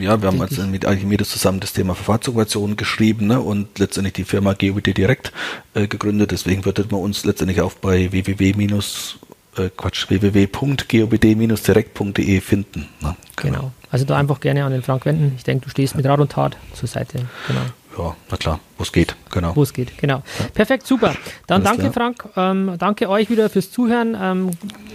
Ja, 0.01 0.21
wir 0.21 0.29
haben 0.29 0.39
jetzt 0.39 0.59
mit 0.67 0.87
Archimedes 0.87 1.31
zusammen 1.31 1.61
das 1.61 1.73
Thema 1.73 1.95
Verfahrensoperationen 1.95 2.77
geschrieben 2.77 3.27
ne, 3.27 3.41
und 3.41 3.79
letztendlich 3.79 4.15
die 4.15 4.25
Firma 4.25 4.55
GeoBD 4.55 4.95
direkt 4.95 5.33
äh, 5.75 5.87
gegründet. 5.87 6.31
Deswegen 6.31 6.65
würdet 6.65 6.91
man 6.91 7.01
uns 7.01 7.25
letztendlich 7.25 7.61
auch 7.61 7.75
bei 7.75 8.11
www- 8.11 9.17
äh, 9.57 9.69
Quatsch, 9.77 10.09
www.gobd-direkt.de 10.09 12.41
finden. 12.41 12.89
Ne? 13.01 13.17
Genau. 13.37 13.59
genau. 13.59 13.73
Also 13.91 14.05
da 14.05 14.17
einfach 14.17 14.41
gerne 14.41 14.65
an 14.65 14.73
den 14.73 14.83
Frank 14.83 15.05
wenden. 15.05 15.35
Ich 15.37 15.45
denke, 15.45 15.65
du 15.65 15.71
stehst 15.71 15.97
mit 15.97 16.07
Rat 16.07 16.21
und 16.21 16.33
Tat 16.33 16.57
zur 16.75 16.89
Seite. 16.89 17.27
Genau. 17.49 17.61
Ja, 17.99 18.15
na 18.31 18.37
klar, 18.37 18.61
wo 18.79 18.85
es 18.85 18.93
geht, 18.93 19.17
genau. 19.31 19.55
Wo 19.57 19.63
es 19.63 19.73
geht, 19.73 19.99
genau. 19.99 20.23
Ja. 20.39 20.47
Perfekt, 20.55 20.87
super. 20.87 21.15
Dann 21.47 21.67
Alles 21.67 21.77
danke, 21.77 21.93
klar. 21.93 22.15
Frank. 22.15 22.25
Ähm, 22.37 22.77
danke 22.79 23.09
euch 23.09 23.31
wieder 23.31 23.51
fürs 23.51 23.73
Zuhören. 23.73 24.17
Ähm, 24.21 24.51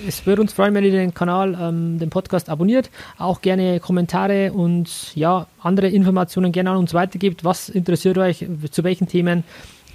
es 0.08 0.26
würde 0.26 0.41
uns 0.41 0.54
freuen, 0.54 0.74
wenn 0.74 0.86
ihr 0.86 0.91
den 0.91 1.14
Kanal, 1.14 1.58
ähm, 1.60 2.00
den 2.00 2.10
Podcast 2.10 2.50
abonniert. 2.50 2.89
Auch 3.18 3.41
gerne 3.41 3.80
Kommentare 3.80 4.54
und 4.54 5.14
ja, 5.16 5.48
andere 5.62 5.89
Informationen 5.89 6.52
gerne 6.52 6.72
an 6.72 6.78
uns 6.78 6.93
weitergibt. 6.93 7.43
Was 7.43 7.68
interessiert 7.70 8.18
euch? 8.18 8.46
Zu 8.72 8.84
welchen 8.84 9.08
Themen 9.08 9.43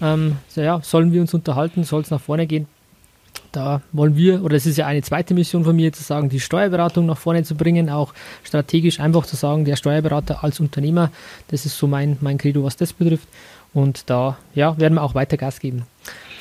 ähm, 0.02 0.36
so, 0.48 0.60
ja, 0.60 0.80
sollen 0.82 1.12
wir 1.12 1.20
uns 1.20 1.34
unterhalten? 1.34 1.84
Soll 1.84 2.02
es 2.02 2.10
nach 2.10 2.20
vorne 2.20 2.46
gehen? 2.46 2.66
Da 3.52 3.82
wollen 3.92 4.16
wir, 4.16 4.44
oder 4.44 4.56
es 4.56 4.66
ist 4.66 4.76
ja 4.76 4.86
eine 4.86 5.02
zweite 5.02 5.34
Mission 5.34 5.64
von 5.64 5.74
mir, 5.74 5.92
zu 5.92 6.02
sagen, 6.02 6.28
die 6.28 6.40
Steuerberatung 6.40 7.06
nach 7.06 7.18
vorne 7.18 7.42
zu 7.42 7.54
bringen, 7.54 7.90
auch 7.90 8.14
strategisch 8.44 9.00
einfach 9.00 9.26
zu 9.26 9.36
sagen, 9.36 9.64
der 9.64 9.76
Steuerberater 9.76 10.44
als 10.44 10.60
Unternehmer, 10.60 11.10
das 11.48 11.66
ist 11.66 11.76
so 11.76 11.86
mein, 11.86 12.16
mein 12.20 12.38
Credo, 12.38 12.62
was 12.62 12.76
das 12.76 12.92
betrifft. 12.92 13.28
Und 13.72 14.10
da 14.10 14.36
ja, 14.54 14.78
werden 14.78 14.94
wir 14.94 15.02
auch 15.02 15.14
weiter 15.14 15.36
Gas 15.36 15.60
geben. 15.60 15.84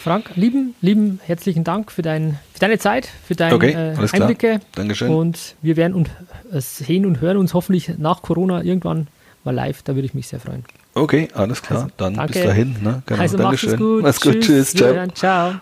Frank, 0.02 0.32
lieben, 0.36 0.76
lieben 0.82 1.20
herzlichen 1.26 1.64
Dank 1.64 1.92
für, 1.92 2.02
dein, 2.02 2.40
für 2.54 2.60
deine 2.60 2.80
Zeit, 2.80 3.10
für 3.28 3.36
deine 3.36 3.56
okay, 3.56 3.72
äh, 3.72 4.08
Einblicke. 4.14 4.62
Dankeschön. 4.74 5.14
Und 5.14 5.56
wir 5.62 5.76
werden 5.76 5.94
uns 5.94 6.10
äh, 6.52 6.62
sehen 6.62 7.06
und 7.06 7.20
hören 7.22 7.38
uns 7.38 7.54
hoffentlich 7.54 7.98
nach 7.98 8.22
Corona 8.22 8.64
irgendwann 8.64 9.08
mal 9.44 9.54
live. 9.54 9.84
Da 9.84 9.96
würde 9.96 10.06
ich 10.06 10.14
mich 10.14 10.28
sehr 10.28 10.40
freuen. 10.40 10.64
Okay, 10.94 11.28
alles 11.34 11.62
klar. 11.62 11.84
Also, 11.84 11.94
Dann 11.98 12.16
danke. 12.16 12.34
bis 12.34 12.44
dahin. 12.44 12.76
Ne? 12.82 13.04
Genau, 13.06 13.22
also 13.22 13.38
Dankeschön. 13.38 13.72
Mach's 13.72 13.80
gut. 13.80 14.04
Mach's 14.04 14.22
gut. 14.22 14.40
Tschüss. 14.40 14.74
Tschüss. 14.74 14.76
Ciao. 14.76 15.08
Ciao. 15.52 15.62